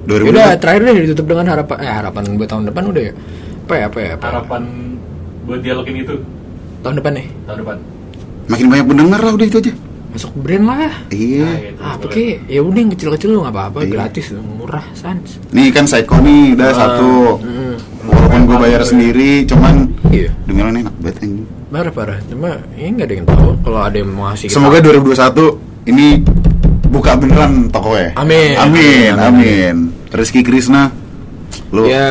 2000 0.06 0.32
Udah 0.32 0.50
terakhir 0.58 0.82
deh 0.86 0.94
ditutup 1.06 1.26
dengan 1.28 1.46
harapan 1.50 1.78
eh 1.82 1.92
harapan 1.92 2.24
buat 2.38 2.50
tahun 2.50 2.64
depan 2.70 2.84
udah 2.90 3.04
ya. 3.04 3.14
Apa 3.66 3.74
ya 3.74 3.84
apa 3.90 3.98
ya 4.00 4.10
apa 4.14 4.24
ya? 4.24 4.32
Harapan 4.32 4.62
buat 5.46 5.60
dialogin 5.62 5.96
itu 6.02 6.16
tahun 6.82 6.96
depan 7.02 7.12
nih. 7.18 7.28
tahun 7.46 7.58
depan. 7.66 7.78
Makin 8.46 8.66
banyak 8.70 8.86
pendengar 8.86 9.20
lah 9.26 9.34
udah 9.34 9.48
itu 9.50 9.58
aja. 9.58 9.74
Masuk 10.14 10.32
brand 10.38 10.66
lah. 10.70 10.94
Iya. 11.12 11.44
Nah, 11.44 11.58
gitu. 11.60 11.82
Ah, 11.82 11.92
apa 11.98 12.06
kek? 12.08 12.36
Ya 12.48 12.62
udah 12.64 12.80
yang 12.80 12.92
kecil-kecil 12.94 13.30
lu 13.34 13.44
nggak 13.44 13.52
apa-apa, 13.52 13.80
Iya. 13.84 13.92
gratis, 13.92 14.26
murah, 14.38 14.86
sans. 14.96 15.30
Nih 15.52 15.74
kan 15.76 15.84
Psycho 15.84 16.16
nih 16.24 16.56
udah 16.56 16.70
satu. 16.72 17.12
mm. 17.44 17.76
Walaupun 18.06 18.42
gue 18.48 18.58
bayar 18.62 18.82
sendiri, 18.86 19.44
cuman 19.44 19.92
Iya. 20.14 20.30
lo 20.46 20.72
enak 20.72 20.94
banget 21.02 21.16
anjing. 21.20 21.44
Parah 21.68 21.92
parah. 21.92 22.18
Cuma 22.32 22.50
ini 22.78 22.90
nggak 22.96 23.08
ada 23.12 23.16
yang 23.18 23.28
tahu 23.28 23.50
kalau 23.60 23.80
ada 23.84 23.98
yang 24.00 24.08
mau 24.14 24.32
ngasih. 24.32 24.48
Semoga 24.48 24.78
2021 24.80 25.60
ini 25.84 26.24
buka 26.88 27.20
beneran 27.20 27.68
tokonya. 27.68 28.16
Amin. 28.16 28.56
Amin, 28.56 29.12
Amin. 29.20 29.20
amin. 29.20 29.76
Rizky 30.12 30.42
Krisna, 30.42 30.92
lu 31.70 31.86
Ya 31.86 32.08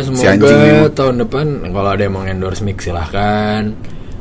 Si 0.00 0.10
semoga 0.12 0.30
anjing 0.32 0.58
ini. 0.58 0.90
tahun 0.92 1.14
depan 1.20 1.46
kalau 1.70 1.90
ada 1.90 2.02
yang 2.02 2.14
mau 2.14 2.24
endorse 2.24 2.60
mix 2.60 2.84
silahkan. 2.84 3.72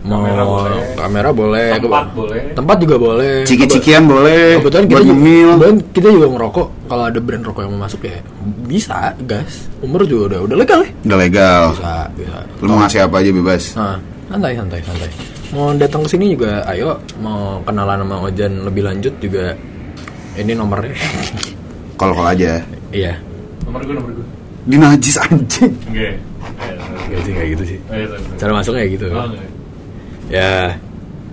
Mau 0.05 0.21
Kamera 0.21 0.43
boleh. 0.45 0.85
kamera 0.93 1.29
boleh, 1.33 1.67
Tempat 1.73 2.05
boleh. 2.13 2.41
tempat 2.53 2.77
juga 2.77 2.95
boleh. 2.95 3.35
ciki-cikian 3.41 4.05
boleh, 4.05 4.61
Kebetulan 4.61 4.85
kita 4.85 5.01
juga, 5.01 5.17
kebetulan 5.17 5.75
kita 5.89 6.07
juga 6.13 6.27
ngerokok. 6.29 6.67
Kalau 6.85 7.03
ada 7.03 7.19
brand 7.19 7.43
rokok 7.43 7.61
yang 7.65 7.71
mau 7.73 7.81
masuk 7.81 8.01
ya 8.05 8.17
bisa, 8.63 9.17
gas. 9.25 9.65
Umur 9.81 10.05
juga 10.05 10.23
udah 10.29 10.39
udah 10.45 10.57
legal 10.61 10.79
ya. 10.85 10.91
Udah 11.01 11.17
legal. 11.17 11.61
Bisa, 11.73 11.95
bisa. 12.13 12.37
Lu 12.61 12.65
mau 12.69 12.85
ngasih 12.85 12.99
apa 13.01 13.15
aja 13.17 13.29
bebas. 13.33 13.63
Nah, 13.73 13.97
santai 14.29 14.53
santai 14.53 14.79
santai. 14.85 15.09
Mau 15.49 15.73
datang 15.73 16.01
ke 16.05 16.09
sini 16.11 16.25
juga, 16.37 16.61
ayo. 16.69 17.01
Mau 17.17 17.65
kenalan 17.65 18.05
sama 18.05 18.15
Ojan 18.21 18.53
lebih 18.61 18.85
lanjut 18.85 19.13
juga. 19.17 19.57
Ini 20.37 20.53
nomornya. 20.53 20.93
Kalau-kalau 21.97 22.29
aja. 22.29 22.61
Iya. 22.95 23.13
Nomor 23.67 23.81
gue 23.83 23.93
nomor 23.93 24.11
gue. 24.15 24.25
Di 24.65 24.75
najis 24.79 25.15
anjing. 25.19 25.73
Oke. 25.85 26.09
Gak 27.05 27.19
sih 27.21 27.33
kayak 27.35 27.49
gitu 27.53 27.63
sih. 27.75 27.79
Oh, 27.85 27.93
iya. 27.93 28.07
Cara 28.39 28.51
masuknya 28.51 28.81
kayak 28.81 28.93
gitu. 28.95 29.05
Oh, 29.11 29.25
enggak. 29.27 29.49
Ya, 30.25 30.79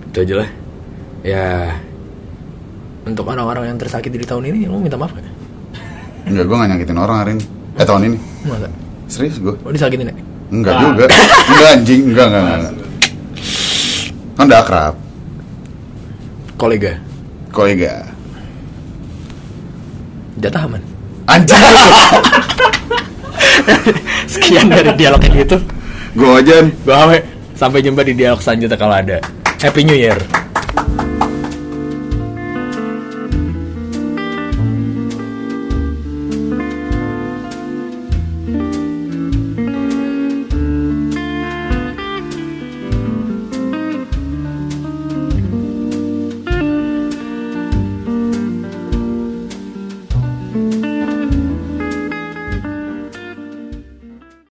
itu 0.05 0.17
aja 0.21 0.35
lah. 0.37 0.49
Ya, 1.23 1.47
untuk 3.03 3.25
orang-orang 3.25 3.73
yang 3.73 3.79
tersakiti 3.79 4.19
di 4.19 4.27
tahun 4.27 4.53
ini, 4.53 4.67
lu 4.67 4.77
minta 4.77 4.99
maaf 4.99 5.15
gak? 5.15 5.25
Enggak, 6.29 6.45
gue 6.45 6.55
gak 6.55 6.69
nyakitin 6.69 6.99
orang 6.99 7.17
hari 7.17 7.31
ini. 7.35 7.45
Eh 7.73 7.85
tahun 7.87 8.01
ini. 8.11 8.17
Masa? 8.45 8.67
Serius 9.09 9.39
gue. 9.41 9.55
Oh, 9.65 9.71
disakitin 9.73 10.11
ya? 10.11 10.15
Enggak 10.53 10.73
Ah. 10.77 10.81
juga. 10.85 11.05
Enggak 11.49 11.69
anjing, 11.73 12.01
enggak 12.05 12.25
enggak 12.29 12.41
enggak. 12.43 12.59
enggak. 12.59 12.89
Kan 14.33 14.45
udah 14.45 14.59
akrab. 14.61 14.95
Kolega, 16.53 16.93
Kolega. 17.49 17.93
jatah 20.37 20.63
aman. 20.63 20.81
Anjing. 21.27 21.55
Sekian 24.33 24.67
dari 24.67 24.91
dialog 24.97 25.21
yang 25.23 25.35
gitu. 25.45 25.57
gue 26.13 26.29
aja 26.29 26.61
Gue 26.61 27.17
Sampai 27.53 27.85
jumpa 27.85 28.03
di 28.03 28.13
dialog 28.17 28.43
selanjutnya 28.43 28.75
kalau 28.75 28.95
ada. 28.97 29.21
Happy 29.61 29.87
New 29.87 29.95
Year. 29.95 30.17